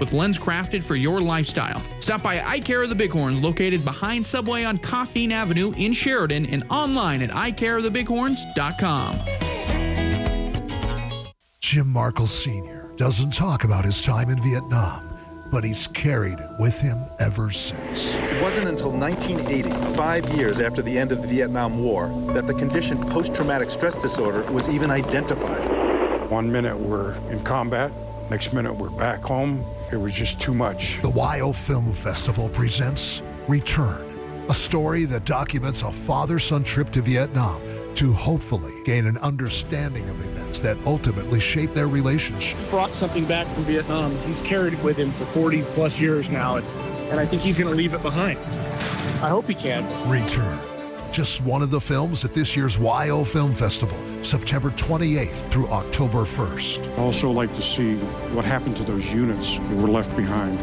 with 0.00 0.12
lens 0.12 0.38
crafted 0.38 0.82
for 0.82 0.96
your 0.96 1.20
lifestyle. 1.20 1.82
Stop 2.00 2.22
by 2.22 2.40
Eye 2.42 2.60
Care 2.60 2.82
of 2.82 2.88
the 2.88 2.94
Bighorns, 2.94 3.40
located 3.40 3.84
behind 3.84 4.24
Subway 4.24 4.64
on 4.64 4.78
Coffeen 4.78 5.30
Avenue 5.30 5.72
in 5.76 5.92
Sheridan, 5.92 6.46
and 6.46 6.64
online 6.70 7.22
at 7.22 7.30
eyecareofthebighorns.com. 7.30 9.20
Jim 11.60 11.88
Markle 11.88 12.26
Sr. 12.28 12.92
doesn't 12.96 13.32
talk 13.32 13.64
about 13.64 13.84
his 13.84 14.00
time 14.00 14.30
in 14.30 14.40
Vietnam, 14.40 15.18
but 15.50 15.64
he's 15.64 15.88
carried 15.88 16.38
it 16.38 16.48
with 16.60 16.80
him 16.80 17.04
ever 17.18 17.50
since. 17.50 18.14
It 18.14 18.40
wasn't 18.40 18.68
until 18.68 18.92
1980, 18.92 19.96
five 19.96 20.28
years 20.36 20.60
after 20.60 20.80
the 20.80 20.96
end 20.96 21.10
of 21.10 21.22
the 21.22 21.28
Vietnam 21.28 21.82
War, 21.82 22.08
that 22.34 22.46
the 22.46 22.54
condition 22.54 23.04
post 23.08 23.34
traumatic 23.34 23.70
stress 23.70 24.00
disorder 24.00 24.44
was 24.52 24.68
even 24.68 24.92
identified. 24.92 26.30
One 26.30 26.52
minute 26.52 26.78
we're 26.78 27.14
in 27.30 27.42
combat, 27.42 27.90
next 28.30 28.52
minute 28.52 28.74
we're 28.74 28.90
back 28.90 29.20
home. 29.20 29.64
It 29.92 29.96
was 29.96 30.12
just 30.12 30.40
too 30.40 30.54
much. 30.54 31.00
The 31.02 31.10
WYO 31.10 31.54
Film 31.54 31.92
Festival 31.92 32.48
presents 32.48 33.22
Return, 33.48 34.04
a 34.48 34.54
story 34.54 35.04
that 35.04 35.24
documents 35.24 35.82
a 35.82 35.92
father 35.92 36.38
son 36.38 36.64
trip 36.64 36.90
to 36.90 37.02
Vietnam 37.02 37.62
to 37.94 38.12
hopefully 38.12 38.72
gain 38.84 39.06
an 39.06 39.16
understanding 39.18 40.08
of 40.08 40.20
events 40.26 40.58
that 40.60 40.76
ultimately 40.86 41.40
shape 41.40 41.72
their 41.72 41.88
relationship. 41.88 42.58
brought 42.68 42.90
something 42.90 43.24
back 43.24 43.46
from 43.48 43.64
Vietnam. 43.64 44.16
He's 44.18 44.40
carried 44.42 44.74
it 44.74 44.82
with 44.82 44.96
him 44.96 45.10
for 45.12 45.24
40 45.26 45.62
plus 45.62 46.00
years 46.00 46.28
now, 46.28 46.56
and, 46.56 46.66
and 47.10 47.20
I 47.20 47.26
think 47.26 47.42
he's 47.42 47.56
going 47.56 47.70
to 47.70 47.76
leave 47.76 47.94
it 47.94 48.02
behind. 48.02 48.38
I 49.22 49.28
hope 49.28 49.46
he 49.46 49.54
can. 49.54 49.84
Return. 50.08 50.75
Just 51.16 51.40
one 51.40 51.62
of 51.62 51.70
the 51.70 51.80
films 51.80 52.26
at 52.26 52.34
this 52.34 52.54
year's 52.54 52.76
WYO 52.76 53.26
Film 53.26 53.54
Festival, 53.54 53.96
September 54.22 54.70
28th 54.72 55.50
through 55.50 55.66
October 55.68 56.26
1st. 56.26 56.90
I 56.90 56.96
also 57.00 57.30
like 57.30 57.54
to 57.54 57.62
see 57.62 57.96
what 58.34 58.44
happened 58.44 58.76
to 58.76 58.84
those 58.84 59.14
units 59.14 59.56
that 59.56 59.76
were 59.78 59.88
left 59.88 60.14
behind. 60.14 60.58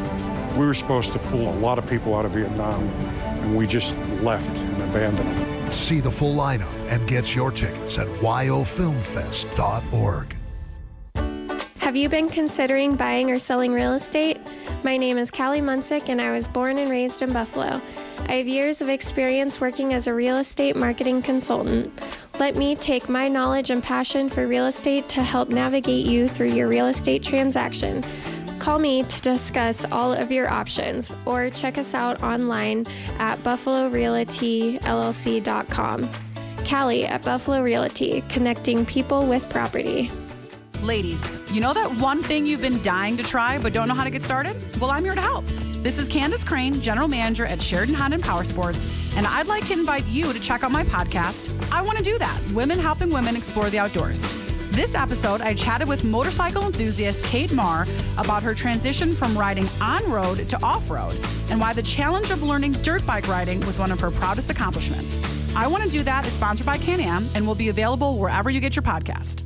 We 0.56 0.68
were 0.68 0.76
supposed 0.76 1.12
to 1.14 1.18
pull 1.18 1.50
a 1.50 1.58
lot 1.58 1.80
of 1.80 1.90
people 1.90 2.16
out 2.16 2.26
of 2.26 2.34
Vietnam, 2.34 2.84
and 2.84 3.58
we 3.58 3.66
just 3.66 3.98
left 4.22 4.56
and 4.56 4.84
abandoned 4.92 5.28
them. 5.28 5.72
See 5.72 6.00
the 6.00 6.12
full 6.12 6.36
lineup 6.36 6.72
and 6.88 7.10
get 7.10 7.36
your 7.36 7.50
tickets 7.50 7.98
at 7.98 8.06
wyofilmfest.org. 8.20 10.36
Have 11.80 11.96
you 11.96 12.10
been 12.10 12.30
considering 12.30 12.96
buying 12.96 13.32
or 13.32 13.40
selling 13.40 13.74
real 13.74 13.94
estate? 13.94 14.38
My 14.84 14.98
name 14.98 15.18
is 15.18 15.32
Callie 15.32 15.62
Munsick, 15.62 16.10
and 16.10 16.22
I 16.22 16.34
was 16.34 16.46
born 16.46 16.78
and 16.78 16.92
raised 16.92 17.22
in 17.22 17.32
Buffalo. 17.32 17.82
I 18.28 18.34
have 18.34 18.50
years 18.50 18.82
of 18.82 18.90
experience 18.90 19.62
working 19.62 19.94
as 19.94 20.08
a 20.08 20.14
real 20.14 20.36
estate 20.38 20.76
marketing 20.76 21.22
consultant. 21.22 21.98
Let 22.38 22.58
me 22.58 22.76
take 22.76 23.08
my 23.08 23.30
knowledge 23.30 23.70
and 23.70 23.82
passion 23.82 24.28
for 24.28 24.46
real 24.46 24.66
estate 24.66 25.08
to 25.10 25.24
help 25.24 25.48
navigate 25.48 26.06
you 26.06 26.28
through 26.28 26.52
your 26.52 26.68
real 26.68 26.88
estate 26.88 27.24
transaction. 27.24 28.04
Call 28.60 28.78
me 28.78 29.04
to 29.04 29.22
discuss 29.22 29.86
all 29.86 30.12
of 30.12 30.34
your 30.34 30.50
options 30.50 31.14
or 31.26 31.50
check 31.50 31.78
us 31.78 31.94
out 31.94 32.22
online 32.22 32.86
at 33.20 33.40
buffalorealtyllc.com. 33.40 36.10
Callie 36.70 37.06
at 37.06 37.22
Buffalo 37.22 37.62
Realty, 37.62 38.22
connecting 38.28 38.86
people 38.86 39.28
with 39.28 39.50
property. 39.50 40.12
Ladies, 40.84 41.38
you 41.50 41.62
know 41.62 41.74
that 41.74 41.90
one 41.96 42.22
thing 42.22 42.46
you've 42.46 42.60
been 42.60 42.84
dying 42.84 43.16
to 43.16 43.24
try 43.24 43.58
but 43.58 43.72
don't 43.72 43.88
know 43.88 43.94
how 43.94 44.04
to 44.04 44.10
get 44.10 44.22
started? 44.22 44.54
Well, 44.82 44.92
I'm 44.92 45.06
here 45.06 45.16
to 45.16 45.22
help. 45.22 45.46
This 45.82 45.98
is 45.98 46.10
Candace 46.10 46.44
Crane, 46.44 46.82
General 46.82 47.08
Manager 47.08 47.46
at 47.46 47.62
Sheridan 47.62 47.96
Honda 47.96 48.16
and 48.16 48.24
Power 48.24 48.44
Sports, 48.44 48.86
and 49.16 49.26
I'd 49.26 49.48
like 49.48 49.66
to 49.68 49.74
invite 49.74 50.06
you 50.08 50.34
to 50.34 50.40
check 50.42 50.62
out 50.62 50.72
my 50.72 50.84
podcast. 50.84 51.50
I 51.72 51.82
want 51.82 52.00
to 52.00 52.04
do 52.04 52.18
that 52.18 52.38
Women 52.54 52.80
Helping 52.80 53.12
Women 53.12 53.38
Explore 53.38 53.70
the 53.70 53.80
Outdoors. 53.80 54.24
This 54.72 54.94
episode, 54.94 55.40
I 55.40 55.54
chatted 55.54 55.88
with 55.88 56.04
motorcycle 56.04 56.66
enthusiast 56.66 57.24
Kate 57.24 57.54
Marr 57.54 57.88
about 58.18 58.44
her 58.44 58.54
transition 58.54 59.16
from 59.16 59.38
riding 59.38 59.70
on 59.80 60.04
road 60.12 60.50
to 60.50 60.62
off 60.62 60.90
road 60.90 61.18
and 61.50 61.62
why 61.62 61.72
the 61.72 61.84
challenge 61.84 62.30
of 62.30 62.44
learning 62.44 62.74
dirt 62.74 63.06
bike 63.06 63.30
riding 63.30 63.62
was 63.62 63.80
one 63.80 63.94
of 63.94 64.02
her 64.02 64.12
proudest 64.12 64.50
accomplishments. 64.50 65.22
I 65.56 65.66
Want 65.66 65.86
to 65.86 65.90
Do 65.90 66.04
That 66.04 66.26
is 66.26 66.34
sponsored 66.34 66.66
by 66.66 66.78
Can 66.78 67.00
Am 67.00 67.30
and 67.36 67.48
will 67.48 67.56
be 67.56 67.70
available 67.70 68.18
wherever 68.18 68.50
you 68.50 68.60
get 68.60 68.76
your 68.76 68.84
podcast. 68.84 69.44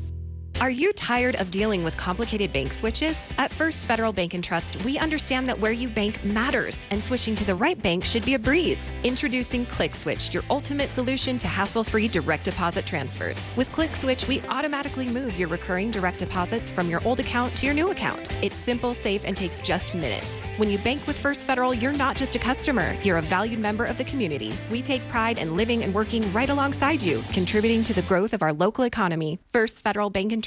Are 0.59 0.71
you 0.71 0.91
tired 0.91 1.35
of 1.35 1.51
dealing 1.51 1.83
with 1.83 1.95
complicated 1.97 2.51
bank 2.51 2.73
switches? 2.73 3.15
At 3.37 3.53
First 3.53 3.85
Federal 3.85 4.11
Bank 4.11 4.33
and 4.33 4.43
Trust, 4.43 4.83
we 4.83 4.97
understand 4.97 5.47
that 5.47 5.59
where 5.59 5.71
you 5.71 5.87
bank 5.87 6.23
matters, 6.25 6.83
and 6.89 7.03
switching 7.03 7.35
to 7.35 7.45
the 7.45 7.53
right 7.53 7.79
bank 7.79 8.03
should 8.03 8.25
be 8.25 8.33
a 8.33 8.39
breeze. 8.39 8.91
Introducing 9.03 9.67
ClickSwitch, 9.67 10.33
your 10.33 10.41
ultimate 10.49 10.89
solution 10.89 11.37
to 11.37 11.47
hassle-free 11.47 12.07
direct 12.07 12.43
deposit 12.45 12.87
transfers. 12.87 13.39
With 13.55 13.71
ClickSwitch, 13.71 14.27
we 14.27 14.41
automatically 14.49 15.07
move 15.07 15.37
your 15.37 15.47
recurring 15.47 15.91
direct 15.91 16.17
deposits 16.17 16.71
from 16.71 16.89
your 16.89 17.05
old 17.05 17.19
account 17.19 17.55
to 17.57 17.67
your 17.67 17.75
new 17.75 17.91
account. 17.91 18.27
It's 18.41 18.55
simple, 18.55 18.95
safe, 18.95 19.25
and 19.25 19.37
takes 19.37 19.61
just 19.61 19.93
minutes. 19.93 20.41
When 20.57 20.71
you 20.71 20.79
bank 20.79 21.05
with 21.05 21.19
First 21.19 21.45
Federal, 21.45 21.71
you're 21.71 21.93
not 21.93 22.15
just 22.15 22.33
a 22.33 22.39
customer, 22.39 22.95
you're 23.03 23.19
a 23.19 23.21
valued 23.21 23.59
member 23.59 23.85
of 23.85 23.99
the 23.99 24.05
community. 24.05 24.51
We 24.71 24.81
take 24.81 25.07
pride 25.09 25.37
in 25.37 25.55
living 25.55 25.83
and 25.83 25.93
working 25.93 26.23
right 26.33 26.49
alongside 26.49 27.03
you, 27.03 27.23
contributing 27.31 27.83
to 27.83 27.93
the 27.93 28.01
growth 28.01 28.33
of 28.33 28.41
our 28.41 28.53
local 28.53 28.85
economy. 28.85 29.37
First 29.51 29.83
Federal 29.83 30.09
Bank 30.09 30.31
and 30.31 30.46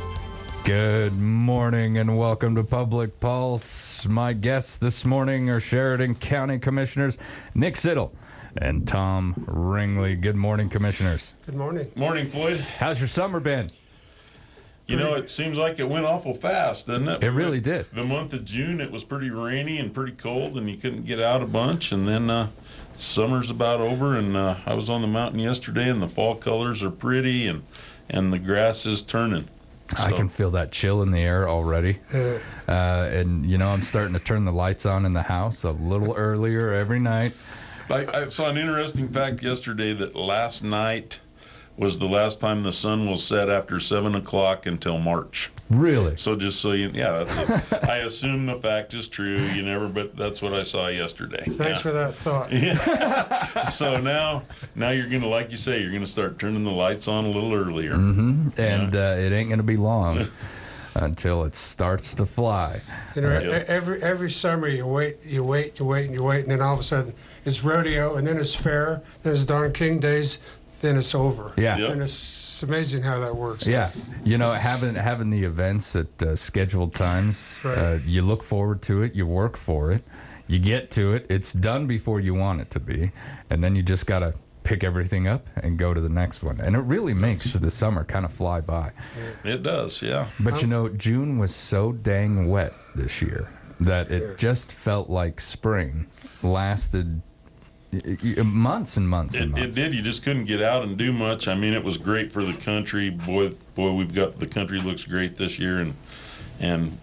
Good 0.63 1.19
morning 1.19 1.97
and 1.97 2.19
welcome 2.19 2.53
to 2.53 2.63
Public 2.63 3.19
Pulse. 3.19 4.07
My 4.07 4.33
guests 4.33 4.77
this 4.77 5.03
morning 5.03 5.49
are 5.49 5.59
Sheridan 5.59 6.15
County 6.15 6.59
Commissioners 6.59 7.17
Nick 7.55 7.73
Siddle 7.73 8.11
and 8.57 8.87
Tom 8.87 9.43
Ringley. 9.47 10.15
Good 10.15 10.35
morning, 10.35 10.69
Commissioners. 10.69 11.33
Good 11.47 11.55
morning. 11.55 11.91
Morning, 11.95 12.27
Floyd. 12.27 12.59
How's 12.59 12.99
your 13.01 13.07
summer 13.07 13.39
been? 13.39 13.71
You 14.85 14.97
know, 14.97 15.15
it 15.15 15.31
seems 15.31 15.57
like 15.57 15.79
it 15.79 15.89
went 15.89 16.05
awful 16.05 16.35
fast, 16.35 16.85
doesn't 16.85 17.07
it? 17.07 17.23
It 17.23 17.31
really 17.31 17.59
did. 17.59 17.87
The 17.91 18.03
month 18.03 18.31
of 18.33 18.45
June, 18.45 18.79
it 18.79 18.91
was 18.91 19.03
pretty 19.03 19.31
rainy 19.31 19.79
and 19.79 19.91
pretty 19.91 20.11
cold, 20.11 20.57
and 20.57 20.69
you 20.69 20.77
couldn't 20.77 21.05
get 21.05 21.19
out 21.19 21.41
a 21.41 21.47
bunch. 21.47 21.91
And 21.91 22.07
then 22.07 22.29
uh, 22.29 22.49
summer's 22.93 23.49
about 23.49 23.79
over, 23.79 24.15
and 24.15 24.37
uh, 24.37 24.57
I 24.65 24.75
was 24.75 24.91
on 24.91 25.01
the 25.01 25.07
mountain 25.07 25.39
yesterday, 25.39 25.89
and 25.89 26.01
the 26.03 26.09
fall 26.09 26.35
colors 26.35 26.83
are 26.83 26.91
pretty, 26.91 27.47
and 27.47 27.63
and 28.09 28.31
the 28.31 28.39
grass 28.39 28.85
is 28.85 29.01
turning. 29.01 29.47
I 29.97 30.11
can 30.11 30.29
feel 30.29 30.51
that 30.51 30.71
chill 30.71 31.01
in 31.01 31.11
the 31.11 31.19
air 31.19 31.49
already. 31.49 31.99
Uh, 32.13 32.71
and, 32.71 33.45
you 33.45 33.57
know, 33.57 33.69
I'm 33.69 33.83
starting 33.83 34.13
to 34.13 34.19
turn 34.19 34.45
the 34.45 34.51
lights 34.51 34.85
on 34.85 35.05
in 35.05 35.13
the 35.13 35.23
house 35.23 35.63
a 35.63 35.71
little 35.71 36.13
earlier 36.15 36.73
every 36.73 36.99
night. 36.99 37.33
I, 37.89 38.05
I 38.05 38.27
saw 38.27 38.49
an 38.49 38.57
interesting 38.57 39.09
fact 39.09 39.43
yesterday 39.43 39.93
that 39.93 40.15
last 40.15 40.63
night 40.63 41.19
was 41.77 41.97
the 41.99 42.05
last 42.07 42.39
time 42.39 42.63
the 42.63 42.71
sun 42.73 43.07
will 43.07 43.17
set 43.17 43.49
after 43.49 43.79
seven 43.79 44.13
o'clock 44.15 44.65
until 44.65 44.99
March. 44.99 45.49
Really? 45.69 46.17
So 46.17 46.35
just 46.35 46.59
so 46.61 46.73
you, 46.73 46.91
yeah, 46.93 47.23
that's. 47.23 47.37
A, 47.37 47.91
I 47.91 47.97
assume 47.99 48.45
the 48.45 48.55
fact 48.55 48.93
is 48.93 49.07
true. 49.07 49.39
You 49.41 49.63
never, 49.63 49.87
but 49.87 50.15
that's 50.17 50.41
what 50.41 50.53
I 50.53 50.63
saw 50.63 50.87
yesterday. 50.87 51.43
Thanks 51.45 51.59
Yeah. 51.59 51.77
for 51.79 51.91
that 51.93 52.15
thought. 52.15 52.51
Yeah. 52.53 53.63
so 53.69 53.97
now, 53.99 54.43
now 54.75 54.89
you're 54.89 55.07
gonna, 55.09 55.27
like 55.27 55.49
you 55.49 55.57
say, 55.57 55.81
you're 55.81 55.91
gonna 55.93 56.05
start 56.05 56.37
turning 56.37 56.65
the 56.65 56.71
lights 56.71 57.07
on 57.07 57.25
a 57.25 57.29
little 57.29 57.53
earlier. 57.53 57.93
hmm 57.95 58.49
And 58.57 58.93
uh, 58.93 59.15
it 59.17 59.31
ain't 59.31 59.49
going 59.49 59.59
to 59.59 59.63
be 59.63 59.77
long 59.77 60.27
until 60.95 61.45
it 61.45 61.55
starts 61.55 62.13
to 62.15 62.25
fly. 62.25 62.81
You 63.15 63.21
know, 63.21 63.39
Yeah. 63.39 63.63
every 63.67 64.03
every 64.03 64.29
summer 64.29 64.67
you 64.67 64.85
wait, 64.85 65.19
you 65.25 65.41
wait, 65.43 65.79
you 65.79 65.85
wait, 65.85 66.05
and 66.07 66.13
you 66.13 66.21
wait, 66.23 66.41
and 66.41 66.51
then 66.51 66.61
all 66.61 66.73
of 66.73 66.81
a 66.81 66.83
sudden 66.83 67.13
it's 67.45 67.63
rodeo, 67.63 68.15
and 68.15 68.27
then 68.27 68.37
it's 68.37 68.53
fair, 68.53 69.01
then 69.23 69.33
it's 69.33 69.45
Don 69.45 69.71
King 69.71 69.99
days, 69.99 70.39
then 70.81 70.97
it's 70.97 71.15
over. 71.15 71.53
Yeah. 71.57 71.77
Yep. 71.77 71.89
And 71.91 72.01
it's, 72.01 72.19
it's 72.19 72.63
amazing 72.63 73.03
how 73.03 73.19
that 73.19 73.35
works. 73.35 73.65
Yeah, 73.65 73.89
you 74.23 74.37
know, 74.37 74.51
having 74.53 74.95
having 74.95 75.29
the 75.31 75.43
events 75.43 75.95
at 75.95 76.21
uh, 76.21 76.35
scheduled 76.35 76.93
times, 76.93 77.57
uh, 77.63 77.99
you 78.05 78.21
look 78.21 78.43
forward 78.43 78.81
to 78.83 79.01
it, 79.01 79.15
you 79.15 79.25
work 79.25 79.57
for 79.57 79.91
it, 79.91 80.03
you 80.47 80.59
get 80.59 80.91
to 80.91 81.13
it, 81.13 81.25
it's 81.29 81.53
done 81.53 81.87
before 81.87 82.19
you 82.19 82.33
want 82.35 82.61
it 82.61 82.69
to 82.71 82.79
be, 82.79 83.11
and 83.49 83.63
then 83.63 83.75
you 83.75 83.81
just 83.81 84.05
gotta 84.05 84.33
pick 84.63 84.83
everything 84.83 85.27
up 85.27 85.47
and 85.63 85.79
go 85.79 85.91
to 85.91 85.99
the 86.01 86.09
next 86.09 86.43
one, 86.43 86.59
and 86.61 86.75
it 86.75 86.81
really 86.81 87.15
makes 87.15 87.53
the 87.53 87.71
summer 87.71 88.03
kind 88.03 88.25
of 88.25 88.31
fly 88.31 88.61
by. 88.61 88.91
It 89.43 89.63
does, 89.63 90.01
yeah. 90.03 90.27
But 90.39 90.61
you 90.61 90.67
know, 90.67 90.87
June 90.89 91.39
was 91.39 91.55
so 91.55 91.91
dang 91.93 92.47
wet 92.47 92.73
this 92.95 93.21
year 93.23 93.49
that 93.79 94.11
it 94.11 94.37
just 94.37 94.71
felt 94.71 95.09
like 95.09 95.39
spring 95.41 96.05
lasted 96.43 97.07
y- 97.07 97.21
y- 97.21 97.30
months 98.43 98.97
and 98.97 99.07
months 99.09 99.35
and 99.35 99.43
It, 99.57 99.61
months. 99.61 99.77
it 99.77 99.81
did. 99.81 99.93
You 99.93 100.01
just 100.01 100.23
couldn't 100.23 100.45
get 100.45 100.61
out 100.61 100.83
and 100.83 100.97
do 100.97 101.11
much. 101.11 101.47
I 101.47 101.55
mean, 101.55 101.73
it 101.73 101.83
was 101.83 101.97
great 101.97 102.31
for 102.31 102.43
the 102.43 102.53
country. 102.53 103.09
Boy, 103.09 103.49
boy, 103.75 103.91
we've 103.93 104.13
got 104.13 104.39
the 104.39 104.47
country 104.47 104.79
looks 104.79 105.03
great 105.05 105.35
this 105.37 105.59
year, 105.59 105.79
and 105.79 105.95
and 106.59 106.97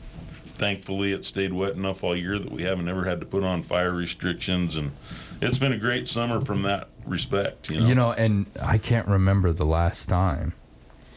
thankfully 0.45 1.13
it 1.13 1.25
stayed 1.25 1.53
wet 1.53 1.75
enough 1.75 2.03
all 2.03 2.17
year 2.17 2.39
that 2.39 2.51
we 2.51 2.63
haven't 2.63 2.89
ever 2.89 3.05
had 3.05 3.21
to 3.21 3.27
put 3.27 3.45
on 3.45 3.63
fire 3.63 3.93
restrictions, 3.93 4.77
and 4.77 4.93
it's 5.41 5.59
been 5.59 5.73
a 5.73 5.79
great 5.79 6.09
summer 6.09 6.41
from 6.41 6.63
that 6.63 6.89
respect. 7.07 7.71
You 7.71 7.81
know, 7.81 7.87
You 7.87 7.95
know, 7.95 8.13
and 8.13 8.47
I 8.61 8.79
can't 8.79 9.07
remember 9.07 9.53
the 9.53 9.67
last 9.67 10.09
time 10.09 10.55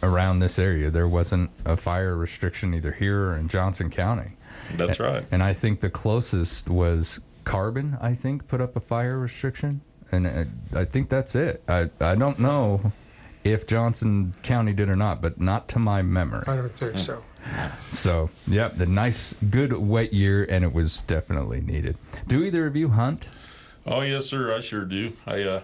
around 0.03 0.39
this 0.39 0.57
area 0.57 0.89
there 0.89 1.07
wasn't 1.07 1.49
a 1.63 1.77
fire 1.77 2.15
restriction 2.15 2.73
either 2.73 2.91
here 2.91 3.27
or 3.29 3.35
in 3.37 3.47
Johnson 3.47 3.89
County. 3.89 4.31
That's 4.75 4.99
right. 4.99 5.25
And 5.31 5.41
I 5.43 5.53
think 5.53 5.79
the 5.81 5.89
closest 5.89 6.67
was 6.69 7.19
Carbon. 7.51 7.97
I 7.99 8.13
think 8.13 8.47
put 8.47 8.61
up 8.61 8.75
a 8.75 8.79
fire 8.79 9.19
restriction, 9.19 9.81
and 10.11 10.25
uh, 10.25 10.79
I 10.79 10.85
think 10.85 11.09
that's 11.09 11.35
it. 11.35 11.61
I 11.67 11.89
I 11.99 12.15
don't 12.15 12.39
know 12.39 12.93
if 13.43 13.67
Johnson 13.67 14.33
County 14.41 14.71
did 14.71 14.87
or 14.89 14.95
not, 14.95 15.21
but 15.21 15.39
not 15.39 15.67
to 15.69 15.79
my 15.79 16.01
memory. 16.01 16.43
I 16.47 16.55
don't 16.55 16.71
think 16.71 16.97
so. 16.97 17.23
So, 17.91 18.29
yep, 18.47 18.77
the 18.77 18.85
nice, 18.85 19.33
good 19.49 19.73
wet 19.73 20.13
year, 20.13 20.45
and 20.47 20.63
it 20.63 20.71
was 20.71 21.01
definitely 21.01 21.59
needed. 21.59 21.97
Do 22.27 22.43
either 22.43 22.67
of 22.67 22.75
you 22.75 22.89
hunt? 22.89 23.29
Oh 23.85 24.01
yes, 24.01 24.27
sir. 24.27 24.55
I 24.55 24.59
sure 24.59 24.85
do. 24.85 25.13
I 25.25 25.41
uh, 25.41 25.61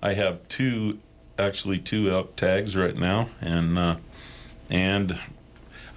I 0.00 0.14
have 0.14 0.46
two, 0.48 0.98
actually 1.38 1.78
two 1.78 2.10
elk 2.10 2.36
tags 2.36 2.76
right 2.76 2.96
now, 2.96 3.28
and 3.40 3.78
uh, 3.78 3.96
and 4.70 5.20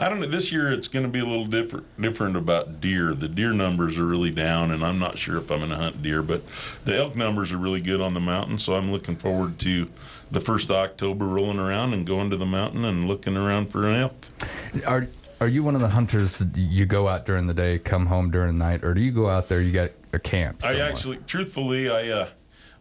I 0.01 0.09
don't 0.09 0.19
know. 0.19 0.25
This 0.25 0.51
year 0.51 0.73
it's 0.73 0.87
going 0.87 1.03
to 1.05 1.11
be 1.11 1.19
a 1.19 1.25
little 1.25 1.45
different 1.45 2.01
different 2.01 2.35
about 2.35 2.81
deer. 2.81 3.13
The 3.13 3.27
deer 3.27 3.53
numbers 3.53 3.99
are 3.99 4.05
really 4.05 4.31
down, 4.31 4.71
and 4.71 4.83
I'm 4.83 4.97
not 4.97 5.19
sure 5.19 5.37
if 5.37 5.51
I'm 5.51 5.59
going 5.59 5.69
to 5.69 5.75
hunt 5.75 6.01
deer, 6.01 6.23
but 6.23 6.41
the 6.85 6.97
elk 6.97 7.15
numbers 7.15 7.51
are 7.51 7.57
really 7.57 7.81
good 7.81 8.01
on 8.01 8.15
the 8.15 8.19
mountain. 8.19 8.57
So 8.57 8.75
I'm 8.75 8.91
looking 8.91 9.15
forward 9.15 9.59
to 9.59 9.89
the 10.31 10.39
first 10.39 10.71
of 10.71 10.75
October 10.77 11.27
rolling 11.27 11.59
around 11.59 11.93
and 11.93 12.07
going 12.07 12.31
to 12.31 12.37
the 12.37 12.47
mountain 12.47 12.83
and 12.83 13.07
looking 13.07 13.37
around 13.37 13.67
for 13.67 13.87
an 13.87 13.95
elk. 13.95 14.25
Are 14.87 15.07
are 15.39 15.47
you 15.47 15.63
one 15.63 15.75
of 15.75 15.81
the 15.81 15.89
hunters? 15.89 16.39
that 16.39 16.57
You 16.57 16.87
go 16.87 17.07
out 17.07 17.27
during 17.27 17.45
the 17.45 17.53
day, 17.53 17.77
come 17.77 18.07
home 18.07 18.31
during 18.31 18.57
the 18.57 18.65
night, 18.65 18.83
or 18.83 18.95
do 18.95 19.01
you 19.01 19.11
go 19.11 19.29
out 19.29 19.49
there? 19.49 19.61
You 19.61 19.71
got 19.71 19.91
a 20.13 20.19
camp. 20.19 20.65
I 20.65 20.79
actually, 20.79 21.17
truthfully, 21.27 21.91
I 21.91 22.09
uh, 22.09 22.29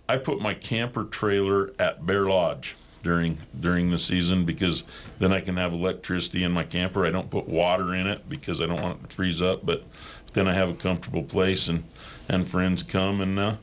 I 0.09 0.17
put 0.17 0.41
my 0.41 0.55
camper 0.55 1.05
trailer 1.05 1.75
at 1.79 2.07
Bear 2.07 2.25
Lodge 2.25 2.77
during 3.03 3.39
during 3.59 3.91
the 3.91 3.99
season 3.99 4.45
because 4.45 4.85
then 5.19 5.33
I 5.33 5.41
can 5.41 5.57
have 5.57 5.73
electricity 5.73 6.45
in 6.45 6.53
my 6.53 6.65
camper. 6.65 7.07
I 7.07 7.11
don't 7.11 7.31
put 7.31 7.49
water 7.49 7.95
in 7.95 8.07
it 8.07 8.29
because 8.29 8.61
I 8.61 8.67
don't 8.67 8.81
want 8.83 9.01
it 9.05 9.09
to 9.11 9.17
freeze 9.17 9.41
up. 9.43 9.65
But 9.65 9.85
then 10.33 10.47
I 10.47 10.55
have 10.55 10.69
a 10.69 10.75
comfortable 10.75 11.23
place 11.23 11.69
and 11.69 11.85
and 12.29 12.49
friends 12.49 12.83
come 12.83 13.21
and 13.21 13.39
uh, 13.39 13.57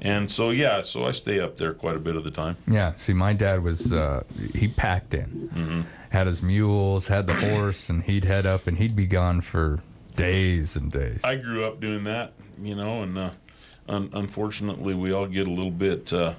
and 0.00 0.30
so 0.30 0.50
yeah, 0.50 0.82
so 0.82 1.06
I 1.06 1.10
stay 1.10 1.40
up 1.40 1.56
there 1.56 1.74
quite 1.74 1.96
a 1.96 1.98
bit 1.98 2.14
of 2.14 2.22
the 2.24 2.30
time. 2.30 2.56
Yeah. 2.68 2.92
See, 2.96 3.12
my 3.12 3.32
dad 3.32 3.62
was 3.64 3.92
uh, 3.92 4.22
he 4.54 4.68
packed 4.68 5.12
in, 5.14 5.50
Mm-hmm. 5.54 5.80
had 6.10 6.26
his 6.28 6.40
mules, 6.40 7.08
had 7.08 7.26
the 7.26 7.34
horse, 7.34 7.90
and 7.90 8.02
he'd 8.04 8.24
head 8.24 8.46
up 8.46 8.66
and 8.68 8.78
he'd 8.78 8.94
be 8.94 9.06
gone 9.06 9.40
for 9.40 9.80
days 10.14 10.76
and 10.76 10.90
days. 10.92 11.20
I 11.24 11.34
grew 11.36 11.64
up 11.64 11.80
doing 11.80 12.04
that, 12.04 12.32
you 12.62 12.74
know, 12.76 13.02
and 13.02 13.18
uh, 13.18 13.30
un- 13.88 14.10
unfortunately, 14.12 14.94
we 14.94 15.12
all 15.12 15.26
get 15.26 15.46
a 15.46 15.50
little 15.50 15.70
bit, 15.72 16.12
uh, 16.12 16.34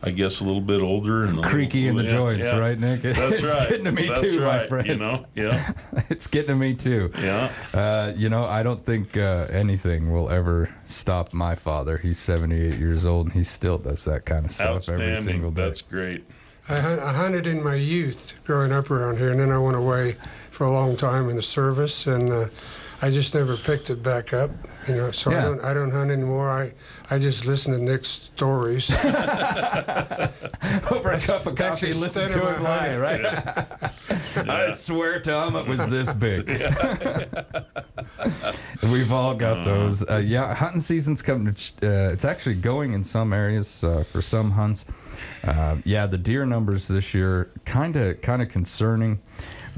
I 0.00 0.10
guess, 0.10 0.40
a 0.40 0.44
little 0.44 0.60
bit 0.60 0.80
older 0.80 1.24
and 1.24 1.40
a 1.40 1.42
Creaky 1.42 1.88
in 1.88 1.96
the 1.96 2.04
little- 2.04 2.18
joints, 2.34 2.46
right, 2.52 2.78
Nick? 2.78 3.02
That's 3.02 3.18
It's 3.40 3.42
right. 3.54 3.68
getting 3.68 3.84
to 3.86 3.92
me 3.92 4.06
That's 4.08 4.20
too, 4.20 4.38
my 4.40 4.44
right, 4.58 4.68
friend. 4.68 4.86
You 4.86 4.96
know, 4.96 5.26
yeah, 5.34 5.72
it's 6.08 6.26
getting 6.28 6.48
to 6.50 6.54
me 6.56 6.74
too. 6.74 7.10
Yeah. 7.18 7.50
Uh, 7.74 8.12
you 8.16 8.28
know, 8.28 8.44
I 8.44 8.62
don't 8.62 8.84
think 8.86 9.16
uh, 9.16 9.46
anything 9.50 10.12
will 10.12 10.30
ever 10.30 10.72
stop 10.86 11.32
my 11.32 11.56
father. 11.56 11.98
He's 11.98 12.18
78 12.20 12.74
years 12.74 13.04
old 13.04 13.26
and 13.26 13.34
he 13.34 13.42
still 13.42 13.78
does 13.78 14.04
that 14.04 14.24
kind 14.24 14.46
of 14.46 14.52
stuff 14.52 14.88
every 14.88 15.20
single 15.20 15.50
day. 15.50 15.62
That's 15.64 15.82
great. 15.82 16.24
I, 16.68 16.78
hun- 16.80 17.00
I 17.00 17.12
hunted 17.14 17.46
in 17.46 17.64
my 17.64 17.74
youth 17.74 18.34
growing 18.44 18.70
up 18.72 18.90
around 18.90 19.16
here, 19.18 19.30
and 19.30 19.40
then 19.40 19.50
I 19.50 19.58
went 19.58 19.76
away 19.76 20.16
for 20.50 20.64
a 20.64 20.70
long 20.70 20.96
time 20.96 21.28
in 21.28 21.36
the 21.36 21.42
service, 21.42 22.06
and 22.06 22.30
uh, 22.30 22.48
I 23.00 23.10
just 23.10 23.32
never 23.34 23.56
picked 23.56 23.90
it 23.90 24.02
back 24.02 24.32
up. 24.32 24.50
You 24.88 24.96
know, 24.96 25.10
so 25.12 25.30
Yeah. 25.30 25.38
I 25.38 25.42
don't 25.42 25.60
I 25.64 25.72
don't 25.74 25.90
hunt 25.92 26.10
anymore. 26.10 26.50
I 26.50 26.72
I 27.10 27.18
just 27.18 27.46
listen 27.46 27.72
to 27.72 27.78
Nick's 27.78 28.08
stories. 28.08 28.90
Over 30.90 31.12
a 31.12 31.20
cup 31.20 31.46
of 31.46 31.54
coffee, 31.54 31.64
Actually, 31.88 31.92
listen 31.94 32.28
to 32.30 32.54
him 32.54 32.62
my 32.62 32.68
lie, 32.68 32.96
hunting. 32.96 33.00
right? 33.00 33.24
I 34.48 34.70
swear, 34.72 35.20
Tom, 35.20 35.54
it 35.56 35.66
was 35.66 35.88
this 35.88 36.12
big. 36.12 36.48
We've 38.82 39.12
all 39.12 39.34
got 39.34 39.64
those. 39.64 40.08
Uh, 40.08 40.22
yeah, 40.24 40.54
hunting 40.54 40.80
season's 40.80 41.22
coming. 41.22 41.46
To, 41.46 41.52
ch- 41.52 41.72
uh, 41.82 42.10
it's 42.12 42.24
actually 42.24 42.56
going 42.56 42.92
in 42.94 43.04
some 43.04 43.32
areas 43.32 43.82
uh, 43.84 44.04
for 44.10 44.22
some 44.22 44.50
hunts. 44.52 44.84
Uh, 45.44 45.76
yeah, 45.84 46.06
the 46.06 46.18
deer 46.18 46.46
numbers 46.46 46.88
this 46.88 47.14
year 47.14 47.50
kind 47.64 47.96
of 47.96 48.20
kind 48.22 48.42
of 48.42 48.48
concerning. 48.48 49.20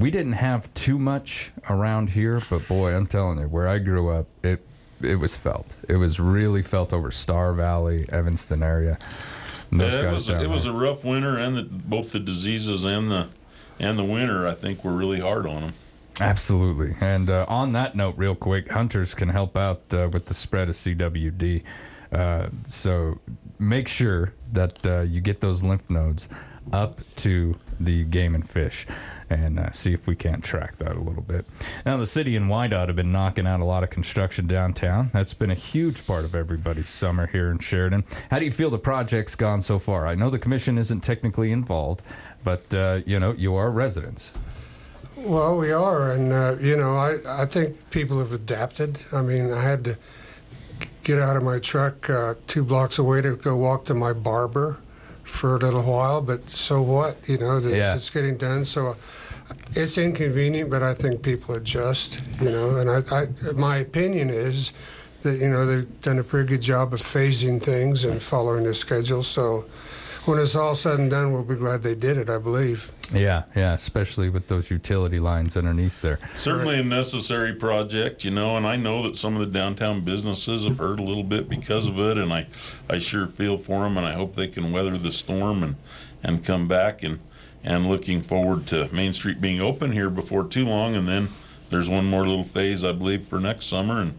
We 0.01 0.11
didn't 0.11 0.33
have 0.33 0.73
too 0.73 0.99
much 0.99 1.53
around 1.69 2.11
here, 2.11 2.43
but 2.49 2.67
boy, 2.67 2.95
I'm 2.95 3.07
telling 3.07 3.39
you, 3.39 3.45
where 3.45 3.69
I 3.69 3.79
grew 3.79 4.09
up, 4.09 4.27
it 4.43 4.67
it 5.03 5.17
was 5.17 5.37
felt. 5.37 5.77
It 5.89 5.97
was 5.97 6.19
really 6.19 6.63
felt 6.63 6.93
over 6.93 7.11
Star 7.11 7.53
Valley, 7.53 8.07
Evanston 8.11 8.63
area. 8.63 8.99
Those 9.71 9.95
Yeah, 9.95 10.01
it 10.01 10.05
guys 10.05 10.13
was 10.13 10.27
down 10.27 10.43
it 10.43 10.49
was 10.49 10.65
a 10.65 10.73
rough 10.73 11.05
winter, 11.05 11.37
and 11.37 11.57
the, 11.57 11.63
both 11.63 12.13
the 12.13 12.19
diseases 12.19 12.85
and 12.85 13.11
the 13.11 13.29
and 13.79 13.99
the 13.99 14.05
winter, 14.05 14.47
I 14.49 14.55
think, 14.55 14.85
were 14.85 14.93
really 14.93 15.21
hard 15.21 15.47
on 15.47 15.61
them. 15.61 15.75
Absolutely. 16.19 16.97
And 17.01 17.31
uh, 17.31 17.47
on 17.49 17.73
that 17.73 17.95
note, 17.95 18.15
real 18.17 18.35
quick, 18.35 18.71
hunters 18.71 19.15
can 19.15 19.29
help 19.31 19.57
out 19.57 19.83
uh, 19.93 20.09
with 20.13 20.27
the 20.27 20.35
spread 20.35 20.69
of 20.69 20.75
CWD. 20.75 21.63
Uh, 22.13 22.49
so 22.67 23.21
make 23.59 23.89
sure 23.89 24.35
that 24.53 24.87
uh, 24.87 25.01
you 25.01 25.21
get 25.21 25.41
those 25.41 25.63
lymph 25.63 25.89
nodes 25.89 26.29
up 26.73 27.01
to 27.17 27.57
the 27.79 28.05
game 28.05 28.35
and 28.35 28.49
fish 28.49 28.87
and 29.31 29.59
uh, 29.61 29.71
see 29.71 29.95
if 29.95 30.07
we 30.07 30.17
can't 30.17 30.43
track 30.43 30.77
that 30.79 30.97
a 30.97 31.01
little 31.01 31.23
bit. 31.23 31.47
Now, 31.87 31.97
the 31.97 32.07
city 32.07 32.35
and 32.37 32.51
WYDOT 32.51 32.89
have 32.89 32.97
been 32.97 33.13
knocking 33.13 33.47
out 33.47 33.61
a 33.61 33.65
lot 33.65 33.85
of 33.85 33.91
construction 33.91 34.47
downtown. 34.49 35.11
That's 35.15 35.35
been 35.35 35.51
a 35.53 35.55
huge 35.55 36.07
part 36.07 36.25
of 36.25 36.35
everybody's 36.35 36.89
summer 36.91 37.29
here 37.29 37.51
in 37.51 37.61
Sheridan. 37.61 38.05
How 38.31 38.41
do 38.41 38.45
you 38.45 38.51
feel 38.53 38.71
the 38.71 38.79
project's 38.79 39.37
gone 39.37 39.61
so 39.63 39.79
far? 39.79 40.07
I 40.07 40.17
know 40.17 40.31
the 40.31 40.39
commission 40.39 40.77
isn't 40.77 41.01
technically 41.01 41.53
involved, 41.53 42.03
but, 42.43 42.75
uh, 42.75 43.01
you 43.07 43.21
know, 43.21 43.33
you 43.33 43.55
are 43.55 43.71
residents. 43.71 44.33
Well, 45.17 45.57
we 45.59 45.71
are, 45.71 46.11
and 46.13 46.33
uh, 46.33 46.57
you 46.61 46.77
know, 46.77 46.97
I 46.97 47.19
I 47.43 47.45
think 47.45 47.91
people 47.91 48.19
have 48.21 48.33
adapted. 48.33 49.01
I 49.13 49.21
mean, 49.21 49.53
I 49.53 49.63
had 49.63 49.85
to 49.85 49.99
get 51.05 51.19
out 51.19 51.37
of 51.37 51.43
my 51.43 51.59
truck 51.59 52.09
uh, 52.09 52.37
two 52.47 52.65
blocks 52.65 52.97
away 52.99 53.21
to 53.21 53.37
go 53.37 53.55
walk 53.55 53.85
to 53.87 53.95
my 53.95 54.15
barber 54.15 54.79
for 55.25 55.57
a 55.57 55.59
little 55.59 55.83
while, 55.83 56.23
but 56.23 56.49
so 56.49 56.81
what? 56.81 57.17
You 57.29 57.37
know, 57.37 57.61
the, 57.61 57.77
Yeah. 57.77 57.95
it's 57.95 58.09
getting 58.09 58.39
done. 58.39 58.65
So 58.65 58.97
it's 59.77 59.99
inconvenient, 59.99 60.71
but 60.71 60.83
I 60.83 60.95
think 60.95 61.23
people 61.23 61.55
adjust. 61.55 62.21
You 62.41 62.51
know, 62.51 62.77
and 62.77 62.91
I, 62.91 63.03
I 63.15 63.27
my 63.53 63.77
opinion 63.77 64.31
is 64.31 64.73
that 65.23 65.39
you 65.39 65.49
know 65.49 65.67
they've 65.67 66.01
done 66.01 66.19
a 66.19 66.25
pretty 66.25 66.49
good 66.49 66.63
job 66.63 66.93
of 66.95 67.01
phasing 67.01 67.63
things 67.63 68.05
and 68.05 68.23
following 68.23 68.65
the 68.65 68.75
schedule. 68.75 69.23
So 69.23 69.67
when 70.25 70.39
it's 70.39 70.57
all 70.57 70.75
said 70.75 70.99
and 70.99 71.11
done, 71.11 71.33
we'll 71.33 71.43
be 71.43 71.57
glad 71.57 71.83
they 71.83 71.95
did 71.95 72.17
it. 72.17 72.29
I 72.29 72.39
believe. 72.39 72.93
Yeah, 73.13 73.45
yeah, 73.57 73.73
especially 73.73 74.29
with 74.29 74.47
those 74.47 74.71
utility 74.71 75.19
lines 75.19 75.57
underneath 75.57 76.01
there. 76.01 76.21
Certainly 76.35 76.79
a 76.79 76.85
necessary 76.85 77.53
project, 77.53 78.25
you 78.25 78.31
know, 78.31 78.57
and 78.57 78.65
I 78.65 78.77
know 78.77 79.03
that 79.03 79.17
some 79.17 79.35
of 79.35 79.41
the 79.41 79.59
downtown 79.59 80.03
businesses 80.03 80.63
have 80.63 80.79
hurt 80.79 81.01
a 81.01 81.03
little 81.03 81.25
bit 81.25 81.49
because 81.49 81.89
of 81.89 81.99
it, 81.99 82.17
and 82.17 82.33
I, 82.33 82.47
I 82.89 82.99
sure 82.99 83.27
feel 83.27 83.57
for 83.57 83.83
them, 83.83 83.97
and 83.97 84.07
I 84.07 84.13
hope 84.13 84.37
they 84.37 84.47
can 84.47 84.71
weather 84.71 84.97
the 84.97 85.11
storm 85.11 85.65
and, 85.65 85.75
and 86.23 86.45
come 86.45 86.69
back, 86.69 87.03
and, 87.03 87.19
and 87.63 87.89
looking 87.89 88.23
forward 88.23 88.67
to 88.69 88.89
Main 88.93 89.13
Street 89.13 89.41
being 89.41 89.61
open 89.61 89.93
here 89.93 90.11
before 90.11 90.45
too 90.45 90.67
long, 90.67 90.95
and 90.95 91.09
then 91.09 91.29
there's 91.69 91.89
one 91.89 92.07
more 92.07 92.25
little 92.25 92.45
phase, 92.45 92.85
I 92.85 92.93
believe, 92.93 93.27
for 93.27 93.39
next 93.39 93.67
summer, 93.67 94.01
and, 94.01 94.15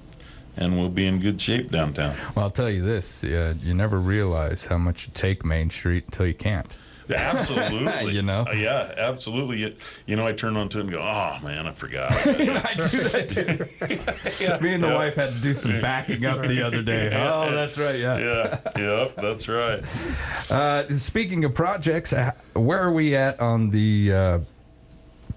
and 0.55 0.77
we'll 0.77 0.89
be 0.89 1.05
in 1.05 1.19
good 1.19 1.41
shape 1.41 1.71
downtown. 1.71 2.15
Well, 2.35 2.45
I'll 2.45 2.51
tell 2.51 2.69
you 2.69 2.81
this: 2.81 3.23
uh, 3.23 3.55
you 3.61 3.73
never 3.73 3.99
realize 3.99 4.67
how 4.67 4.77
much 4.77 5.07
you 5.07 5.13
take 5.13 5.43
Main 5.43 5.69
Street 5.69 6.05
until 6.05 6.27
you 6.27 6.33
can't. 6.33 6.75
Absolutely, 7.11 8.13
You 8.15 8.21
know? 8.21 8.45
Uh, 8.47 8.51
yeah, 8.53 8.93
absolutely. 8.97 9.57
You, 9.59 9.75
you 10.05 10.15
know, 10.15 10.25
I 10.27 10.31
turn 10.33 10.57
on 10.57 10.69
to 10.69 10.77
it 10.79 10.81
and 10.81 10.91
go, 10.91 10.99
"Oh 10.99 11.37
man, 11.43 11.67
I 11.67 11.71
forgot." 11.71 12.11
I 12.27 12.73
do 12.89 13.03
that 13.03 13.29
too. 13.29 14.57
Me 14.63 14.73
and 14.73 14.83
the 14.83 14.87
Yeah. 14.89 14.95
wife 14.95 15.15
had 15.15 15.33
to 15.33 15.39
do 15.39 15.53
some 15.53 15.81
backing 15.81 16.25
up 16.25 16.41
the 16.41 16.61
other 16.61 16.81
day. 16.81 17.11
Oh, 17.15 17.51
that's 17.51 17.77
right. 17.77 17.99
Yeah. 17.99 18.17
yeah, 18.17 18.59
yep, 18.77 19.15
that's 19.15 19.47
right. 19.47 19.83
Uh, 20.49 20.87
speaking 20.97 21.43
of 21.45 21.53
projects, 21.53 22.13
uh, 22.13 22.31
where 22.53 22.81
are 22.81 22.91
we 22.91 23.15
at 23.15 23.39
on 23.39 23.69
the 23.71 24.11
uh, 24.13 24.39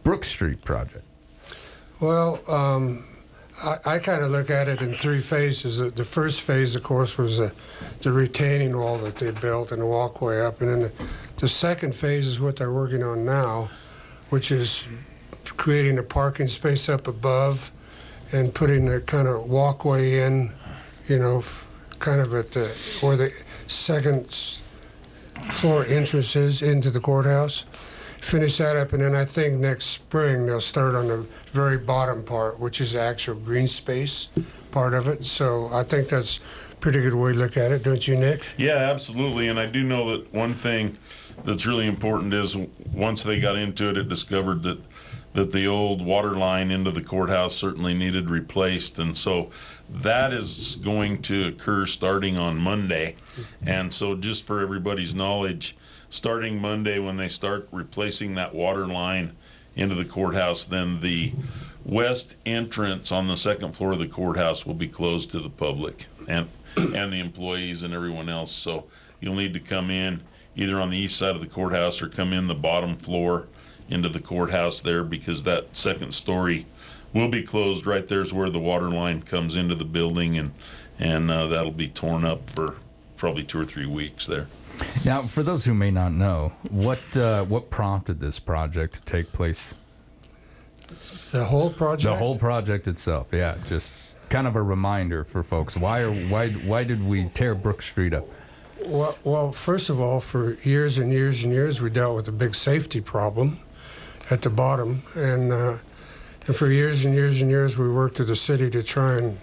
Brook 0.02 0.24
Street 0.24 0.64
project? 0.64 1.04
Well, 2.00 2.40
um, 2.48 3.04
I, 3.62 3.78
I 3.86 3.98
kind 4.00 4.22
of 4.22 4.30
look 4.30 4.50
at 4.50 4.68
it 4.68 4.82
in 4.82 4.94
three 4.94 5.20
phases. 5.20 5.78
The- 5.78 5.90
The 5.90 6.04
first 6.04 6.40
phase, 6.42 6.74
of 6.74 6.82
course, 6.82 7.16
was 7.16 7.38
the, 7.38 7.52
the 8.00 8.12
retaining 8.12 8.76
wall 8.76 8.98
that 8.98 9.16
they 9.16 9.30
built 9.30 9.70
and 9.72 9.80
the 9.80 9.86
walkway 9.86 10.40
up. 10.44 10.60
And 10.60 10.70
then 10.70 10.80
the, 10.82 10.92
the 11.36 11.48
second 11.48 11.94
phase 11.94 12.26
is 12.26 12.40
what 12.40 12.56
they're 12.56 12.72
working 12.72 13.02
on 13.02 13.24
now, 13.24 13.70
which 14.30 14.50
is 14.50 14.86
creating 15.56 15.98
a 15.98 16.02
parking 16.02 16.48
space 16.48 16.88
up 16.88 17.06
above 17.06 17.70
and 18.32 18.54
putting 18.54 18.88
a 18.88 19.00
kind 19.00 19.28
of 19.28 19.48
walkway 19.48 20.20
in, 20.20 20.52
you 21.08 21.18
know, 21.18 21.42
kind 21.98 22.20
of 22.20 22.34
at 22.34 22.52
the, 22.52 22.66
where 23.00 23.16
the 23.16 23.32
second 23.66 24.58
floor 25.50 25.84
entrance 25.86 26.36
is 26.36 26.62
into 26.62 26.90
the 26.90 27.00
courthouse 27.00 27.64
finish 28.24 28.56
that 28.56 28.76
up, 28.76 28.92
and 28.92 29.02
then 29.02 29.14
I 29.14 29.24
think 29.24 29.60
next 29.60 29.86
spring 29.86 30.46
they'll 30.46 30.60
start 30.60 30.94
on 30.94 31.08
the 31.08 31.26
very 31.52 31.76
bottom 31.76 32.24
part, 32.24 32.58
which 32.58 32.80
is 32.80 32.92
the 32.92 33.00
actual 33.00 33.34
green 33.34 33.66
space 33.66 34.28
part 34.70 34.94
of 34.94 35.06
it. 35.06 35.24
So 35.24 35.68
I 35.72 35.82
think 35.82 36.08
that's 36.08 36.40
pretty 36.80 37.00
good 37.02 37.14
way 37.14 37.32
to 37.32 37.38
look 37.38 37.56
at 37.56 37.70
it, 37.70 37.82
don't 37.82 38.06
you, 38.08 38.16
Nick? 38.16 38.42
Yeah, 38.56 38.76
absolutely. 38.76 39.48
And 39.48 39.60
I 39.60 39.66
do 39.66 39.84
know 39.84 40.10
that 40.10 40.32
one 40.32 40.54
thing 40.54 40.96
that's 41.44 41.66
really 41.66 41.86
important 41.86 42.32
is 42.32 42.56
once 42.92 43.22
they 43.22 43.38
got 43.40 43.56
into 43.56 43.88
it, 43.88 43.96
it 43.96 44.08
discovered 44.08 44.62
that 44.62 44.78
that 45.34 45.50
the 45.50 45.66
old 45.66 46.00
water 46.00 46.36
line 46.36 46.70
into 46.70 46.92
the 46.92 47.02
courthouse 47.02 47.56
certainly 47.56 47.92
needed 47.92 48.30
replaced, 48.30 49.00
and 49.00 49.16
so 49.16 49.50
that 49.90 50.32
is 50.32 50.76
going 50.76 51.20
to 51.20 51.48
occur 51.48 51.84
starting 51.86 52.38
on 52.38 52.56
Monday. 52.56 53.16
And 53.66 53.92
so, 53.92 54.14
just 54.14 54.44
for 54.44 54.60
everybody's 54.60 55.12
knowledge, 55.12 55.76
starting 56.08 56.60
Monday 56.60 57.00
when 57.00 57.16
they 57.16 57.26
start 57.26 57.68
replacing 57.72 58.36
that 58.36 58.54
water 58.54 58.86
line 58.86 59.32
into 59.74 59.96
the 59.96 60.04
courthouse, 60.04 60.64
then 60.64 61.00
the 61.00 61.32
west 61.84 62.36
entrance 62.46 63.10
on 63.10 63.26
the 63.26 63.36
second 63.36 63.72
floor 63.72 63.92
of 63.92 63.98
the 63.98 64.06
courthouse 64.06 64.64
will 64.64 64.74
be 64.74 64.88
closed 64.88 65.32
to 65.32 65.40
the 65.40 65.50
public 65.50 66.06
and 66.28 66.48
and 66.76 67.12
the 67.12 67.20
employees 67.20 67.82
and 67.82 67.92
everyone 67.92 68.28
else. 68.28 68.52
So 68.52 68.84
you'll 69.20 69.34
need 69.34 69.54
to 69.54 69.60
come 69.60 69.90
in 69.90 70.22
either 70.56 70.80
on 70.80 70.90
the 70.90 70.96
east 70.96 71.16
side 71.16 71.34
of 71.34 71.40
the 71.40 71.46
courthouse 71.46 72.00
or 72.02 72.08
come 72.08 72.32
in 72.32 72.46
the 72.46 72.54
bottom 72.54 72.96
floor 72.96 73.46
into 73.88 74.08
the 74.08 74.20
courthouse 74.20 74.80
there 74.80 75.04
because 75.04 75.42
that 75.44 75.76
second 75.76 76.12
story 76.12 76.66
will 77.12 77.28
be 77.28 77.42
closed. 77.42 77.86
Right 77.86 78.06
there's 78.06 78.32
where 78.32 78.50
the 78.50 78.60
water 78.60 78.90
line 78.90 79.22
comes 79.22 79.56
into 79.56 79.74
the 79.74 79.84
building, 79.84 80.36
and 80.38 80.52
and 80.98 81.30
uh, 81.30 81.46
that'll 81.46 81.72
be 81.72 81.88
torn 81.88 82.24
up 82.24 82.50
for 82.50 82.76
probably 83.16 83.44
two 83.44 83.60
or 83.60 83.64
three 83.64 83.86
weeks 83.86 84.26
there. 84.26 84.48
Now, 85.04 85.22
for 85.22 85.42
those 85.42 85.64
who 85.64 85.74
may 85.74 85.90
not 85.90 86.12
know, 86.12 86.52
what 86.68 87.16
uh, 87.16 87.44
what 87.44 87.70
prompted 87.70 88.20
this 88.20 88.38
project 88.38 88.94
to 88.94 89.00
take 89.02 89.32
place? 89.32 89.74
The 91.30 91.44
whole 91.44 91.70
project. 91.70 92.12
The 92.12 92.16
whole 92.16 92.38
project 92.38 92.86
itself, 92.88 93.28
yeah. 93.32 93.56
Just 93.66 93.92
kind 94.28 94.46
of 94.46 94.56
a 94.56 94.62
reminder 94.62 95.24
for 95.24 95.42
folks. 95.42 95.76
Why 95.76 96.00
are 96.00 96.12
why 96.12 96.50
why 96.50 96.84
did 96.84 97.04
we 97.04 97.24
tear 97.26 97.54
Brook 97.54 97.82
Street 97.82 98.14
up? 98.14 98.24
Well, 98.84 99.16
well, 99.24 99.52
first 99.52 99.88
of 99.88 99.98
all, 99.98 100.20
for 100.20 100.58
years 100.62 100.98
and 100.98 101.10
years 101.10 101.42
and 101.42 101.50
years, 101.50 101.80
we 101.80 101.88
dealt 101.88 102.16
with 102.16 102.28
a 102.28 102.32
big 102.32 102.54
safety 102.54 103.00
problem 103.00 103.58
at 104.30 104.42
the 104.42 104.50
bottom, 104.50 105.02
and 105.14 105.52
uh, 105.52 105.78
and 106.46 106.54
for 106.54 106.70
years 106.70 107.06
and 107.06 107.14
years 107.14 107.40
and 107.40 107.50
years, 107.50 107.78
we 107.78 107.90
worked 107.90 108.18
with 108.18 108.28
the 108.28 108.36
city 108.36 108.68
to 108.68 108.82
try 108.82 109.16
and 109.16 109.38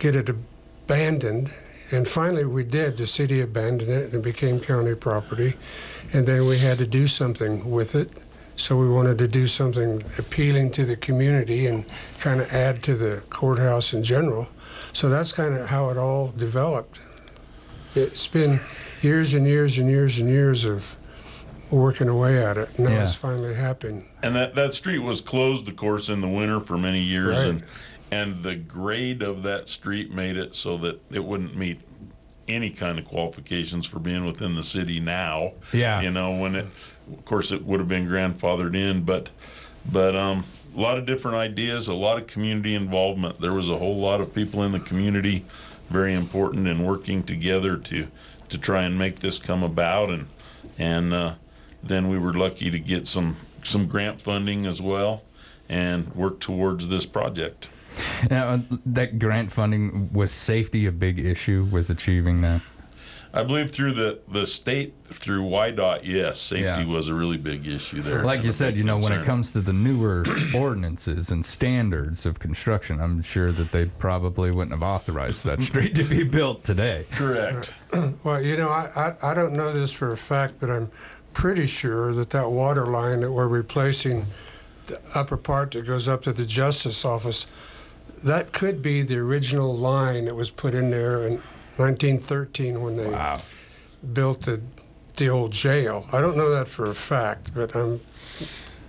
get 0.00 0.16
it 0.16 0.28
abandoned. 0.28 1.54
And 1.92 2.08
finally, 2.08 2.44
we 2.44 2.64
did. 2.64 2.96
The 2.96 3.06
city 3.06 3.40
abandoned 3.40 3.90
it, 3.90 4.06
and 4.06 4.14
it 4.14 4.22
became 4.22 4.58
county 4.58 4.96
property. 4.96 5.54
And 6.12 6.26
then 6.26 6.44
we 6.44 6.58
had 6.58 6.78
to 6.78 6.86
do 6.86 7.06
something 7.06 7.70
with 7.70 7.94
it. 7.94 8.10
So 8.56 8.76
we 8.76 8.88
wanted 8.88 9.18
to 9.18 9.28
do 9.28 9.46
something 9.46 10.02
appealing 10.18 10.72
to 10.72 10.84
the 10.84 10.96
community 10.96 11.68
and 11.68 11.84
kind 12.18 12.40
of 12.40 12.52
add 12.52 12.82
to 12.84 12.96
the 12.96 13.22
courthouse 13.30 13.92
in 13.92 14.02
general. 14.02 14.48
So 14.92 15.08
that's 15.08 15.32
kind 15.32 15.54
of 15.54 15.68
how 15.68 15.90
it 15.90 15.96
all 15.96 16.32
developed. 16.36 16.98
It's 17.94 18.26
been 18.26 18.60
years 19.02 19.34
and 19.34 19.46
years 19.46 19.78
and 19.78 19.88
years 19.88 20.18
and 20.18 20.28
years 20.28 20.64
of 20.64 20.96
working 21.70 22.08
away 22.08 22.42
at 22.42 22.56
it. 22.56 22.78
Now 22.78 22.90
Yeah. 22.90 23.04
it's 23.04 23.14
finally 23.14 23.54
happened. 23.54 24.04
And 24.22 24.34
that, 24.36 24.54
that 24.54 24.74
street 24.74 24.98
was 25.00 25.20
closed, 25.20 25.68
of 25.68 25.76
course, 25.76 26.08
in 26.08 26.20
the 26.20 26.28
winter 26.28 26.60
for 26.60 26.76
many 26.78 27.00
years, 27.00 27.38
Right. 27.38 27.48
and 27.48 27.64
and 28.10 28.44
the 28.44 28.54
grade 28.54 29.22
of 29.22 29.42
that 29.42 29.68
street 29.68 30.12
made 30.14 30.36
it 30.36 30.54
so 30.54 30.76
that 30.78 31.00
it 31.10 31.24
wouldn't 31.24 31.56
meet 31.56 31.80
any 32.46 32.70
kind 32.70 32.96
of 32.98 33.04
qualifications 33.06 33.86
for 33.86 33.98
being 33.98 34.24
within 34.24 34.54
the 34.54 34.62
city 34.62 35.00
now. 35.00 35.52
Yeah. 35.72 36.00
you 36.00 36.10
know 36.12 36.30
when 36.36 36.54
it, 36.54 36.66
of 37.12 37.24
course, 37.24 37.50
it 37.50 37.64
would 37.64 37.80
have 37.80 37.88
been 37.88 38.06
grandfathered 38.06 38.76
in, 38.76 39.02
but 39.02 39.30
but 39.90 40.14
um, 40.14 40.44
a 40.76 40.80
lot 40.80 40.96
of 40.96 41.06
different 41.06 41.36
ideas, 41.38 41.88
a 41.88 41.94
lot 41.94 42.16
of 42.18 42.26
community 42.28 42.74
involvement. 42.74 43.40
There 43.40 43.52
was 43.52 43.68
a 43.68 43.78
whole 43.78 43.96
lot 43.98 44.20
of 44.20 44.32
people 44.34 44.62
in 44.62 44.72
the 44.72 44.80
community, 44.80 45.44
very 45.88 46.14
important 46.14 46.66
in 46.66 46.82
working 46.82 47.22
together 47.22 47.76
to 47.76 48.08
to 48.48 48.58
try 48.58 48.82
and 48.82 48.98
make 48.98 49.20
this 49.20 49.38
come 49.38 49.62
about, 49.62 50.10
and 50.10 50.28
and 50.78 51.12
uh, 51.12 51.34
then 51.82 52.08
we 52.08 52.18
were 52.18 52.32
lucky 52.32 52.70
to 52.70 52.78
get 52.78 53.06
some 53.06 53.36
some 53.62 53.86
grant 53.86 54.20
funding 54.20 54.66
as 54.66 54.80
well, 54.82 55.22
and 55.68 56.14
work 56.14 56.40
towards 56.40 56.88
this 56.88 57.06
project. 57.06 57.68
Now, 58.30 58.48
uh, 58.48 58.58
that 58.86 59.18
grant 59.18 59.52
funding 59.52 60.12
was 60.12 60.32
safety 60.32 60.86
a 60.86 60.92
big 60.92 61.18
issue 61.18 61.68
with 61.70 61.90
achieving 61.90 62.40
that? 62.40 62.62
I 63.36 63.42
believe 63.42 63.72
through 63.72 63.94
the, 63.94 64.20
the 64.28 64.46
state, 64.46 64.94
through 65.08 65.42
WYDOT, 65.42 66.04
yes, 66.04 66.40
safety 66.40 66.84
was 66.84 67.08
a 67.08 67.14
really 67.14 67.36
big 67.36 67.66
issue 67.66 68.00
there. 68.00 68.22
Like 68.22 68.44
you 68.44 68.52
said, 68.52 68.76
you 68.76 68.84
know, 68.84 68.96
when 68.96 69.10
it 69.10 69.24
comes 69.24 69.50
to 69.52 69.60
the 69.60 69.72
newer 69.72 70.24
ordinances 70.54 71.32
and 71.32 71.44
standards 71.44 72.26
of 72.26 72.38
construction, 72.38 73.00
I'm 73.00 73.22
sure 73.22 73.50
that 73.50 73.72
they 73.72 73.86
probably 73.86 74.52
wouldn't 74.52 74.70
have 74.70 74.84
authorized 74.84 75.44
that 75.46 75.62
street 75.64 75.96
to 75.96 76.04
be 76.04 76.22
built 76.22 76.62
today. 76.62 77.06
Correct. 77.10 77.74
well, 78.22 78.40
you 78.40 78.56
know, 78.56 78.68
I, 78.68 78.90
I, 78.94 79.30
I 79.32 79.34
don't 79.34 79.54
know 79.54 79.72
this 79.72 79.90
for 79.90 80.12
a 80.12 80.16
fact, 80.16 80.54
but 80.60 80.70
I'm 80.70 80.92
pretty 81.32 81.66
sure 81.66 82.14
that 82.14 82.30
that 82.30 82.52
water 82.52 82.86
line 82.86 83.20
that 83.22 83.32
we're 83.32 83.48
replacing, 83.48 84.26
the 84.86 85.00
upper 85.12 85.36
part 85.36 85.72
that 85.72 85.84
goes 85.84 86.06
up 86.06 86.22
to 86.22 86.32
the 86.32 86.46
justice 86.46 87.04
office, 87.04 87.48
that 88.22 88.52
could 88.52 88.80
be 88.80 89.02
the 89.02 89.16
original 89.16 89.76
line 89.76 90.26
that 90.26 90.36
was 90.36 90.50
put 90.50 90.72
in 90.72 90.90
there 90.90 91.26
in 91.26 91.42
1913 91.76 92.80
when 92.80 92.96
they 92.96 93.38
built 94.12 94.42
the 94.42 94.60
the 95.16 95.28
old 95.28 95.52
jail. 95.52 96.06
I 96.12 96.20
don't 96.20 96.36
know 96.36 96.50
that 96.50 96.66
for 96.68 96.90
a 96.90 96.94
fact, 96.94 97.52
but 97.54 97.74
I'm 97.76 98.00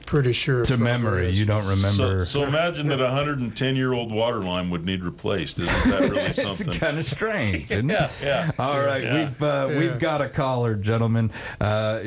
pretty 0.07 0.33
sure. 0.33 0.61
it 0.61 0.65
To 0.65 0.77
memory, 0.77 1.29
is. 1.29 1.39
you 1.39 1.45
don't 1.45 1.65
remember. 1.67 2.25
So, 2.25 2.41
so 2.41 2.43
imagine 2.47 2.87
that 2.87 2.99
a 2.99 3.03
110 3.05 3.75
year 3.75 3.93
old 3.93 4.11
water 4.11 4.39
line 4.41 4.71
would 4.71 4.85
need 4.85 5.03
replaced. 5.03 5.59
Isn't 5.59 5.89
that 5.91 6.01
really 6.01 6.21
it's 6.21 6.41
something? 6.41 6.79
kind 6.79 6.97
of 6.97 7.05
strange, 7.05 7.69
isn't 7.71 7.89
Yeah, 7.89 8.05
it? 8.05 8.21
yeah. 8.23 8.51
All 8.57 8.79
right, 8.79 9.03
Yeah. 9.03 9.13
we've 9.25 9.43
uh, 9.43 9.67
Yeah. 9.69 9.77
we've 9.79 9.99
got 9.99 10.21
a 10.21 10.29
caller, 10.29 10.73
gentlemen. 10.73 11.31
Uh, 11.61 11.99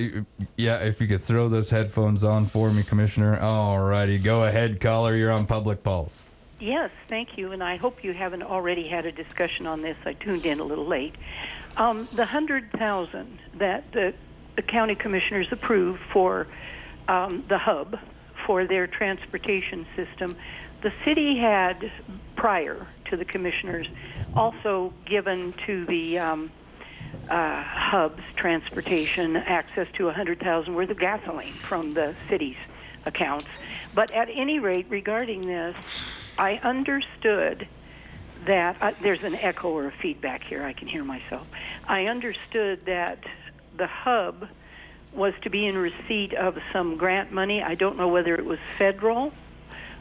yeah, 0.56 0.78
if 0.78 1.00
you 1.00 1.06
could 1.06 1.22
throw 1.22 1.48
those 1.48 1.70
headphones 1.70 2.24
on 2.24 2.46
for 2.46 2.72
me, 2.72 2.82
Commissioner. 2.82 3.38
All 3.38 3.78
righty, 3.80 4.18
go 4.18 4.42
ahead, 4.44 4.80
caller. 4.80 5.14
You're 5.14 5.30
on 5.32 5.46
Public 5.46 5.84
Pulse. 5.84 6.24
Yes, 6.60 6.90
thank 7.08 7.38
you, 7.38 7.52
and 7.52 7.62
I 7.62 7.76
hope 7.76 8.02
you 8.02 8.12
haven't 8.12 8.42
already 8.42 8.88
had 8.88 9.06
a 9.06 9.12
discussion 9.12 9.66
on 9.68 9.80
this. 9.80 9.96
I 10.04 10.14
tuned 10.14 10.44
in 10.44 10.58
a 10.58 10.64
little 10.64 10.86
late. 10.86 11.14
Um, 11.76 12.08
the 12.12 12.26
hundred 12.26 12.72
thousand 12.72 13.38
that 13.54 13.92
the, 13.92 14.12
the 14.56 14.62
county 14.62 14.96
commissioners 14.96 15.46
approved 15.52 16.00
for 16.12 16.48
um, 17.06 17.44
the 17.48 17.58
hub 17.58 17.96
for 18.44 18.66
their 18.66 18.88
transportation 18.88 19.86
system, 19.94 20.36
the 20.82 20.92
city 21.04 21.36
had 21.36 21.92
prior 22.34 22.88
to 23.04 23.16
the 23.16 23.24
commissioners 23.24 23.86
also 24.34 24.92
given 25.06 25.54
to 25.66 25.84
the 25.86 26.18
um, 26.18 26.50
uh, 27.30 27.62
hubs 27.62 28.22
transportation 28.34 29.36
access 29.36 29.86
to 29.92 30.08
a 30.08 30.12
hundred 30.12 30.40
thousand 30.40 30.74
worth 30.74 30.90
of 30.90 30.98
gasoline 30.98 31.54
from 31.54 31.92
the 31.92 32.16
city's 32.28 32.56
accounts. 33.06 33.46
But 33.94 34.10
at 34.10 34.28
any 34.28 34.58
rate, 34.58 34.86
regarding 34.88 35.46
this, 35.46 35.76
I 36.38 36.60
understood 36.62 37.66
that 38.46 38.76
uh, 38.80 38.92
there's 39.02 39.24
an 39.24 39.34
echo 39.34 39.70
or 39.70 39.86
a 39.88 39.92
feedback 39.92 40.44
here. 40.44 40.62
I 40.62 40.72
can 40.72 40.86
hear 40.86 41.04
myself. 41.04 41.46
I 41.86 42.06
understood 42.06 42.86
that 42.86 43.24
the 43.76 43.88
hub 43.88 44.48
was 45.12 45.34
to 45.42 45.50
be 45.50 45.66
in 45.66 45.76
receipt 45.76 46.34
of 46.34 46.58
some 46.72 46.96
grant 46.96 47.32
money. 47.32 47.62
I 47.62 47.74
don't 47.74 47.96
know 47.96 48.08
whether 48.08 48.34
it 48.34 48.44
was 48.44 48.58
federal 48.78 49.32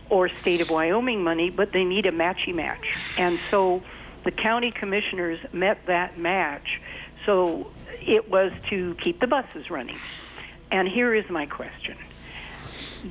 or 0.10 0.29
state 0.29 0.62
of 0.62 0.70
Wyoming 0.70 1.24
money, 1.24 1.50
but 1.50 1.72
they 1.72 1.84
need 1.84 2.06
a 2.06 2.12
matchy 2.12 2.53
match. 2.53 2.98
And 3.17 3.39
so 3.50 3.82
the 4.24 4.32
county 4.32 4.72
commissioners 4.72 5.39
met 5.51 5.86
that 5.88 6.17
match. 6.17 6.79
So 7.25 7.72
it 8.06 8.29
was 8.29 8.51
to 8.70 8.96
keep 9.01 9.20
the 9.20 9.27
buses 9.27 9.70
running. 9.70 9.98
And 10.72 10.88
here 10.88 11.13
is 11.13 11.29
my 11.29 11.46
question. 11.46 11.98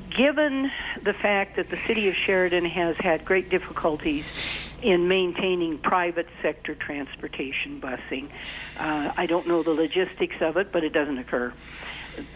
Given 0.09 0.71
the 1.03 1.13
fact 1.13 1.55
that 1.55 1.69
the 1.69 1.77
city 1.77 2.09
of 2.09 2.15
Sheridan 2.15 2.65
has 2.65 2.97
had 2.97 3.23
great 3.23 3.49
difficulties 3.49 4.25
in 4.81 5.07
maintaining 5.07 5.77
private 5.77 6.27
sector 6.41 6.75
transportation 6.75 7.79
busing, 7.79 8.29
uh, 8.77 9.11
I 9.15 9.25
don't 9.25 9.47
know 9.47 9.63
the 9.63 9.71
logistics 9.71 10.35
of 10.41 10.57
it, 10.57 10.71
but 10.71 10.83
it 10.83 10.91
doesn't 10.91 11.17
occur. 11.17 11.53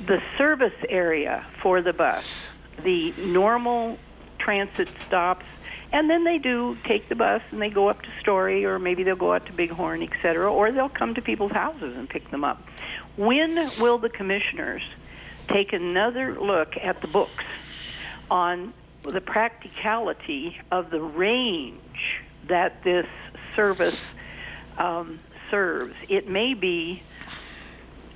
The 0.05 0.21
service 0.37 0.73
area 0.87 1.45
for 1.61 1.81
the 1.81 1.93
bus, 1.93 2.45
the 2.83 3.13
normal 3.17 3.97
transit 4.39 4.87
stops, 5.01 5.45
and 5.91 6.09
then 6.09 6.23
they 6.23 6.37
do 6.37 6.77
take 6.85 7.09
the 7.09 7.15
bus 7.15 7.41
and 7.51 7.61
they 7.61 7.69
go 7.69 7.89
up 7.89 8.01
to 8.01 8.09
Story, 8.21 8.65
or 8.65 8.79
maybe 8.79 9.03
they'll 9.03 9.15
go 9.15 9.33
out 9.33 9.45
to 9.47 9.51
Bighorn, 9.53 10.01
et 10.03 10.13
cetera, 10.21 10.51
or 10.51 10.71
they'll 10.71 10.87
come 10.87 11.15
to 11.15 11.21
people's 11.21 11.51
houses 11.51 11.97
and 11.97 12.09
pick 12.09 12.31
them 12.31 12.45
up. 12.45 12.65
When 13.17 13.55
will 13.79 13.97
the 13.97 14.09
commissioners 14.09 14.83
take 15.47 15.73
another 15.73 16.39
look 16.39 16.77
at 16.77 17.01
the 17.01 17.07
books 17.07 17.43
on 18.29 18.73
the 19.03 19.21
practicality 19.21 20.57
of 20.71 20.89
the 20.89 21.01
range 21.01 22.21
that 22.47 22.83
this 22.83 23.07
service 23.55 24.01
um, 24.77 25.19
serves? 25.49 25.95
It 26.09 26.27
may 26.27 26.53
be 26.53 27.01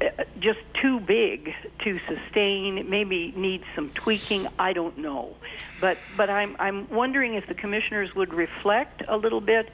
uh, 0.02 0.24
just 0.40 0.60
too 0.82 1.00
big 1.00 1.54
to 1.80 2.00
sustain. 2.08 2.78
It 2.78 2.90
maybe 2.90 3.34
needs 3.36 3.64
some 3.76 3.90
tweaking. 3.92 4.48
I 4.60 4.74
don't 4.74 4.98
know, 4.98 5.36
but 5.82 5.98
but 6.18 6.30
I'm 6.30 6.56
I'm 6.60 6.90
wondering 6.90 7.36
if 7.36 7.48
the 7.48 7.54
commissioners 7.56 8.14
would 8.16 8.34
reflect 8.34 9.04
a 9.08 9.18
little 9.18 9.42
bit 9.42 9.70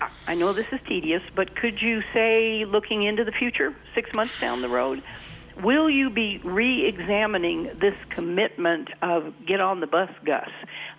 I- 0.00 0.08
I 0.28 0.34
know 0.34 0.52
this 0.52 0.66
is 0.72 0.80
tedious, 0.86 1.22
but 1.34 1.54
could 1.56 1.80
you 1.82 2.02
say, 2.12 2.64
looking 2.64 3.02
into 3.02 3.24
the 3.24 3.32
future, 3.32 3.74
six 3.94 4.12
months 4.12 4.34
down 4.40 4.62
the 4.62 4.68
road, 4.68 5.02
will 5.62 5.90
you 5.90 6.10
be 6.10 6.38
re-examining 6.44 7.64
this 7.80 7.94
commitment 8.10 8.90
of 9.02 9.34
get 9.46 9.60
on 9.60 9.80
the 9.80 9.86
bus, 9.86 10.10
Gus? 10.24 10.50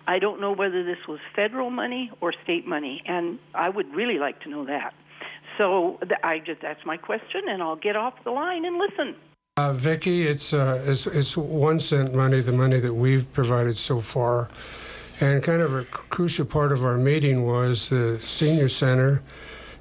I 0.06 0.18
don't 0.18 0.40
know 0.40 0.52
whether 0.52 0.84
this 0.84 0.98
was 1.08 1.20
federal 1.34 1.70
money 1.70 2.10
or 2.20 2.32
state 2.44 2.66
money, 2.66 3.02
and 3.06 3.38
I 3.54 3.68
would 3.68 3.94
really 3.94 4.18
like 4.18 4.40
to 4.42 4.48
know 4.48 4.64
that. 4.66 4.94
So 5.58 5.98
I 6.22 6.38
just 6.38 6.62
that's 6.62 6.84
my 6.86 6.96
question, 6.96 7.48
and 7.48 7.62
I'll 7.62 7.76
get 7.76 7.96
off 7.96 8.14
the 8.24 8.30
line 8.30 8.64
and 8.64 8.78
listen. 8.78 9.14
Uh, 9.56 9.72
Vicky, 9.72 10.26
it's, 10.26 10.54
uh, 10.54 10.82
it's 10.86 11.06
it's 11.06 11.36
one 11.36 11.80
cent 11.80 12.14
money, 12.14 12.40
the 12.40 12.52
money 12.52 12.80
that 12.80 12.94
we've 12.94 13.30
provided 13.32 13.76
so 13.76 14.00
far, 14.00 14.48
and 15.20 15.42
kind 15.42 15.60
of 15.60 15.74
a 15.74 15.84
crucial 15.84 16.46
part 16.46 16.72
of 16.72 16.82
our 16.82 16.96
meeting 16.96 17.44
was 17.44 17.88
the 17.88 18.18
senior 18.20 18.68
center. 18.68 19.22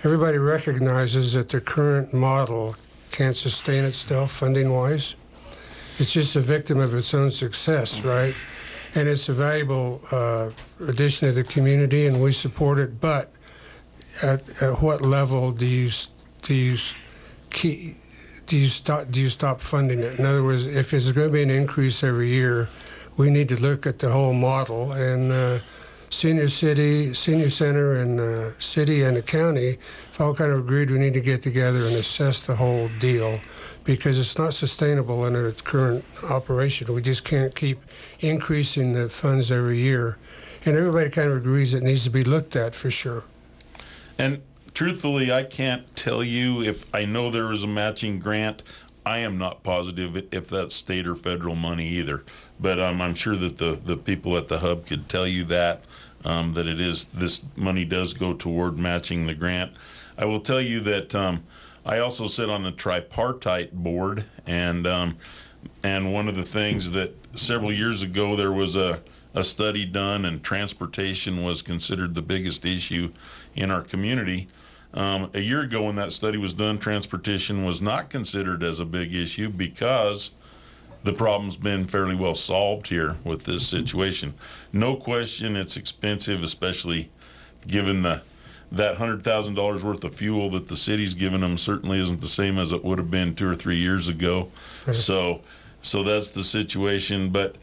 Everybody 0.03 0.37
recognizes 0.37 1.33
that 1.33 1.49
the 1.49 1.61
current 1.61 2.13
model 2.13 2.75
can't 3.11 3.35
sustain 3.35 3.83
itself 3.83 4.31
funding 4.31 4.71
wise. 4.73 5.15
It's 5.97 6.13
just 6.13 6.35
a 6.35 6.39
victim 6.39 6.79
of 6.79 6.93
its 6.93 7.13
own 7.13 7.31
success, 7.31 8.03
right? 8.03 8.35
And 8.95 9.07
it's 9.07 9.29
a 9.29 9.33
valuable 9.33 10.01
uh, 10.11 10.49
addition 10.79 11.27
to 11.27 11.33
the 11.33 11.43
community, 11.43 12.07
and 12.07 12.21
we 12.21 12.31
support 12.31 12.79
it. 12.79 13.01
But 13.01 13.31
at, 14.23 14.61
at 14.61 14.81
what 14.81 15.01
level 15.01 15.51
do 15.51 15.65
you 15.65 15.91
do 16.41 16.55
you 16.55 16.77
do 17.51 18.57
you 18.57 18.67
stop 18.67 19.11
do 19.11 19.19
you 19.19 19.29
stop 19.29 19.61
funding 19.61 19.99
it? 19.99 20.19
In 20.19 20.25
other 20.25 20.43
words, 20.43 20.65
if 20.65 20.93
it's 20.93 21.11
going 21.11 21.27
to 21.27 21.33
be 21.33 21.43
an 21.43 21.49
increase 21.51 22.03
every 22.03 22.29
year, 22.29 22.69
we 23.17 23.29
need 23.29 23.49
to 23.49 23.61
look 23.61 23.85
at 23.85 23.99
the 23.99 24.09
whole 24.09 24.33
model. 24.33 24.93
And 24.93 25.31
uh, 25.31 25.59
senior 26.09 26.49
city, 26.49 27.13
senior 27.13 27.49
center, 27.49 27.95
and 27.95 28.19
uh, 28.19 28.59
city 28.59 29.03
and 29.03 29.17
the 29.17 29.21
county 29.21 29.77
all 30.19 30.35
kind 30.35 30.51
of 30.51 30.59
agreed 30.59 30.91
we 30.91 30.99
need 30.99 31.13
to 31.13 31.21
get 31.21 31.41
together 31.41 31.79
and 31.79 31.95
assess 31.95 32.45
the 32.45 32.55
whole 32.55 32.89
deal 32.99 33.39
because 33.83 34.19
it's 34.19 34.37
not 34.37 34.53
sustainable 34.53 35.23
under 35.23 35.47
its 35.47 35.61
current 35.61 36.03
operation. 36.29 36.93
We 36.93 37.01
just 37.01 37.23
can't 37.23 37.55
keep 37.55 37.79
increasing 38.19 38.93
the 38.93 39.09
funds 39.09 39.51
every 39.51 39.79
year. 39.79 40.17
And 40.65 40.75
everybody 40.75 41.09
kind 41.09 41.31
of 41.31 41.37
agrees 41.37 41.73
it 41.73 41.83
needs 41.83 42.03
to 42.03 42.09
be 42.09 42.23
looked 42.23 42.55
at 42.55 42.75
for 42.75 42.91
sure. 42.91 43.23
And 44.17 44.41
truthfully, 44.73 45.31
I 45.31 45.43
can't 45.43 45.95
tell 45.95 46.23
you 46.23 46.61
if 46.61 46.93
I 46.93 47.05
know 47.05 47.31
there 47.31 47.51
is 47.51 47.63
a 47.63 47.67
matching 47.67 48.19
grant. 48.19 48.61
I 49.05 49.19
am 49.19 49.37
not 49.37 49.63
positive 49.63 50.17
if 50.31 50.49
that's 50.49 50.75
state 50.75 51.07
or 51.07 51.15
federal 51.15 51.55
money 51.55 51.87
either, 51.87 52.25
but 52.59 52.79
um, 52.79 53.01
I'm 53.01 53.15
sure 53.15 53.37
that 53.37 53.57
the, 53.57 53.79
the 53.83 53.95
people 53.95 54.37
at 54.37 54.49
the 54.49 54.59
hub 54.59 54.85
could 54.85 55.07
tell 55.07 55.25
you 55.25 55.45
that 55.45 55.83
um, 56.25 56.53
that 56.53 56.67
it 56.67 56.79
is 56.79 57.05
this 57.05 57.43
money 57.55 57.85
does 57.85 58.13
go 58.13 58.33
toward 58.33 58.77
matching 58.77 59.25
the 59.25 59.33
grant. 59.33 59.71
I 60.19 60.25
will 60.25 60.41
tell 60.41 60.59
you 60.59 60.81
that 60.81 61.15
um, 61.15 61.43
I 61.85 61.99
also 61.99 62.27
sit 62.27 62.49
on 62.49 62.63
the 62.63 62.73
tripartite 62.73 63.73
board, 63.73 64.25
and 64.45 64.85
um, 64.85 65.17
and 65.81 66.13
one 66.13 66.27
of 66.27 66.35
the 66.35 66.43
things 66.43 66.91
that 66.91 67.15
several 67.35 67.71
years 67.71 68.03
ago 68.03 68.35
there 68.35 68.51
was 68.51 68.75
a 68.75 68.99
a 69.33 69.43
study 69.43 69.85
done, 69.85 70.25
and 70.25 70.43
transportation 70.43 71.41
was 71.41 71.61
considered 71.61 72.15
the 72.15 72.21
biggest 72.21 72.65
issue 72.65 73.13
in 73.55 73.71
our 73.71 73.81
community. 73.81 74.47
Um, 74.93 75.29
a 75.33 75.39
year 75.39 75.61
ago, 75.61 75.83
when 75.83 75.95
that 75.95 76.11
study 76.11 76.37
was 76.37 76.53
done, 76.53 76.79
transportation 76.79 77.63
was 77.63 77.81
not 77.81 78.09
considered 78.09 78.61
as 78.61 78.81
a 78.81 78.85
big 78.85 79.15
issue 79.15 79.47
because 79.47 80.31
the 81.03 81.13
problem's 81.13 81.55
been 81.55 81.85
fairly 81.87 82.15
well 82.15 82.35
solved 82.35 82.87
here 82.87 83.15
with 83.23 83.45
this 83.45 83.65
situation. 83.65 84.33
No 84.73 84.97
question, 84.97 85.55
it's 85.55 85.77
expensive, 85.77 86.43
especially 86.43 87.09
given 87.67 88.01
the 88.01 88.23
that 88.71 88.97
hundred 88.97 89.23
thousand 89.23 89.55
dollars 89.55 89.83
worth 89.83 90.03
of 90.03 90.13
fuel 90.15 90.49
that 90.51 90.67
the 90.67 90.77
city's 90.77 91.13
given 91.13 91.41
them 91.41 91.57
certainly 91.57 91.99
isn't 91.99 92.21
the 92.21 92.27
same 92.27 92.57
as 92.57 92.71
it 92.71 92.83
would 92.83 92.99
have 92.99 93.09
been 93.09 93.35
two 93.35 93.49
or 93.49 93.55
three 93.55 93.77
years 93.77 94.07
ago. 94.07 94.49
Uh-huh. 94.83 94.93
so, 94.93 95.41
so 95.81 96.03
that's 96.03 96.29
the 96.29 96.43
situation. 96.43 97.29
But 97.29 97.55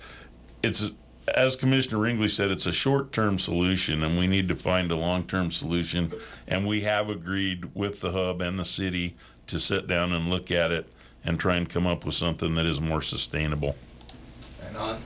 it's 0.63 0.93
as 1.35 1.57
Commissioner 1.57 1.99
Ringley 1.99 2.29
said, 2.29 2.51
it's 2.51 2.66
a 2.66 2.73
short-term 2.73 3.38
solution, 3.38 4.03
and 4.03 4.19
we 4.19 4.27
need 4.27 4.49
to 4.49 4.55
find 4.55 4.90
a 4.90 4.97
long-term 4.97 5.51
solution. 5.51 6.12
And 6.47 6.66
we 6.66 6.83
have 6.83 7.09
agreed 7.09 7.75
with 7.75 8.01
the 8.01 8.12
hub 8.12 8.40
and 8.40 8.59
the 8.59 8.64
city 8.64 9.16
to 9.49 9.59
sit 9.59 9.87
down 9.87 10.12
and 10.12 10.31
look 10.31 10.51
at 10.51 10.71
it 10.71 10.88
and 11.25 11.38
try 11.38 11.57
and 11.57 11.69
come 11.69 11.87
up 11.87 12.05
with 12.05 12.14
something 12.14 12.55
that 12.55 12.66
is 12.66 12.81
more 12.81 13.03
sustainable. 13.03 13.77
And 14.66 14.77
on, 14.77 15.03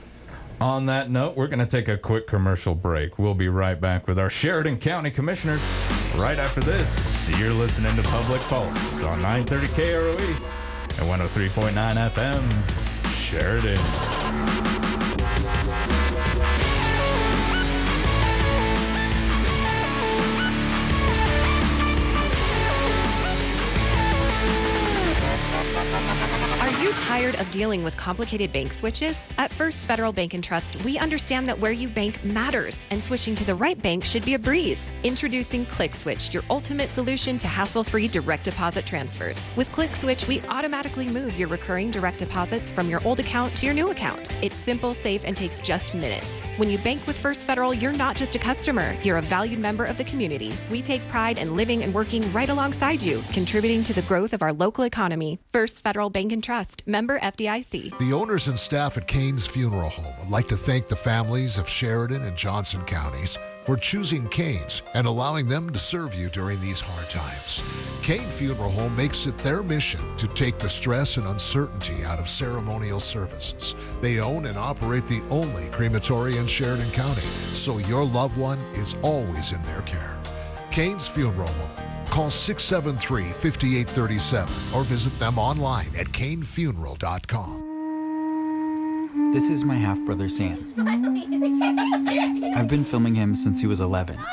on 0.61 0.85
that 0.85 1.09
note, 1.09 1.35
we're 1.35 1.47
going 1.47 1.59
to 1.59 1.65
take 1.65 1.87
a 1.87 1.97
quick 1.97 2.27
commercial 2.27 2.75
break. 2.75 3.17
We'll 3.17 3.33
be 3.33 3.49
right 3.49 3.79
back 3.79 4.07
with 4.07 4.19
our 4.19 4.29
Sheridan 4.29 4.77
County 4.77 5.09
Commissioners 5.09 5.59
right 6.15 6.37
after 6.37 6.61
this. 6.61 7.27
You're 7.39 7.53
listening 7.53 7.95
to 7.95 8.03
Public 8.03 8.41
Pulse 8.41 9.01
on 9.01 9.21
930 9.21 9.67
KROE 9.69 10.17
and 10.99 11.09
103.9 11.09 11.73
FM, 12.09 13.11
Sheridan. 13.11 14.10
Tired 27.01 27.35
of 27.39 27.49
dealing 27.51 27.83
with 27.83 27.97
complicated 27.97 28.53
bank 28.53 28.71
switches? 28.71 29.17
At 29.37 29.51
First 29.51 29.85
Federal 29.85 30.13
Bank 30.13 30.33
and 30.35 30.43
Trust, 30.43 30.83
we 30.85 30.99
understand 30.99 31.47
that 31.47 31.59
where 31.59 31.71
you 31.71 31.87
bank 31.87 32.23
matters, 32.23 32.85
and 32.91 33.03
switching 33.03 33.35
to 33.35 33.43
the 33.43 33.55
right 33.55 33.81
bank 33.81 34.05
should 34.05 34.23
be 34.23 34.35
a 34.35 34.39
breeze. 34.39 34.91
Introducing 35.03 35.65
ClickSwitch, 35.65 36.31
your 36.31 36.43
ultimate 36.49 36.89
solution 36.89 37.37
to 37.39 37.47
hassle-free 37.47 38.07
direct 38.07 38.43
deposit 38.43 38.85
transfers. 38.85 39.43
With 39.55 39.71
ClickSwitch, 39.71 40.27
we 40.27 40.41
automatically 40.41 41.09
move 41.09 41.37
your 41.37 41.47
recurring 41.47 41.89
direct 41.89 42.19
deposits 42.19 42.69
from 42.69 42.87
your 42.87 43.05
old 43.05 43.19
account 43.19 43.55
to 43.57 43.65
your 43.65 43.75
new 43.75 43.89
account. 43.89 44.29
It's 44.43 44.55
simple, 44.55 44.93
safe, 44.93 45.23
and 45.25 45.35
takes 45.35 45.59
just 45.59 45.95
minutes. 45.95 46.41
When 46.57 46.69
you 46.69 46.77
bank 46.77 47.07
with 47.07 47.17
First 47.17 47.47
Federal, 47.47 47.73
you're 47.73 47.93
not 47.93 48.15
just 48.15 48.35
a 48.35 48.39
customer, 48.39 48.95
you're 49.03 49.17
a 49.17 49.23
valued 49.23 49.59
member 49.59 49.85
of 49.85 49.97
the 49.97 50.03
community. 50.03 50.53
We 50.69 50.83
take 50.83 51.07
pride 51.07 51.39
in 51.39 51.55
living 51.55 51.83
and 51.83 51.93
working 51.93 52.31
right 52.31 52.49
alongside 52.49 53.01
you, 53.01 53.23
contributing 53.33 53.83
to 53.85 53.93
the 53.93 54.03
growth 54.03 54.33
of 54.33 54.43
our 54.43 54.53
local 54.53 54.83
economy. 54.83 55.39
First 55.51 55.83
Federal 55.83 56.09
Bank 56.09 56.31
and 56.31 56.43
Trust, 56.43 56.83
member 56.91 57.19
FDIC. 57.21 57.97
The 57.97 58.13
owners 58.13 58.47
and 58.47 58.59
staff 58.59 58.97
at 58.97 59.07
Kane's 59.07 59.47
Funeral 59.47 59.89
Home 59.89 60.13
would 60.19 60.29
like 60.29 60.47
to 60.49 60.57
thank 60.57 60.87
the 60.87 60.95
families 60.95 61.57
of 61.57 61.67
Sheridan 61.67 62.21
and 62.23 62.35
Johnson 62.35 62.83
counties 62.83 63.37
for 63.63 63.77
choosing 63.77 64.27
Kane's 64.29 64.83
and 64.93 65.07
allowing 65.07 65.47
them 65.47 65.69
to 65.69 65.79
serve 65.79 66.13
you 66.13 66.29
during 66.29 66.59
these 66.59 66.81
hard 66.81 67.09
times. 67.09 67.63
Kane 68.03 68.29
Funeral 68.29 68.69
Home 68.71 68.95
makes 68.95 69.25
it 69.27 69.37
their 69.37 69.63
mission 69.63 70.01
to 70.17 70.27
take 70.27 70.57
the 70.57 70.69
stress 70.69 71.17
and 71.17 71.27
uncertainty 71.27 72.03
out 72.03 72.19
of 72.19 72.27
ceremonial 72.27 72.99
services. 72.99 73.75
They 74.01 74.19
own 74.19 74.45
and 74.47 74.57
operate 74.57 75.05
the 75.05 75.23
only 75.29 75.69
crematory 75.69 76.37
in 76.37 76.47
Sheridan 76.47 76.91
County, 76.91 77.21
so 77.53 77.77
your 77.77 78.03
loved 78.03 78.37
one 78.37 78.59
is 78.73 78.95
always 79.01 79.53
in 79.53 79.63
their 79.63 79.81
care. 79.81 80.17
Kane's 80.71 81.07
Funeral 81.07 81.47
Home. 81.47 81.90
Call 82.11 82.29
673 82.29 83.23
5837 83.23 84.77
or 84.77 84.83
visit 84.83 85.17
them 85.17 85.39
online 85.39 85.87
at 85.97 86.07
kanefuneral.com. 86.07 87.69
This 89.33 89.49
is 89.49 89.63
my 89.63 89.75
half 89.75 89.97
brother 90.01 90.27
Sam. 90.27 90.73
I've 92.53 92.67
been 92.67 92.83
filming 92.83 93.15
him 93.15 93.33
since 93.33 93.61
he 93.61 93.67
was 93.67 93.79
11. 93.79 94.17
Oh 94.19 94.25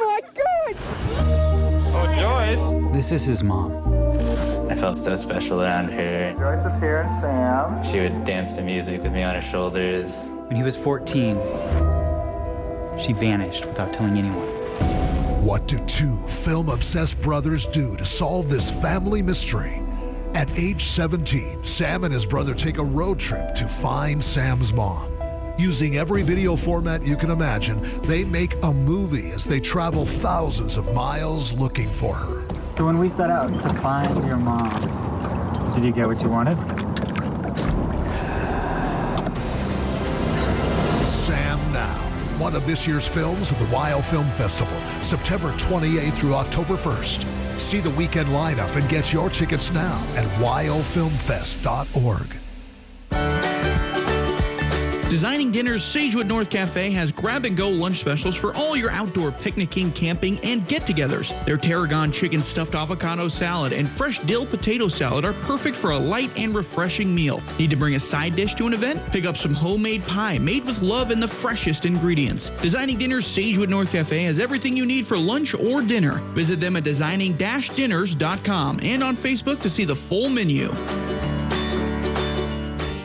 my 0.00 0.20
god! 0.34 0.74
Oh, 1.94 2.06
Joyce! 2.18 2.92
This 2.92 3.12
is 3.12 3.24
his 3.24 3.44
mom. 3.44 3.70
I 4.68 4.74
felt 4.74 4.98
so 4.98 5.14
special 5.14 5.62
around 5.62 5.90
her. 5.90 6.34
Joyce 6.36 6.66
is 6.74 6.80
here 6.80 7.02
and 7.02 7.10
Sam. 7.20 7.84
She 7.84 8.00
would 8.00 8.24
dance 8.24 8.52
to 8.54 8.62
music 8.62 9.04
with 9.04 9.12
me 9.12 9.22
on 9.22 9.36
her 9.36 9.42
shoulders. 9.42 10.26
When 10.48 10.56
he 10.56 10.64
was 10.64 10.76
14, 10.76 11.36
she 12.98 13.12
vanished 13.12 13.64
without 13.64 13.92
telling 13.92 14.18
anyone. 14.18 15.15
What 15.46 15.68
do 15.68 15.78
two 15.86 16.16
film 16.26 16.68
obsessed 16.70 17.20
brothers 17.20 17.66
do 17.66 17.94
to 17.94 18.04
solve 18.04 18.48
this 18.48 18.68
family 18.82 19.22
mystery? 19.22 19.80
At 20.34 20.58
age 20.58 20.86
17, 20.86 21.62
Sam 21.62 22.02
and 22.02 22.12
his 22.12 22.26
brother 22.26 22.52
take 22.52 22.78
a 22.78 22.84
road 22.84 23.20
trip 23.20 23.54
to 23.54 23.68
find 23.68 24.22
Sam's 24.22 24.74
mom. 24.74 25.08
Using 25.56 25.98
every 25.98 26.24
video 26.24 26.56
format 26.56 27.06
you 27.06 27.16
can 27.16 27.30
imagine, 27.30 27.80
they 28.08 28.24
make 28.24 28.56
a 28.64 28.72
movie 28.72 29.30
as 29.30 29.44
they 29.44 29.60
travel 29.60 30.04
thousands 30.04 30.76
of 30.76 30.92
miles 30.92 31.52
looking 31.54 31.92
for 31.92 32.12
her. 32.12 32.44
So 32.76 32.84
when 32.84 32.98
we 32.98 33.08
set 33.08 33.30
out 33.30 33.62
to 33.62 33.68
find 33.74 34.16
your 34.26 34.38
mom, 34.38 35.72
did 35.76 35.84
you 35.84 35.92
get 35.92 36.08
what 36.08 36.20
you 36.22 36.28
wanted? 36.28 36.56
One 42.46 42.54
of 42.54 42.64
this 42.64 42.86
year's 42.86 43.08
films 43.08 43.50
at 43.50 43.58
the 43.58 43.64
WYO 43.64 44.00
Film 44.00 44.30
Festival, 44.30 44.78
September 45.02 45.50
28th 45.54 46.12
through 46.12 46.34
October 46.34 46.74
1st. 46.74 47.58
See 47.58 47.80
the 47.80 47.90
weekend 47.90 48.28
lineup 48.28 48.72
and 48.76 48.88
get 48.88 49.12
your 49.12 49.30
tickets 49.30 49.72
now 49.72 50.00
at 50.14 50.26
wyofilmfest.org. 50.38 52.45
Designing 55.08 55.52
Dinners 55.52 55.84
Sagewood 55.84 56.26
North 56.26 56.50
Cafe 56.50 56.90
has 56.90 57.12
grab 57.12 57.44
and 57.44 57.56
go 57.56 57.70
lunch 57.70 57.98
specials 57.98 58.34
for 58.34 58.54
all 58.56 58.76
your 58.76 58.90
outdoor 58.90 59.30
picnicking, 59.30 59.92
camping, 59.92 60.36
and 60.40 60.66
get 60.66 60.82
togethers. 60.82 61.32
Their 61.44 61.56
tarragon 61.56 62.10
chicken 62.10 62.42
stuffed 62.42 62.74
avocado 62.74 63.28
salad 63.28 63.72
and 63.72 63.88
fresh 63.88 64.18
dill 64.18 64.44
potato 64.44 64.88
salad 64.88 65.24
are 65.24 65.32
perfect 65.32 65.76
for 65.76 65.92
a 65.92 65.98
light 65.98 66.36
and 66.36 66.52
refreshing 66.56 67.14
meal. 67.14 67.40
Need 67.56 67.70
to 67.70 67.76
bring 67.76 67.94
a 67.94 68.00
side 68.00 68.34
dish 68.34 68.54
to 68.56 68.66
an 68.66 68.72
event? 68.72 69.00
Pick 69.12 69.26
up 69.26 69.36
some 69.36 69.54
homemade 69.54 70.04
pie 70.06 70.38
made 70.38 70.66
with 70.66 70.82
love 70.82 71.12
and 71.12 71.22
the 71.22 71.28
freshest 71.28 71.84
ingredients. 71.84 72.50
Designing 72.60 72.98
Dinners 72.98 73.26
Sagewood 73.26 73.68
North 73.68 73.92
Cafe 73.92 74.24
has 74.24 74.40
everything 74.40 74.76
you 74.76 74.84
need 74.84 75.06
for 75.06 75.16
lunch 75.16 75.54
or 75.54 75.82
dinner. 75.82 76.14
Visit 76.34 76.58
them 76.58 76.74
at 76.74 76.82
designing-dinners.com 76.82 78.80
and 78.82 79.04
on 79.04 79.16
Facebook 79.16 79.62
to 79.62 79.70
see 79.70 79.84
the 79.84 79.94
full 79.94 80.28
menu. 80.28 80.68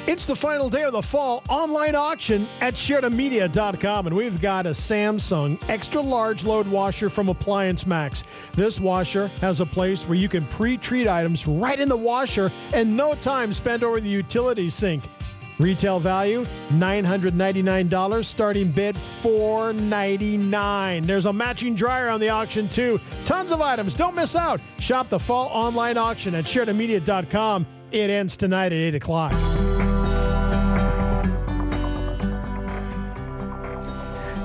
It's 0.07 0.25
the 0.25 0.35
final 0.35 0.67
day 0.67 0.83
of 0.83 0.93
the 0.93 1.01
fall 1.01 1.43
online 1.47 1.93
auction 1.93 2.47
at 2.59 2.73
SheridanMedia.com, 2.73 4.07
and 4.07 4.15
we've 4.15 4.41
got 4.41 4.65
a 4.65 4.71
Samsung 4.71 5.61
extra 5.69 6.01
large 6.01 6.43
load 6.43 6.67
washer 6.67 7.07
from 7.07 7.29
Appliance 7.29 7.85
Max. 7.85 8.23
This 8.53 8.79
washer 8.79 9.27
has 9.41 9.61
a 9.61 9.65
place 9.65 10.07
where 10.07 10.17
you 10.17 10.27
can 10.27 10.45
pre 10.47 10.77
treat 10.77 11.07
items 11.07 11.45
right 11.45 11.79
in 11.79 11.87
the 11.87 11.95
washer 11.95 12.51
and 12.73 12.97
no 12.97 13.13
time 13.13 13.53
spent 13.53 13.83
over 13.83 14.01
the 14.01 14.09
utility 14.09 14.71
sink. 14.71 15.03
Retail 15.59 15.99
value 15.99 16.45
$999, 16.71 18.25
starting 18.25 18.71
bid 18.71 18.97
499. 18.97 21.03
There's 21.03 21.27
a 21.27 21.33
matching 21.33 21.75
dryer 21.75 22.09
on 22.09 22.19
the 22.19 22.29
auction 22.29 22.67
too. 22.67 22.99
Tons 23.25 23.51
of 23.51 23.61
items. 23.61 23.93
Don't 23.93 24.15
miss 24.15 24.35
out. 24.35 24.61
Shop 24.79 25.09
the 25.09 25.19
fall 25.19 25.49
online 25.49 25.97
auction 25.97 26.33
at 26.33 26.45
SheridanMedia.com. 26.45 27.67
It 27.91 28.09
ends 28.09 28.35
tonight 28.35 28.67
at 28.67 28.79
8 28.79 28.95
o'clock. 28.95 29.70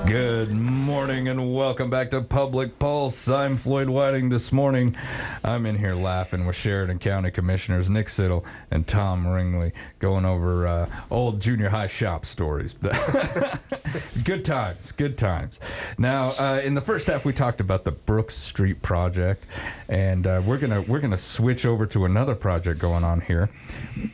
Good 0.07 0.53
morning 0.53 1.27
and 1.27 1.53
welcome 1.53 1.89
back 1.89 2.11
to 2.11 2.21
Public 2.21 2.79
Pulse. 2.79 3.27
I'm 3.27 3.57
Floyd 3.57 3.89
Whiting. 3.89 4.29
This 4.29 4.53
morning, 4.53 4.95
I'm 5.43 5.65
in 5.65 5.77
here 5.77 5.95
laughing 5.95 6.45
with 6.45 6.55
Sheridan 6.55 6.99
County 6.99 7.29
Commissioners 7.29 7.89
Nick 7.89 8.07
Siddle 8.07 8.45
and 8.71 8.87
Tom 8.87 9.27
Ringley 9.27 9.73
going 9.99 10.23
over 10.23 10.65
uh, 10.65 10.89
old 11.11 11.41
junior 11.41 11.67
high 11.67 11.87
shop 11.87 12.25
stories. 12.25 12.71
good 14.23 14.45
times, 14.45 14.93
good 14.93 15.17
times. 15.17 15.59
Now, 15.97 16.29
uh, 16.39 16.61
in 16.63 16.73
the 16.73 16.81
first 16.81 17.07
half, 17.07 17.25
we 17.25 17.33
talked 17.33 17.59
about 17.59 17.83
the 17.83 17.91
Brooks 17.91 18.35
Street 18.35 18.81
project, 18.81 19.43
and 19.89 20.25
uh, 20.25 20.41
we're 20.45 20.57
gonna 20.57 20.83
we're 20.83 21.01
gonna 21.01 21.17
switch 21.17 21.65
over 21.65 21.85
to 21.87 22.05
another 22.05 22.33
project 22.33 22.79
going 22.79 23.03
on 23.03 23.19
here. 23.19 23.49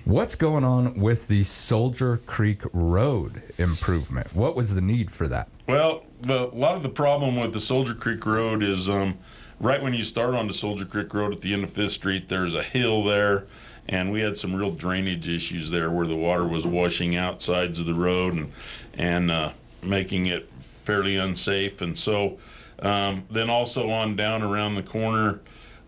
What's 0.06 0.34
going 0.34 0.64
on 0.64 0.96
with 0.96 1.28
the 1.28 1.44
Soldier 1.44 2.18
Creek 2.26 2.62
Road 2.74 3.44
improvement? 3.60 4.36
What 4.36 4.56
was 4.56 4.74
the 4.74 4.82
need 4.82 5.12
for 5.12 5.28
that? 5.28 5.50
Well, 5.66 6.04
the, 6.22 6.48
a 6.48 6.56
lot 6.56 6.76
of 6.76 6.84
the 6.84 6.90
problem 6.90 7.38
with 7.38 7.54
the 7.54 7.60
Soldier 7.62 7.94
Creek 7.94 8.26
Road 8.26 8.62
is 8.62 8.90
um, 8.90 9.18
right 9.62 9.82
when 9.82 9.94
you 9.94 10.04
start 10.04 10.36
on 10.36 10.48
the 10.48 10.54
Soldier 10.54 10.84
Creek 10.84 11.14
Road 11.14 11.34
at 11.34 11.42
the 11.42 11.54
end 11.54 11.64
of 11.64 11.70
Fifth 11.70 11.94
Street, 11.94 12.28
there's 12.28 12.54
a 12.54 12.64
hill 12.64 13.04
there, 13.04 13.46
and 13.88 14.12
we 14.12 14.20
had 14.20 14.38
some 14.38 14.54
real 14.54 14.72
drainage 14.72 15.30
issues 15.30 15.70
there 15.70 15.90
where 15.90 16.06
the 16.06 16.18
water 16.18 16.46
was 16.46 16.68
washing 16.68 17.16
out 17.16 17.42
sides 17.42 17.80
of 17.80 17.86
the 17.86 17.94
road 17.94 18.34
and 18.34 18.52
and 18.94 19.32
uh, 19.32 19.52
making 19.82 20.26
it 20.26 20.50
fairly 20.60 21.16
unsafe. 21.16 21.82
And 21.82 21.98
so, 21.98 22.38
um, 22.80 23.24
then 23.32 23.50
also 23.50 23.90
on 23.90 24.18
down 24.18 24.44
around 24.44 24.76
the 24.76 24.84
corner. 24.84 25.40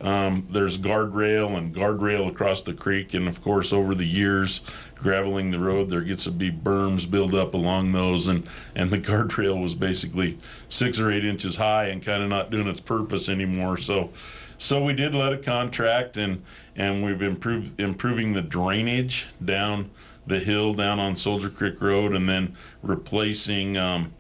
Um, 0.02 0.48
there's 0.50 0.78
guardrail 0.78 1.58
and 1.58 1.74
guardrail 1.74 2.30
across 2.30 2.62
the 2.62 2.74
creek, 2.74 3.14
and 3.14 3.28
of 3.28 3.42
course, 3.42 3.72
over 3.72 3.96
the 3.96 4.06
years, 4.06 4.62
graveling 5.06 5.52
the 5.52 5.60
road, 5.60 5.92
there 5.92 6.02
gets 6.02 6.24
to 6.24 6.32
be 6.32 6.52
berms 6.52 7.10
build 7.10 7.36
up 7.36 7.54
along 7.54 7.92
those, 7.92 8.28
and 8.28 8.50
and 8.76 8.90
the 8.90 8.98
guardrail 9.10 9.62
was 9.62 9.76
basically 9.76 10.40
six 10.68 11.00
or 11.00 11.12
eight 11.12 11.24
inches 11.24 11.58
high 11.58 11.86
and 11.86 12.04
kind 12.04 12.24
of 12.24 12.30
not 12.30 12.50
doing 12.50 12.68
its 12.68 12.80
purpose 12.80 13.30
anymore. 13.30 13.78
So, 13.78 14.10
so 14.58 14.84
we 14.84 14.94
did 14.94 15.14
let 15.14 15.32
it 15.32 15.46
contract, 15.46 16.18
and 16.18 16.42
and 16.76 17.06
we've 17.06 17.22
improved 17.22 17.80
improving 17.80 18.34
the 18.34 18.42
drainage 18.42 19.28
down 19.44 19.92
the 20.26 20.40
hill 20.40 20.74
down 20.74 21.00
on 21.00 21.16
Soldier 21.16 21.52
Creek 21.52 21.80
Road, 21.80 22.14
and 22.14 22.28
then 22.28 22.58
replacing. 22.82 23.78
Um, 23.78 24.12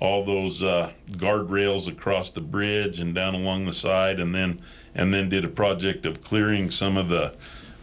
all 0.00 0.24
those 0.24 0.62
uh, 0.62 0.92
guardrails 1.12 1.88
across 1.88 2.28
the 2.28 2.40
bridge 2.40 3.00
and 3.00 3.14
down 3.14 3.34
along 3.34 3.64
the 3.64 3.72
side, 3.72 4.20
and 4.20 4.34
then 4.34 4.60
and 4.94 5.14
then 5.14 5.30
did 5.30 5.46
a 5.46 5.48
project 5.48 6.04
of 6.04 6.22
clearing 6.22 6.70
some 6.70 6.98
of 6.98 7.08
the 7.08 7.34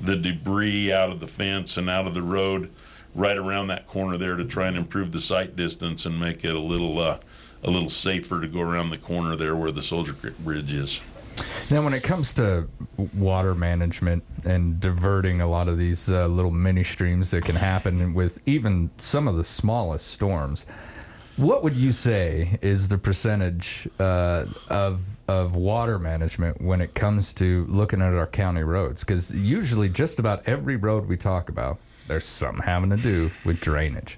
the 0.01 0.15
debris 0.15 0.91
out 0.91 1.11
of 1.11 1.19
the 1.19 1.27
fence 1.27 1.77
and 1.77 1.89
out 1.89 2.07
of 2.07 2.13
the 2.13 2.23
road 2.23 2.71
right 3.13 3.37
around 3.37 3.67
that 3.67 3.87
corner 3.87 4.17
there 4.17 4.35
to 4.35 4.45
try 4.45 4.67
and 4.67 4.77
improve 4.77 5.11
the 5.11 5.19
sight 5.19 5.55
distance 5.55 6.05
and 6.05 6.19
make 6.19 6.43
it 6.43 6.53
a 6.53 6.59
little 6.59 6.99
uh, 6.99 7.17
a 7.63 7.69
little 7.69 7.89
safer 7.89 8.41
to 8.41 8.47
go 8.47 8.61
around 8.61 8.89
the 8.89 8.97
corner 8.97 9.35
there 9.35 9.55
where 9.55 9.71
the 9.71 9.83
Soldier 9.83 10.13
Creek 10.13 10.37
Bridge 10.39 10.73
is. 10.73 11.01
Now, 11.69 11.83
when 11.83 11.93
it 11.93 12.03
comes 12.03 12.33
to 12.33 12.67
water 13.13 13.55
management 13.55 14.23
and 14.45 14.79
diverting 14.79 15.41
a 15.41 15.47
lot 15.47 15.67
of 15.67 15.77
these 15.77 16.09
uh, 16.09 16.27
little 16.27 16.51
mini 16.51 16.83
streams 16.83 17.31
that 17.31 17.45
can 17.45 17.55
happen 17.55 18.13
with 18.13 18.39
even 18.45 18.89
some 18.97 19.27
of 19.27 19.37
the 19.37 19.43
smallest 19.43 20.07
storms, 20.07 20.65
what 21.37 21.63
would 21.63 21.75
you 21.75 21.91
say 21.91 22.59
is 22.61 22.87
the 22.87 22.97
percentage 22.97 23.87
uh, 23.99 24.45
of 24.69 25.03
of 25.31 25.55
water 25.55 25.97
management 25.97 26.61
when 26.61 26.81
it 26.81 26.93
comes 26.93 27.33
to 27.33 27.65
looking 27.69 28.01
at 28.01 28.13
our 28.13 28.27
county 28.27 28.63
roads? 28.63 29.03
Because 29.03 29.31
usually, 29.31 29.89
just 29.89 30.19
about 30.19 30.47
every 30.47 30.75
road 30.75 31.07
we 31.07 31.17
talk 31.17 31.49
about, 31.49 31.79
there's 32.07 32.25
something 32.25 32.63
having 32.63 32.89
to 32.89 32.97
do 32.97 33.31
with 33.45 33.59
drainage. 33.59 34.17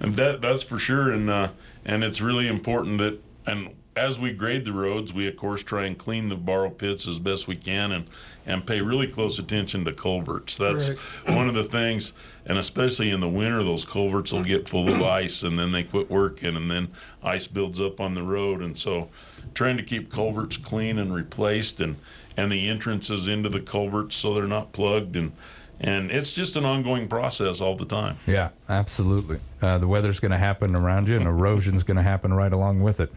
And 0.00 0.16
that 0.16 0.40
that's 0.40 0.62
for 0.62 0.78
sure, 0.78 1.12
and 1.12 1.28
uh, 1.28 1.48
and 1.84 2.02
it's 2.02 2.20
really 2.20 2.48
important 2.48 2.98
that 2.98 3.22
and 3.46 3.74
as 3.96 4.20
we 4.20 4.30
grade 4.30 4.66
the 4.66 4.72
roads, 4.72 5.12
we 5.14 5.26
of 5.26 5.36
course 5.36 5.62
try 5.62 5.86
and 5.86 5.96
clean 5.96 6.28
the 6.28 6.36
borrow 6.36 6.68
pits 6.68 7.08
as 7.08 7.18
best 7.18 7.48
we 7.48 7.56
can, 7.56 7.92
and 7.92 8.06
and 8.44 8.66
pay 8.66 8.80
really 8.80 9.06
close 9.06 9.38
attention 9.38 9.84
to 9.84 9.92
culverts. 9.92 10.56
That's 10.56 10.90
right. 10.90 11.36
one 11.36 11.48
of 11.48 11.54
the 11.54 11.64
things, 11.64 12.12
and 12.44 12.58
especially 12.58 13.10
in 13.10 13.20
the 13.20 13.28
winter, 13.28 13.62
those 13.62 13.84
culverts 13.84 14.32
will 14.32 14.44
get 14.44 14.68
full 14.68 14.88
of 14.88 15.02
ice, 15.02 15.42
and 15.42 15.58
then 15.58 15.72
they 15.72 15.82
quit 15.82 16.10
working, 16.10 16.56
and 16.56 16.70
then 16.70 16.88
ice 17.22 17.46
builds 17.46 17.80
up 17.80 18.00
on 18.00 18.14
the 18.14 18.22
road, 18.22 18.60
and 18.60 18.76
so 18.76 19.08
trying 19.56 19.76
to 19.76 19.82
keep 19.82 20.12
culverts 20.12 20.56
clean 20.56 20.98
and 20.98 21.12
replaced, 21.12 21.80
and 21.80 21.96
and 22.36 22.52
the 22.52 22.68
entrances 22.68 23.26
into 23.26 23.48
the 23.48 23.60
culverts 23.60 24.14
so 24.14 24.34
they're 24.34 24.46
not 24.46 24.70
plugged 24.70 25.16
and 25.16 25.32
and 25.78 26.10
it's 26.10 26.32
just 26.32 26.56
an 26.56 26.64
ongoing 26.64 27.06
process 27.06 27.60
all 27.60 27.76
the 27.76 27.84
time. 27.84 28.18
Yeah, 28.26 28.50
absolutely. 28.68 29.40
Uh, 29.60 29.78
the 29.78 29.86
weather's 29.86 30.20
going 30.20 30.30
to 30.30 30.38
happen 30.38 30.74
around 30.74 31.08
you, 31.08 31.16
and 31.16 31.26
erosion's 31.26 31.82
going 31.82 31.98
to 31.98 32.02
happen 32.02 32.32
right 32.32 32.52
along 32.52 32.82
with 32.82 33.00
it. 33.00 33.12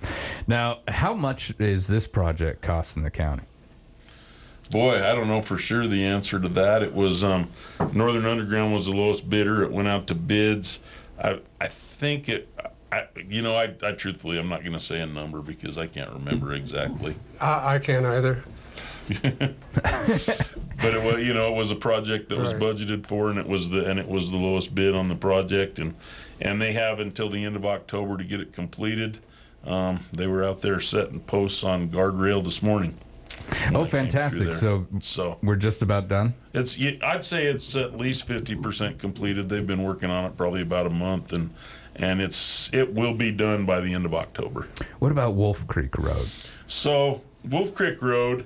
Now, 0.47 0.79
how 0.87 1.13
much 1.13 1.53
is 1.59 1.87
this 1.87 2.05
project 2.07 2.61
costing 2.61 3.03
the 3.03 3.11
county? 3.11 3.43
Boy, 4.71 4.97
I 4.97 5.15
don't 5.15 5.27
know 5.27 5.41
for 5.41 5.57
sure 5.57 5.87
the 5.87 6.05
answer 6.05 6.39
to 6.39 6.49
that. 6.49 6.83
It 6.83 6.93
was 6.93 7.23
um, 7.23 7.49
Northern 7.93 8.25
Underground 8.25 8.73
was 8.73 8.85
the 8.85 8.93
lowest 8.93 9.29
bidder. 9.29 9.63
It 9.63 9.71
went 9.71 9.87
out 9.87 10.07
to 10.07 10.15
bids. 10.15 10.79
I 11.21 11.39
I 11.59 11.67
think 11.67 12.29
it. 12.29 12.49
I, 12.91 13.07
you 13.27 13.41
know, 13.41 13.55
I, 13.55 13.75
I 13.83 13.91
truthfully, 13.91 14.37
I'm 14.37 14.49
not 14.49 14.61
going 14.61 14.73
to 14.73 14.79
say 14.79 14.99
a 14.99 15.05
number 15.05 15.41
because 15.41 15.77
I 15.77 15.87
can't 15.87 16.11
remember 16.11 16.53
exactly. 16.53 17.15
I, 17.39 17.75
I 17.75 17.79
can't 17.79 18.05
either. 18.05 18.43
but 19.21 20.93
it 20.93 21.03
was, 21.03 21.25
you 21.25 21.33
know, 21.33 21.51
it 21.51 21.55
was 21.55 21.71
a 21.71 21.75
project 21.75 22.29
that 22.29 22.37
was 22.37 22.53
budgeted 22.53 23.05
for, 23.05 23.29
and 23.29 23.39
it 23.39 23.47
was 23.47 23.69
the 23.69 23.89
and 23.89 23.99
it 23.99 24.07
was 24.07 24.29
the 24.29 24.37
lowest 24.37 24.75
bid 24.75 24.95
on 24.95 25.07
the 25.07 25.15
project, 25.15 25.79
and 25.79 25.95
and 26.39 26.61
they 26.61 26.73
have 26.73 26.99
until 26.99 27.29
the 27.29 27.43
end 27.43 27.55
of 27.55 27.65
October 27.65 28.17
to 28.17 28.23
get 28.23 28.39
it 28.39 28.53
completed. 28.53 29.19
Um, 29.65 30.05
they 30.13 30.27
were 30.27 30.43
out 30.43 30.61
there 30.61 30.79
setting 30.79 31.21
posts 31.21 31.63
on 31.63 31.89
guardrail 31.89 32.43
this 32.43 32.61
morning. 32.61 32.97
Oh, 33.49 33.53
I 33.53 33.61
came 33.63 33.71
through 33.71 33.85
fantastic! 33.87 34.53
So, 34.53 34.87
so 34.99 35.37
we're 35.41 35.55
just 35.55 35.81
about 35.81 36.07
done. 36.07 36.35
it's 36.53 36.79
I'd 36.79 37.23
say 37.23 37.45
it's 37.45 37.75
at 37.75 37.97
least 37.97 38.27
fifty 38.27 38.55
percent 38.55 38.99
completed. 38.99 39.49
They've 39.49 39.65
been 39.65 39.83
working 39.83 40.11
on 40.11 40.25
it 40.25 40.37
probably 40.37 40.61
about 40.61 40.85
a 40.85 40.91
month, 40.91 41.33
and 41.33 41.49
and 41.99 42.21
it's 42.21 42.73
it 42.73 42.93
will 42.93 43.13
be 43.13 43.31
done 43.31 43.65
by 43.65 43.81
the 43.81 43.93
end 43.93 44.05
of 44.05 44.13
October. 44.13 44.67
What 44.99 45.11
about 45.11 45.35
Wolf 45.35 45.67
Creek 45.67 45.97
Road? 45.97 46.29
So 46.65 47.21
Wolf 47.43 47.75
Creek 47.75 48.01
Road 48.01 48.45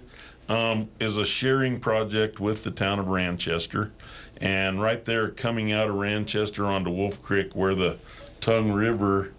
um, 0.49 0.89
is 0.99 1.17
a 1.17 1.25
sharing 1.25 1.79
project 1.79 2.39
with 2.39 2.63
the 2.63 2.71
town 2.71 2.99
of 2.99 3.05
Ranchester, 3.05 3.91
and 4.37 4.81
right 4.81 5.05
there, 5.05 5.29
coming 5.29 5.71
out 5.71 5.89
of 5.89 5.95
Ranchester 5.95 6.65
onto 6.65 6.89
Wolf 6.89 7.21
Creek, 7.21 7.55
where 7.55 7.75
the 7.75 7.97
Tongue 8.41 8.71
River, 8.71 9.31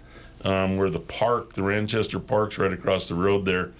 um, 0.44 0.76
where 0.76 0.90
the 0.90 1.00
park, 1.00 1.54
the 1.54 1.62
Ranchester 1.62 2.24
Park's 2.24 2.56
right 2.56 2.72
across 2.72 3.08
the 3.08 3.14
road 3.14 3.44
there. 3.44 3.72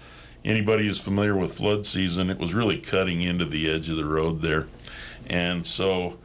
Anybody 0.44 0.84
who's 0.84 1.00
familiar 1.00 1.34
with 1.34 1.54
flood 1.54 1.86
season, 1.86 2.28
it 2.28 2.38
was 2.38 2.52
really 2.52 2.76
cutting 2.76 3.22
into 3.22 3.46
the 3.46 3.70
edge 3.70 3.88
of 3.88 3.96
the 3.96 4.04
road 4.04 4.42
there, 4.42 4.66
and 5.26 5.66
so 5.66 6.18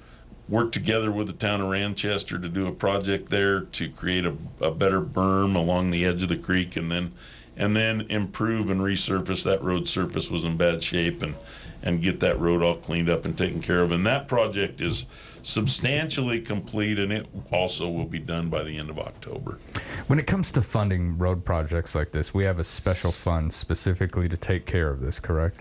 worked 0.49 0.73
together 0.73 1.11
with 1.11 1.27
the 1.27 1.33
town 1.33 1.61
of 1.61 1.67
Ranchester 1.67 2.41
to 2.41 2.49
do 2.49 2.67
a 2.67 2.71
project 2.71 3.29
there 3.29 3.61
to 3.61 3.89
create 3.89 4.25
a, 4.25 4.35
a 4.59 4.71
better 4.71 5.01
berm 5.01 5.55
along 5.55 5.91
the 5.91 6.05
edge 6.05 6.23
of 6.23 6.29
the 6.29 6.37
creek 6.37 6.75
and 6.75 6.91
then 6.91 7.13
and 7.55 7.75
then 7.75 8.01
improve 8.09 8.69
and 8.69 8.79
resurface 8.79 9.43
that 9.43 9.61
road 9.61 9.85
surface 9.87 10.31
was 10.31 10.45
in 10.45 10.55
bad 10.55 10.81
shape 10.81 11.21
and 11.21 11.35
and 11.81 12.01
get 12.01 12.19
that 12.19 12.39
road 12.39 12.61
all 12.61 12.75
cleaned 12.75 13.09
up 13.09 13.25
and 13.25 13.37
taken 13.37 13.61
care 13.61 13.81
of. 13.81 13.91
And 13.91 14.05
that 14.05 14.27
project 14.27 14.81
is 14.81 15.05
substantially 15.41 16.41
complete, 16.41 16.99
and 16.99 17.11
it 17.11 17.27
also 17.51 17.89
will 17.89 18.05
be 18.05 18.19
done 18.19 18.49
by 18.49 18.63
the 18.63 18.77
end 18.77 18.89
of 18.89 18.99
October. 18.99 19.59
When 20.07 20.19
it 20.19 20.27
comes 20.27 20.51
to 20.51 20.61
funding 20.61 21.17
road 21.17 21.45
projects 21.45 21.95
like 21.95 22.11
this, 22.11 22.33
we 22.33 22.43
have 22.43 22.59
a 22.59 22.65
special 22.65 23.11
fund 23.11 23.53
specifically 23.53 24.27
to 24.27 24.37
take 24.37 24.65
care 24.65 24.89
of 24.89 24.99
this, 24.99 25.19
correct? 25.19 25.59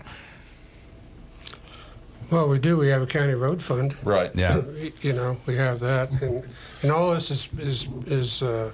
Well, 2.31 2.47
we 2.47 2.59
do. 2.59 2.77
We 2.77 2.87
have 2.89 3.01
a 3.01 3.07
county 3.07 3.33
road 3.33 3.61
fund. 3.61 3.95
Right. 4.03 4.31
Yeah. 4.35 4.61
You 5.01 5.13
know, 5.13 5.37
we 5.45 5.55
have 5.55 5.79
that, 5.79 6.11
and 6.21 6.47
and 6.81 6.91
all 6.91 7.13
this 7.13 7.31
is 7.31 7.49
is 7.57 7.87
is 8.07 8.41
uh, 8.43 8.71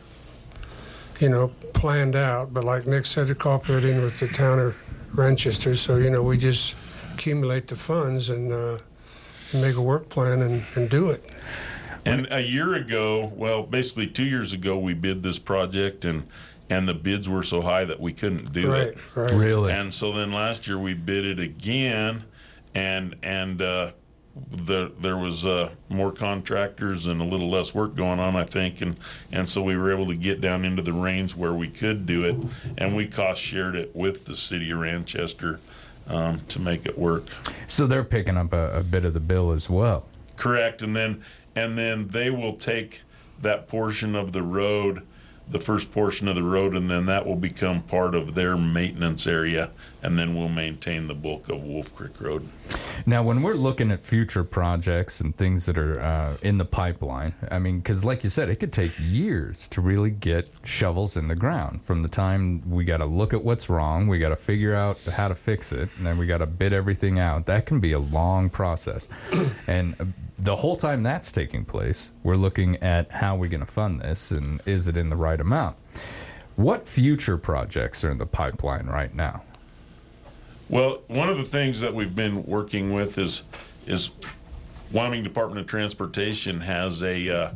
you 1.20 1.30
know 1.30 1.50
planned 1.74 2.16
out. 2.16 2.54
But 2.54 2.64
like 2.64 2.86
Nick 2.88 3.06
said, 3.06 3.28
to 3.28 3.36
cooperating 3.36 4.02
with 4.02 4.20
the 4.20 4.28
town 4.28 4.60
of 4.60 4.76
Manchester, 5.14 5.76
so 5.76 5.98
you 5.98 6.10
know 6.10 6.24
we 6.24 6.38
just 6.38 6.76
accumulate 7.14 7.68
the 7.68 7.76
funds 7.76 8.30
and, 8.30 8.52
uh, 8.52 8.78
and 9.54 9.62
make 9.62 9.76
a 9.76 9.82
work 9.82 10.10
plan 10.10 10.42
and, 10.42 10.66
and 10.76 10.90
do 10.90 11.10
it. 11.10 11.24
And 12.04 12.28
a 12.30 12.42
year 12.42 12.74
ago, 12.76 13.32
well, 13.36 13.64
basically 13.64 14.08
two 14.08 14.26
years 14.26 14.52
ago, 14.52 14.78
we 14.78 14.94
bid 14.94 15.24
this 15.24 15.40
project 15.40 16.04
and 16.06 16.28
and 16.70 16.88
the 16.88 16.94
bids 16.96 17.30
were 17.30 17.44
so 17.44 17.62
high 17.62 17.86
that 17.86 18.00
we 18.00 18.12
couldn't 18.12 18.52
do 18.52 18.72
Right, 18.72 18.88
it. 18.88 18.98
right. 19.14 19.32
Really? 19.32 19.72
And 19.72 19.94
so 19.94 20.12
then 20.12 20.32
last 20.34 20.68
year 20.68 20.80
we 20.80 20.96
bid 20.96 21.24
it 21.24 21.40
again, 21.40 22.24
and 22.76 23.16
and 23.24 23.62
uh, 23.62 23.92
the 24.52 24.92
there 25.00 25.18
was 25.18 25.46
uh, 25.46 25.70
more 25.90 26.12
contractors 26.12 27.08
and 27.08 27.22
a 27.22 27.24
little 27.24 27.50
less 27.50 27.74
work 27.74 27.96
going 27.96 28.20
on, 28.20 28.36
I 28.36 28.44
think, 28.44 28.82
and 28.82 28.98
and 29.32 29.48
so 29.48 29.64
we 29.64 29.78
were 29.78 29.92
able 29.92 30.08
to 30.08 30.16
get 30.16 30.42
down 30.42 30.66
into 30.66 30.82
the 30.82 30.94
range 30.94 31.36
where 31.36 31.54
we 31.54 31.70
could 31.70 32.06
do 32.06 32.24
it, 32.26 32.36
and 32.78 32.96
we 32.96 33.08
cost 33.08 33.42
shared 33.42 33.76
it 33.76 33.96
with 33.96 34.26
the 34.26 34.36
city 34.36 34.70
of 34.72 34.80
Ranchester 34.80 35.60
um, 36.08 36.42
to 36.50 36.60
make 36.60 36.86
it 36.86 37.00
work. 37.00 37.24
So 37.66 37.88
they're 37.88 38.04
picking 38.04 38.38
up 38.38 38.54
a, 38.54 38.80
a 38.80 38.84
bit 38.84 39.06
of 39.06 39.14
the 39.14 39.20
bill 39.22 39.52
as 39.52 39.70
well. 39.70 40.06
Correct, 40.36 40.82
and 40.82 40.96
then 40.96 41.24
and 41.56 41.78
then 41.78 42.10
they 42.10 42.30
will 42.30 42.58
take 42.58 43.02
that 43.42 43.68
portion 43.70 44.16
of 44.16 44.34
the 44.34 44.44
road, 44.44 45.04
the 45.48 45.60
first 45.60 45.94
portion 45.94 46.28
of 46.28 46.36
the 46.36 46.44
road, 46.44 46.74
and 46.74 46.90
then 46.90 47.06
that 47.06 47.26
will 47.26 47.36
become 47.38 47.82
part 47.84 48.16
of 48.16 48.36
their 48.36 48.58
maintenance 48.58 49.26
area, 49.28 49.72
and 50.06 50.20
then 50.20 50.36
we'll 50.36 50.48
maintain 50.48 51.08
the 51.08 51.16
bulk 51.16 51.50
of 51.50 51.64
Wolf 51.64 51.94
Creek 51.96 52.22
Road. 52.22 52.48
Now, 53.08 53.24
when 53.24 53.42
we're 53.42 53.56
looking 53.56 53.90
at 53.90 54.06
future 54.06 54.44
projects 54.44 55.20
and 55.20 55.36
things 55.36 55.66
that 55.66 55.80
are 55.80 56.00
uh, 56.00 56.38
in 56.44 56.60
the 56.60 56.66
pipeline, 56.66 57.34
I 57.50 57.58
mean, 57.58 57.80
because 57.80 58.06
like 58.06 58.24
you 58.24 58.30
said, 58.30 58.48
it 58.50 58.58
could 58.58 58.72
take 58.72 58.92
years 59.00 59.68
to 59.70 59.82
really 59.82 60.12
get 60.12 60.48
shovels 60.64 61.18
in 61.18 61.28
the 61.28 61.34
ground. 61.34 61.84
From 61.86 62.04
the 62.04 62.08
time 62.08 62.70
we 62.70 62.86
got 62.86 62.98
to 62.98 63.06
look 63.06 63.34
at 63.34 63.44
what's 63.44 63.68
wrong, 63.68 64.08
we 64.08 64.20
got 64.20 64.30
to 64.30 64.36
figure 64.36 64.76
out 64.76 65.00
how 65.02 65.28
to 65.28 65.34
fix 65.34 65.72
it, 65.72 65.90
and 65.98 66.06
then 66.06 66.20
we 66.20 66.28
got 66.28 66.38
to 66.38 66.46
bid 66.46 66.72
everything 66.72 67.18
out. 67.18 67.48
That 67.48 67.66
can 67.66 67.80
be 67.80 67.92
a 67.92 68.00
long 68.00 68.52
process. 68.52 69.08
and 69.68 69.96
uh, 70.00 70.06
the 70.38 70.58
whole 70.58 70.78
time 70.78 71.02
that's 71.02 71.32
taking 71.32 71.66
place, 71.66 72.12
we're 72.22 72.36
looking 72.36 72.76
at 72.84 73.12
how 73.12 73.36
we're 73.36 73.50
going 73.50 73.66
to 73.66 73.72
fund 73.72 74.02
this 74.02 74.30
and 74.30 74.62
is 74.68 74.88
it 74.88 74.98
in 74.98 75.10
the 75.10 75.16
right 75.16 75.42
amount. 75.42 75.78
What 76.58 76.88
future 76.88 77.40
projects 77.40 78.04
are 78.04 78.12
in 78.12 78.20
the 78.20 78.28
pipeline 78.28 78.86
right 78.86 79.14
now? 79.14 79.42
Well, 80.68 81.02
one 81.08 81.30
of 81.30 81.38
the 81.38 81.44
things 81.44 81.80
that 81.82 81.94
we've 81.94 82.16
been 82.16 82.46
working 82.46 82.92
with 82.94 83.18
is 83.18 83.44
is 83.86 84.10
Wyoming 84.92 85.24
Department 85.24 85.60
of 85.60 85.68
Transportation 85.68 86.62
has 86.62 87.04
a 87.04 87.30
uh, 87.30 87.52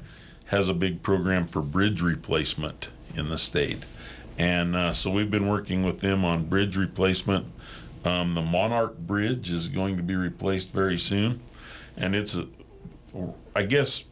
has 0.46 0.70
a 0.70 0.74
big 0.74 1.02
program 1.02 1.48
for 1.48 1.62
bridge 1.62 2.02
replacement 2.02 2.90
in 3.16 3.30
the 3.30 3.38
state, 3.38 3.84
and 4.38 4.76
uh, 4.76 4.94
so 4.94 5.10
we've 5.10 5.32
been 5.32 5.48
working 5.48 5.84
with 5.84 6.02
them 6.02 6.24
on 6.24 6.46
bridge 6.46 6.78
replacement. 6.78 7.48
Um, 8.06 8.36
the 8.36 8.42
Monarch 8.42 8.98
Bridge 8.98 9.52
is 9.52 9.68
going 9.70 9.98
to 9.98 10.04
be 10.04 10.16
replaced 10.16 10.72
very 10.72 10.98
soon, 10.98 11.42
and 11.98 12.16
it's 12.16 12.36
a, 12.36 12.48
I 13.56 13.64
guess. 13.64 14.04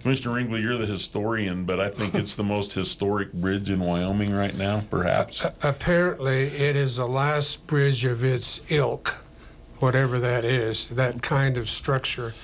Commissioner 0.00 0.34
Ringley, 0.34 0.62
you're 0.62 0.78
the 0.78 0.86
historian, 0.86 1.64
but 1.64 1.78
I 1.78 1.90
think 1.90 2.14
it's 2.14 2.34
the 2.34 2.42
most 2.42 2.72
historic 2.72 3.32
bridge 3.34 3.68
in 3.68 3.80
Wyoming 3.80 4.32
right 4.32 4.56
now, 4.56 4.82
perhaps. 4.90 5.44
Apparently, 5.62 6.44
it 6.44 6.74
is 6.74 6.96
the 6.96 7.06
last 7.06 7.66
bridge 7.66 8.06
of 8.06 8.24
its 8.24 8.60
ilk, 8.70 9.16
whatever 9.78 10.18
that 10.18 10.44
is, 10.44 10.86
that 10.86 11.22
kind 11.22 11.58
of 11.58 11.68
structure. 11.68 12.34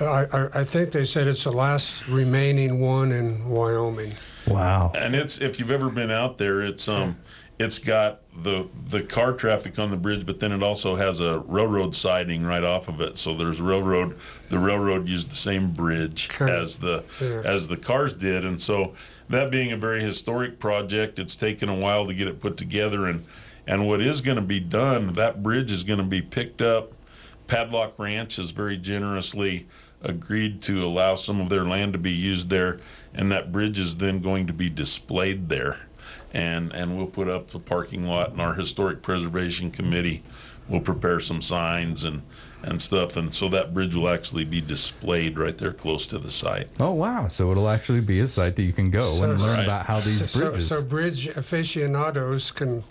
I, 0.00 0.24
I, 0.32 0.48
I 0.60 0.64
think 0.64 0.92
they 0.92 1.04
said 1.04 1.26
it's 1.26 1.44
the 1.44 1.52
last 1.52 2.08
remaining 2.08 2.80
one 2.80 3.12
in 3.12 3.46
Wyoming. 3.46 4.12
Wow. 4.46 4.92
And 4.94 5.14
it's 5.14 5.38
if 5.38 5.58
you've 5.58 5.70
ever 5.70 5.90
been 5.90 6.10
out 6.10 6.38
there, 6.38 6.62
it's 6.62 6.88
um 6.88 7.16
it's 7.58 7.78
got 7.78 8.20
the 8.42 8.68
the 8.88 9.02
car 9.02 9.32
traffic 9.32 9.78
on 9.78 9.90
the 9.90 9.96
bridge, 9.96 10.26
but 10.26 10.40
then 10.40 10.52
it 10.52 10.62
also 10.62 10.96
has 10.96 11.20
a 11.20 11.38
railroad 11.40 11.94
siding 11.94 12.44
right 12.44 12.62
off 12.64 12.88
of 12.88 13.00
it. 13.00 13.16
So 13.16 13.34
there's 13.34 13.60
railroad. 13.60 14.16
The 14.50 14.58
railroad 14.58 15.08
used 15.08 15.30
the 15.30 15.34
same 15.36 15.72
bridge 15.72 16.28
as 16.40 16.78
the 16.78 17.04
Yeah. 17.20 17.42
as 17.44 17.68
the 17.68 17.76
cars 17.76 18.12
did, 18.12 18.44
and 18.44 18.60
so 18.60 18.94
that 19.30 19.50
being 19.50 19.72
a 19.72 19.76
very 19.76 20.02
historic 20.02 20.58
project, 20.58 21.18
it's 21.18 21.34
taken 21.34 21.68
a 21.68 21.74
while 21.74 22.06
to 22.06 22.14
get 22.14 22.28
it 22.28 22.40
put 22.40 22.56
together. 22.56 23.06
And 23.06 23.24
and 23.66 23.86
what 23.86 24.00
is 24.00 24.20
going 24.20 24.36
to 24.36 24.42
be 24.42 24.60
done, 24.60 25.14
that 25.14 25.42
bridge 25.42 25.70
is 25.72 25.82
going 25.82 25.98
to 25.98 26.04
be 26.04 26.22
picked 26.22 26.60
up. 26.62 26.92
Padlock 27.48 27.98
Ranch 27.98 28.36
has 28.36 28.50
very 28.50 28.76
generously 28.76 29.66
agreed 30.02 30.60
to 30.62 30.84
allow 30.84 31.14
some 31.14 31.40
of 31.40 31.48
their 31.48 31.64
land 31.64 31.92
to 31.94 31.98
be 31.98 32.12
used 32.12 32.50
there, 32.50 32.78
and 33.14 33.32
that 33.32 33.50
bridge 33.50 33.78
is 33.78 33.96
then 33.96 34.20
going 34.20 34.46
to 34.46 34.52
be 34.52 34.68
displayed 34.68 35.48
there. 35.48 35.78
And 36.32 36.72
and 36.72 36.96
we'll 36.96 37.06
put 37.06 37.28
up 37.28 37.54
a 37.54 37.58
parking 37.58 38.04
lot, 38.04 38.32
and 38.32 38.40
our 38.40 38.54
historic 38.54 39.02
preservation 39.02 39.70
committee 39.70 40.22
will 40.68 40.80
prepare 40.80 41.20
some 41.20 41.40
signs 41.40 42.04
and 42.04 42.22
and 42.62 42.82
stuff, 42.82 43.16
and 43.16 43.32
so 43.32 43.48
that 43.48 43.72
bridge 43.72 43.94
will 43.94 44.08
actually 44.08 44.44
be 44.44 44.60
displayed 44.60 45.38
right 45.38 45.56
there 45.56 45.72
close 45.72 46.06
to 46.08 46.18
the 46.18 46.30
site. 46.30 46.68
Oh 46.80 46.92
wow! 46.92 47.28
So 47.28 47.50
it'll 47.52 47.68
actually 47.68 48.00
be 48.00 48.20
a 48.20 48.26
site 48.26 48.56
that 48.56 48.62
you 48.62 48.72
can 48.72 48.90
go 48.90 49.22
and 49.22 49.40
learn 49.40 49.60
about 49.60 49.86
how 49.86 50.00
these 50.00 50.30
so, 50.30 50.50
bridges. 50.50 50.68
So, 50.68 50.82
bridge 50.82 51.28
aficionados 51.28 52.50
can 52.50 52.82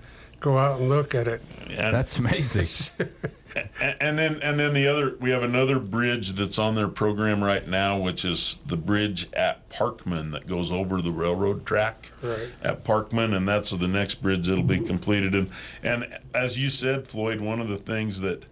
go 0.46 0.58
out 0.60 0.80
and 0.80 0.90
look 0.90 1.16
at 1.16 1.28
it. 1.28 1.42
And- 1.72 1.94
That's 1.94 2.18
amazing. 2.20 2.68
A- 3.56 4.04
and 4.04 4.20
then 4.20 4.42
and 4.42 4.60
then 4.60 4.74
the 4.74 4.86
other 4.86 5.16
we 5.22 5.30
have 5.30 5.42
another 5.42 5.80
bridge 5.80 6.34
that's 6.34 6.60
on 6.60 6.76
their 6.76 6.90
program 6.90 7.42
right 7.42 7.66
now 7.66 7.98
which 7.98 8.26
is 8.26 8.60
the 8.66 8.76
bridge 8.76 9.30
at 9.32 9.70
Parkman 9.70 10.34
that 10.34 10.46
goes 10.46 10.74
over 10.74 11.02
the 11.02 11.12
railroad 11.12 11.66
track 11.66 12.12
Right. 12.22 12.50
at 12.62 12.84
Parkman 12.84 13.34
and 13.34 13.48
that's 13.48 13.70
the 13.70 13.88
next 13.88 14.16
bridge 14.16 14.48
that'll 14.48 14.62
be 14.66 14.82
completed 14.82 15.34
and 15.34 15.50
and 15.82 16.20
as 16.34 16.60
you 16.60 16.70
said 16.70 17.08
Floyd 17.08 17.40
one 17.40 17.62
of 17.62 17.70
the 17.70 17.78
things 17.78 18.20
that 18.20 18.44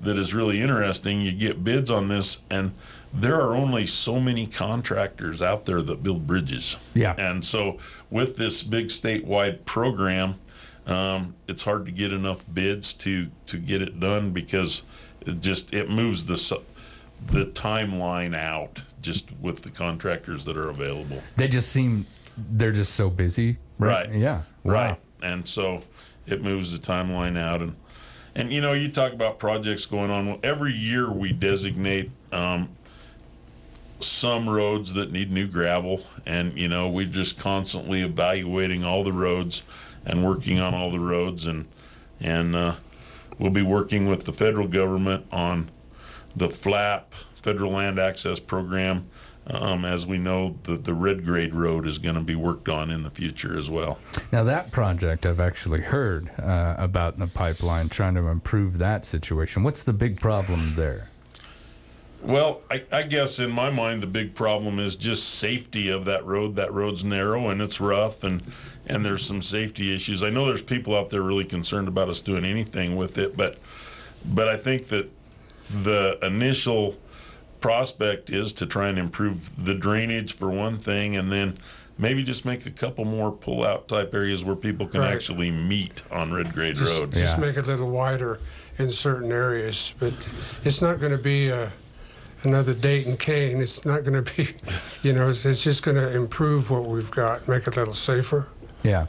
that 0.00 0.18
is 0.18 0.34
really 0.34 0.60
interesting 0.60 1.20
you 1.20 1.30
get 1.30 1.62
bids 1.62 1.88
on 1.88 2.08
this 2.08 2.40
and 2.50 2.72
there 3.14 3.40
are 3.40 3.54
only 3.54 3.86
so 3.86 4.18
many 4.18 4.48
contractors 4.48 5.40
out 5.40 5.64
there 5.66 5.80
that 5.80 6.02
build 6.02 6.26
bridges 6.26 6.76
Yeah. 6.92 7.14
and 7.16 7.44
so 7.44 7.78
with 8.10 8.34
this 8.34 8.64
big 8.64 8.88
statewide 8.88 9.64
program 9.64 10.40
um, 10.86 11.34
it's 11.46 11.62
hard 11.62 11.86
to 11.86 11.92
get 11.92 12.12
enough 12.12 12.44
bids 12.52 12.92
to 12.94 13.30
to 13.46 13.58
get 13.58 13.82
it 13.82 14.00
done 14.00 14.32
because 14.32 14.82
it 15.20 15.40
just 15.40 15.72
it 15.74 15.90
moves 15.90 16.24
the 16.24 16.60
the 17.26 17.46
timeline 17.46 18.34
out 18.34 18.80
just 19.02 19.30
with 19.40 19.62
the 19.62 19.70
contractors 19.70 20.44
that 20.44 20.56
are 20.56 20.70
available. 20.70 21.22
They 21.36 21.48
just 21.48 21.70
seem 21.70 22.06
they're 22.36 22.72
just 22.72 22.94
so 22.94 23.10
busy. 23.10 23.58
Right. 23.78 24.12
Yeah. 24.12 24.42
Wow. 24.62 24.72
Right. 24.72 25.00
And 25.22 25.46
so 25.46 25.82
it 26.26 26.42
moves 26.42 26.78
the 26.78 26.84
timeline 26.86 27.38
out 27.38 27.60
and 27.60 27.76
and 28.34 28.52
you 28.52 28.60
know 28.60 28.72
you 28.72 28.90
talk 28.90 29.12
about 29.12 29.38
projects 29.38 29.86
going 29.86 30.10
on. 30.10 30.26
Well, 30.26 30.38
every 30.42 30.72
year 30.72 31.10
we 31.10 31.32
designate 31.32 32.10
um, 32.32 32.70
some 33.98 34.48
roads 34.48 34.94
that 34.94 35.10
need 35.10 35.30
new 35.30 35.46
gravel, 35.46 36.04
and 36.24 36.56
you 36.56 36.68
know 36.68 36.88
we're 36.88 37.06
just 37.06 37.38
constantly 37.38 38.02
evaluating 38.02 38.84
all 38.84 39.04
the 39.04 39.12
roads 39.12 39.62
and 40.04 40.24
working 40.24 40.58
on 40.58 40.74
all 40.74 40.90
the 40.90 41.00
roads, 41.00 41.46
and 41.46 41.66
and 42.20 42.54
uh, 42.54 42.76
we'll 43.38 43.50
be 43.50 43.62
working 43.62 44.06
with 44.06 44.24
the 44.24 44.32
federal 44.32 44.68
government 44.68 45.26
on 45.32 45.70
the 46.34 46.48
FLAP 46.48 47.14
Federal 47.42 47.72
Land 47.72 47.98
Access 47.98 48.40
Program. 48.40 49.08
Um, 49.46 49.84
as 49.84 50.06
we 50.06 50.18
know, 50.18 50.58
the 50.64 50.76
the 50.76 50.94
red 50.94 51.24
grade 51.24 51.54
road 51.54 51.86
is 51.86 51.98
going 51.98 52.14
to 52.14 52.20
be 52.20 52.34
worked 52.36 52.68
on 52.68 52.90
in 52.90 53.02
the 53.02 53.10
future 53.10 53.58
as 53.58 53.70
well. 53.70 53.98
Now 54.30 54.44
that 54.44 54.70
project 54.70 55.26
I've 55.26 55.40
actually 55.40 55.80
heard 55.80 56.30
uh, 56.38 56.76
about 56.78 57.14
in 57.14 57.20
the 57.20 57.26
pipeline, 57.26 57.88
trying 57.88 58.14
to 58.14 58.26
improve 58.28 58.78
that 58.78 59.04
situation. 59.04 59.62
What's 59.62 59.82
the 59.82 59.92
big 59.92 60.20
problem 60.20 60.74
there? 60.76 61.09
Well, 62.22 62.60
I, 62.70 62.82
I 62.92 63.02
guess 63.02 63.38
in 63.38 63.50
my 63.50 63.70
mind 63.70 64.02
the 64.02 64.06
big 64.06 64.34
problem 64.34 64.78
is 64.78 64.96
just 64.96 65.28
safety 65.28 65.88
of 65.88 66.04
that 66.04 66.24
road. 66.26 66.56
That 66.56 66.72
road's 66.72 67.02
narrow 67.02 67.48
and 67.48 67.62
it's 67.62 67.80
rough, 67.80 68.22
and 68.22 68.42
and 68.86 69.04
there's 69.04 69.24
some 69.24 69.40
safety 69.42 69.94
issues. 69.94 70.22
I 70.22 70.30
know 70.30 70.46
there's 70.46 70.62
people 70.62 70.96
out 70.96 71.10
there 71.10 71.22
really 71.22 71.44
concerned 71.44 71.88
about 71.88 72.08
us 72.08 72.20
doing 72.20 72.44
anything 72.44 72.96
with 72.96 73.16
it, 73.18 73.36
but 73.36 73.58
but 74.24 74.48
I 74.48 74.56
think 74.56 74.88
that 74.88 75.10
the 75.70 76.18
initial 76.22 76.98
prospect 77.60 78.28
is 78.30 78.52
to 78.54 78.66
try 78.66 78.88
and 78.88 78.98
improve 78.98 79.64
the 79.64 79.74
drainage 79.74 80.34
for 80.34 80.48
one 80.50 80.76
thing, 80.78 81.16
and 81.16 81.30
then 81.32 81.56
maybe 81.98 82.22
just 82.22 82.44
make 82.44 82.64
a 82.66 82.70
couple 82.70 83.04
more 83.04 83.30
pull-out 83.30 83.86
type 83.86 84.14
areas 84.14 84.42
where 84.44 84.56
people 84.56 84.86
can 84.86 85.00
Right. 85.00 85.12
actually 85.12 85.50
meet 85.50 86.02
on 86.10 86.32
Red 86.32 86.52
Grade 86.54 86.76
Just, 86.76 86.90
Road. 86.98 87.12
just 87.12 87.38
make 87.38 87.56
it 87.58 87.66
a 87.66 87.68
little 87.68 87.90
wider 87.90 88.40
in 88.78 88.90
certain 88.90 89.30
areas, 89.30 89.92
but 89.98 90.14
it's 90.64 90.80
not 90.80 90.98
going 90.98 91.12
to 91.12 91.18
be 91.18 91.52
uh, 91.52 91.68
another 92.42 92.74
Dayton 92.74 93.16
Kane. 93.16 93.60
It's 93.60 93.84
not 93.84 94.04
going 94.04 94.22
to 94.22 94.34
be, 94.36 94.48
you 95.02 95.12
know, 95.12 95.28
it's, 95.30 95.44
it's 95.44 95.62
just 95.62 95.82
going 95.82 95.96
to 95.96 96.14
improve 96.14 96.70
what 96.70 96.84
we've 96.84 97.10
got, 97.10 97.48
make 97.48 97.66
it 97.66 97.76
a 97.76 97.78
little 97.78 97.94
safer. 97.94 98.48
Yeah, 98.82 99.06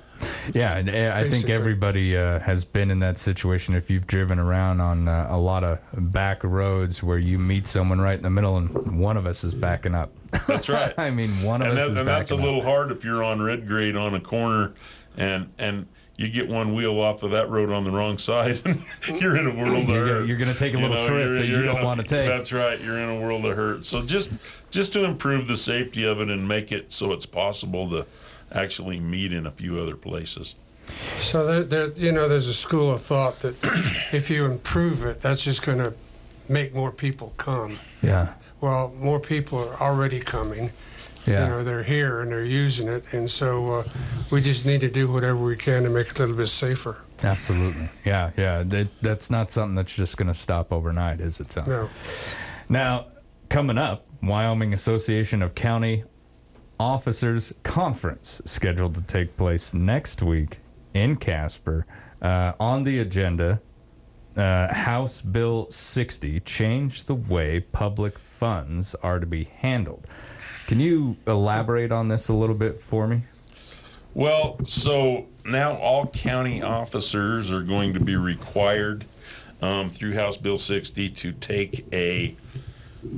yeah. 0.54 0.76
And 0.76 0.90
uh, 0.90 1.14
I 1.16 1.30
think 1.30 1.50
everybody 1.50 2.18
uh, 2.18 2.40
has 2.40 2.66
been 2.66 2.92
in 2.92 3.00
that 3.00 3.18
situation. 3.18 3.74
If 3.74 3.90
you've 3.90 4.06
driven 4.06 4.38
around 4.38 4.82
on 4.82 5.08
uh, 5.08 5.28
a 5.30 5.38
lot 5.38 5.64
of 5.64 5.80
back 5.94 6.44
roads 6.44 7.02
where 7.02 7.18
you 7.18 7.40
meet 7.40 7.68
someone 7.68 8.02
right 8.02 8.18
in 8.18 8.24
the 8.24 8.30
middle, 8.30 8.58
and 8.58 9.00
one 9.00 9.16
of 9.16 9.26
us 9.26 9.46
is 9.46 9.56
backing 9.56 9.96
up. 9.96 10.12
That's 10.46 10.68
right. 10.68 10.94
I 10.98 11.10
mean, 11.10 11.42
one 11.42 11.62
of 11.62 11.70
and, 11.70 11.80
us 11.80 11.88
that, 11.88 11.94
is 11.94 12.00
and 12.00 12.08
that's 12.08 12.32
a 12.32 12.36
backing 12.36 12.46
up. 12.46 12.54
little 12.54 12.70
hard 12.70 12.92
if 12.92 13.06
you're 13.06 13.24
on 13.24 13.42
red 13.42 13.66
grade 13.66 13.96
on 13.96 14.14
a 14.14 14.20
corner 14.20 14.74
and 15.18 15.52
and 15.58 15.88
you 16.22 16.30
get 16.30 16.48
one 16.48 16.74
wheel 16.76 17.00
off 17.00 17.24
of 17.24 17.32
that 17.32 17.50
road 17.50 17.72
on 17.72 17.84
the 17.84 17.92
wrong 17.92 18.18
side 18.18 18.62
and 18.66 18.84
you're 19.20 19.36
in 19.38 19.48
a 19.48 19.56
world 19.56 19.84
of 19.84 19.90
You're 19.90 20.06
hurt. 20.06 20.14
gonna- 20.14 20.26
you're 20.28 20.38
gonna 20.38 20.54
take 20.54 20.74
a 20.74 20.78
You 20.78 20.84
little 20.84 20.98
know, 20.98 21.08
trip 21.08 21.26
you're- 21.26 21.40
that 21.40 21.46
you 21.48 21.54
you're 21.58 21.64
don't 21.66 21.84
wanna 21.84 22.04
take. 22.04 22.28
That's 22.28 22.52
right. 22.52 22.80
You're 22.80 23.00
in 23.00 23.10
a 23.10 23.20
world 23.20 23.46
of 23.46 23.56
hurt. 23.56 23.86
So 23.86 24.02
just 24.02 24.32
just 24.70 24.94
to 24.94 25.04
improve 25.04 25.48
the 25.48 25.58
safety 25.58 26.04
of 26.06 26.22
it 26.22 26.30
and 26.30 26.48
make 26.48 26.72
it 26.72 26.94
so 26.94 27.12
it's 27.12 27.26
possible 27.26 27.90
to 27.90 28.06
actually 28.52 29.00
meet 29.00 29.34
in 29.34 29.46
a 29.48 29.52
few 29.52 29.80
other 29.80 29.96
places. 29.96 30.56
So 31.22 31.46
there, 31.46 31.64
there, 31.64 31.92
you 31.96 32.12
know, 32.12 32.28
there's 32.28 32.48
a 32.50 32.54
school 32.54 32.92
of 32.92 33.02
thought 33.02 33.40
that 33.40 33.56
if 34.12 34.30
you 34.30 34.46
improve 34.46 35.04
it, 35.06 35.22
that's 35.22 35.44
just 35.44 35.64
going 35.66 35.78
to 35.78 35.94
make 36.50 36.74
more 36.76 36.92
people 36.92 37.34
come. 37.38 37.80
Yeah. 38.02 38.34
Well, 38.60 38.94
more 38.98 39.20
people 39.20 39.60
are 39.60 39.76
already 39.82 40.20
coming. 40.20 40.72
Yeah. 41.26 41.44
You 41.44 41.50
know, 41.50 41.64
they're 41.64 41.84
here 41.84 42.22
and 42.22 42.32
they're 42.32 42.44
using 42.44 42.88
it, 42.88 43.14
and 43.14 43.30
so 43.30 43.72
uh, 43.72 43.84
we 44.32 44.42
just 44.42 44.66
need 44.66 44.82
to 44.82 44.90
do 44.90 45.12
whatever 45.12 45.38
we 45.38 45.56
can 45.56 45.84
to 45.84 45.90
make 45.90 46.10
it 46.10 46.18
a 46.18 46.22
little 46.22 46.36
bit 46.36 46.48
safer. 46.48 46.98
Absolutely. 47.24 47.90
Yeah, 48.06 48.32
yeah. 48.36 48.64
That, 48.64 48.88
that's 49.02 49.30
not 49.30 49.52
something 49.52 49.76
that's 49.76 49.94
just 49.94 50.18
going 50.18 50.28
to 50.30 50.34
stop 50.34 50.74
overnight, 50.74 51.22
is 51.22 51.40
it, 51.40 51.50
Tom? 51.50 51.70
No. 51.70 51.90
Now, 52.70 53.08
coming 53.50 53.78
up, 53.78 54.08
Wyoming 54.24 54.74
Association 54.74 55.42
of 55.42 55.54
County 55.54 56.04
Officers 56.80 57.54
Conference 57.64 58.42
scheduled 58.46 58.96
to 58.96 59.02
take 59.04 59.38
place 59.38 59.74
next 59.74 60.24
week 60.24 60.60
in 60.94 61.16
Casper. 61.16 61.86
Uh, 62.22 62.54
on 62.60 62.84
the 62.84 63.00
agenda, 63.00 63.62
uh, 64.36 64.74
House 64.74 65.22
Bill 65.22 65.68
60 65.70 66.40
changed 66.42 67.08
the 67.08 67.16
way 67.16 67.60
public 67.60 68.18
funds 68.18 68.96
are 69.04 69.20
to 69.20 69.26
be 69.26 69.44
handled. 69.44 70.08
Can 70.72 70.80
you 70.80 71.18
elaborate 71.28 71.92
on 71.92 72.08
this 72.08 72.30
a 72.30 72.34
little 72.34 72.56
bit 72.56 72.80
for 72.80 73.06
me? 73.06 73.24
Well, 74.14 74.58
so 74.66 75.28
now 75.44 75.76
all 75.76 76.08
county 76.08 76.62
officers 76.62 77.52
are 77.52 77.62
going 77.62 77.94
to 77.94 78.00
be 78.00 78.16
required 78.16 79.04
um, 79.62 79.90
through 79.90 80.14
House 80.14 80.38
Bill 80.38 80.58
60 80.58 81.10
to 81.10 81.34
take 81.34 81.86
a 81.92 82.38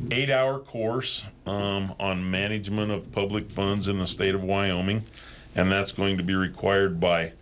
eight-hour 0.09 0.61
course 0.61 1.27
um, 1.45 1.93
on 1.99 2.31
management 2.31 2.91
of 2.91 3.11
public 3.11 3.51
funds 3.51 3.87
in 3.87 3.99
the 3.99 4.07
state 4.07 4.33
of 4.33 4.41
Wyoming, 4.41 5.05
and 5.53 5.71
that's 5.71 5.91
going 5.91 6.17
to 6.17 6.23
be 6.23 6.33
required 6.33 6.99
by 6.99 7.33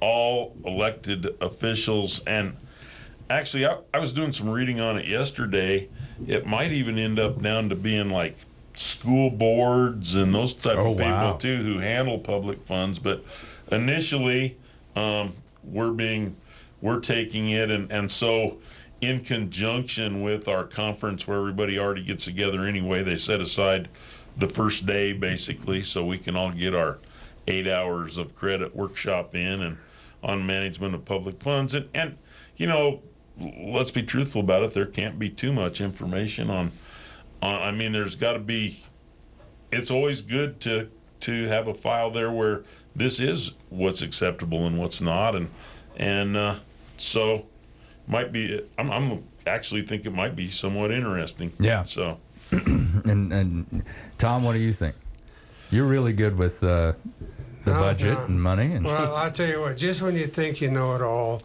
all 0.00 0.54
elected 0.66 1.34
officials. 1.40 2.20
And 2.26 2.58
actually, 3.30 3.64
I, 3.64 3.78
I 3.94 4.00
was 4.00 4.12
doing 4.12 4.32
some 4.32 4.50
reading 4.50 4.80
on 4.80 4.98
it 4.98 5.06
yesterday. 5.06 5.88
It 6.26 6.44
might 6.46 6.72
even 6.72 6.98
end 6.98 7.18
up 7.18 7.40
down 7.40 7.70
to 7.70 7.74
being 7.74 8.10
like 8.10 8.44
school 8.78 9.30
boards 9.30 10.14
and 10.14 10.34
those 10.34 10.54
type 10.54 10.76
Oh, 10.78 10.92
of 10.92 10.98
people 10.98 11.12
wow. 11.12 11.36
too 11.36 11.62
who 11.62 11.78
handle 11.78 12.18
public 12.18 12.62
funds. 12.64 12.98
But 12.98 13.24
initially, 13.70 14.56
um, 14.94 15.34
we're 15.64 15.90
being 15.90 16.36
we're 16.80 17.00
taking 17.00 17.50
it, 17.50 17.70
and 17.70 17.90
and 17.90 18.10
so 18.10 18.58
in 19.00 19.20
conjunction 19.20 20.22
with 20.22 20.48
our 20.48 20.64
conference 20.64 21.26
where 21.28 21.38
everybody 21.38 21.78
already 21.78 22.02
gets 22.02 22.24
together 22.24 22.64
anyway, 22.64 23.02
they 23.02 23.16
set 23.16 23.40
aside 23.40 23.88
the 24.36 24.48
first 24.48 24.86
day 24.86 25.12
basically 25.12 25.82
so 25.82 26.04
we 26.04 26.18
can 26.18 26.36
all 26.36 26.50
get 26.50 26.74
our 26.74 26.98
eight 27.46 27.66
hours 27.66 28.18
of 28.18 28.34
credit 28.34 28.74
workshop 28.74 29.34
in 29.34 29.62
and 29.62 29.76
on 30.22 30.44
management 30.46 30.94
of 30.94 31.04
public 31.04 31.40
funds 31.42 31.74
and 31.74 31.88
and 31.94 32.16
you 32.56 32.66
know 32.66 33.00
let's 33.38 33.90
be 33.90 34.02
truthful 34.02 34.40
about 34.40 34.62
it 34.62 34.72
there 34.72 34.84
can't 34.86 35.18
be 35.18 35.30
too 35.30 35.52
much 35.52 35.80
information 35.80 36.50
on 36.50 36.72
on 37.42 37.62
i 37.62 37.70
mean 37.70 37.92
there's 37.92 38.14
got 38.14 38.32
to 38.32 38.38
be 38.38 38.78
it's 39.72 39.90
always 39.90 40.20
good 40.20 40.60
to 40.60 40.88
to 41.20 41.46
have 41.46 41.68
a 41.68 41.74
file 41.74 42.10
there 42.10 42.30
where 42.30 42.64
this 42.94 43.18
is 43.20 43.52
what's 43.68 44.02
acceptable 44.02 44.66
and 44.66 44.78
what's 44.78 45.00
not 45.00 45.34
and 45.34 45.50
and 45.96 46.36
uh, 46.36 46.54
so 46.96 47.46
might 48.06 48.32
be 48.32 48.60
I'm, 48.78 48.90
I'm 48.90 49.24
actually 49.46 49.82
think 49.82 50.06
it 50.06 50.12
might 50.12 50.36
be 50.36 50.50
somewhat 50.50 50.90
interesting 50.90 51.52
Yeah. 51.58 51.82
so 51.84 52.18
and, 52.52 53.32
and 53.32 53.82
Tom, 54.18 54.44
what 54.44 54.52
do 54.52 54.60
you 54.60 54.72
think? 54.72 54.94
You're 55.70 55.86
really 55.86 56.12
good 56.12 56.38
with 56.38 56.62
uh, 56.62 56.92
the 57.64 57.72
budget 57.72 58.14
no. 58.18 58.24
and 58.24 58.40
money. 58.40 58.72
And 58.72 58.84
Well, 58.84 59.16
I'll 59.16 59.32
tell 59.32 59.48
you 59.48 59.60
what, 59.60 59.76
just 59.76 60.00
when 60.00 60.14
you 60.14 60.26
think 60.26 60.60
you 60.60 60.70
know 60.70 60.94
it 60.94 61.02
all, 61.02 61.42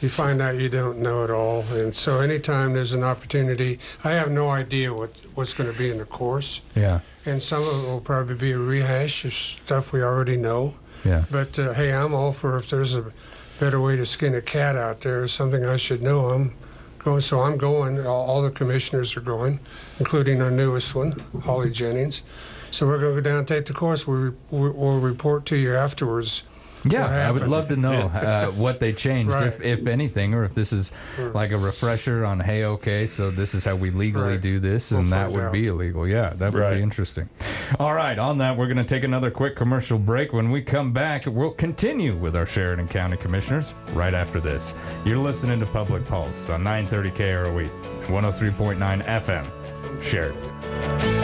you 0.00 0.08
find 0.08 0.42
out 0.42 0.56
you 0.56 0.68
don't 0.68 0.98
know 0.98 1.24
it 1.24 1.30
all. 1.30 1.62
And 1.72 1.94
so 1.94 2.20
anytime 2.20 2.74
there's 2.74 2.92
an 2.92 3.02
opportunity, 3.02 3.78
I 4.04 4.10
have 4.12 4.30
no 4.30 4.48
idea 4.50 4.92
what, 4.92 5.10
what's 5.34 5.54
going 5.54 5.72
to 5.72 5.78
be 5.78 5.90
in 5.90 5.98
the 5.98 6.04
course. 6.04 6.60
yeah, 6.74 7.00
And 7.24 7.42
some 7.42 7.62
of 7.62 7.84
it 7.84 7.86
will 7.88 8.00
probably 8.00 8.34
be 8.34 8.52
a 8.52 8.58
rehash 8.58 9.24
of 9.24 9.32
stuff 9.32 9.92
we 9.92 10.02
already 10.02 10.36
know. 10.36 10.74
yeah. 11.04 11.24
But 11.30 11.58
uh, 11.58 11.72
hey, 11.72 11.92
I'm 11.92 12.14
all 12.14 12.32
for 12.32 12.56
if 12.58 12.68
there's 12.70 12.94
a 12.94 13.12
better 13.58 13.80
way 13.80 13.96
to 13.96 14.04
skin 14.04 14.34
a 14.34 14.42
cat 14.42 14.76
out 14.76 15.00
there, 15.00 15.22
or 15.22 15.28
something 15.28 15.64
I 15.64 15.78
should 15.78 16.02
know. 16.02 16.26
I'm 16.26 16.54
going, 16.98 17.22
so 17.22 17.40
I'm 17.40 17.56
going. 17.56 18.04
All, 18.06 18.26
all 18.26 18.42
the 18.42 18.50
commissioners 18.50 19.16
are 19.16 19.22
going, 19.22 19.60
including 19.98 20.42
our 20.42 20.50
newest 20.50 20.94
one, 20.94 21.12
Holly 21.42 21.70
Jennings. 21.70 22.22
So 22.70 22.86
we're 22.86 22.98
going 22.98 23.14
to 23.16 23.22
go 23.22 23.30
down 23.30 23.38
and 23.38 23.48
take 23.48 23.64
the 23.64 23.72
course. 23.72 24.06
We, 24.06 24.28
we, 24.50 24.70
we'll 24.70 25.00
report 25.00 25.46
to 25.46 25.56
you 25.56 25.74
afterwards. 25.74 26.42
Yeah, 26.88 27.06
I 27.28 27.30
would 27.30 27.48
love 27.48 27.68
to 27.68 27.76
know 27.76 28.02
uh, 28.14 28.46
what 28.48 28.80
they 28.80 28.92
changed, 28.92 29.32
Right. 29.32 29.46
if, 29.48 29.60
if 29.60 29.86
anything, 29.86 30.34
or 30.34 30.44
if 30.44 30.54
this 30.54 30.72
is 30.72 30.92
like 31.34 31.50
a 31.50 31.58
refresher 31.58 32.24
on, 32.24 32.40
hey, 32.40 32.64
okay, 32.64 33.06
so 33.06 33.30
this 33.30 33.54
is 33.54 33.64
how 33.64 33.74
we 33.76 33.90
legally 33.90 34.32
Right. 34.32 34.40
do 34.40 34.58
this, 34.58 34.90
We'll 34.90 35.00
and 35.00 35.12
that 35.12 35.24
find 35.24 35.34
would 35.34 35.44
out. 35.44 35.52
be 35.52 35.66
illegal. 35.66 36.06
Yeah, 36.06 36.30
that 36.36 36.52
would 36.52 36.60
Right. 36.60 36.74
be 36.76 36.82
interesting. 36.82 37.28
All 37.80 37.94
right, 37.94 38.18
on 38.18 38.38
that, 38.38 38.56
we're 38.56 38.66
going 38.66 38.76
to 38.76 38.84
take 38.84 39.04
another 39.04 39.30
quick 39.30 39.56
commercial 39.56 39.98
break. 39.98 40.32
When 40.32 40.50
we 40.50 40.62
come 40.62 40.92
back, 40.92 41.24
we'll 41.26 41.50
continue 41.50 42.16
with 42.16 42.36
our 42.36 42.46
Sheridan 42.46 42.88
County 42.88 43.16
Commissioners 43.16 43.74
right 43.92 44.14
after 44.14 44.40
this. 44.40 44.74
You're 45.04 45.18
listening 45.18 45.60
to 45.60 45.66
Public 45.66 46.06
Pulse 46.06 46.48
on 46.50 46.62
930 46.62 47.10
KROE, 47.10 47.68
103.9 48.08 49.02
FM, 49.02 49.46
Sheridan. 50.02 51.15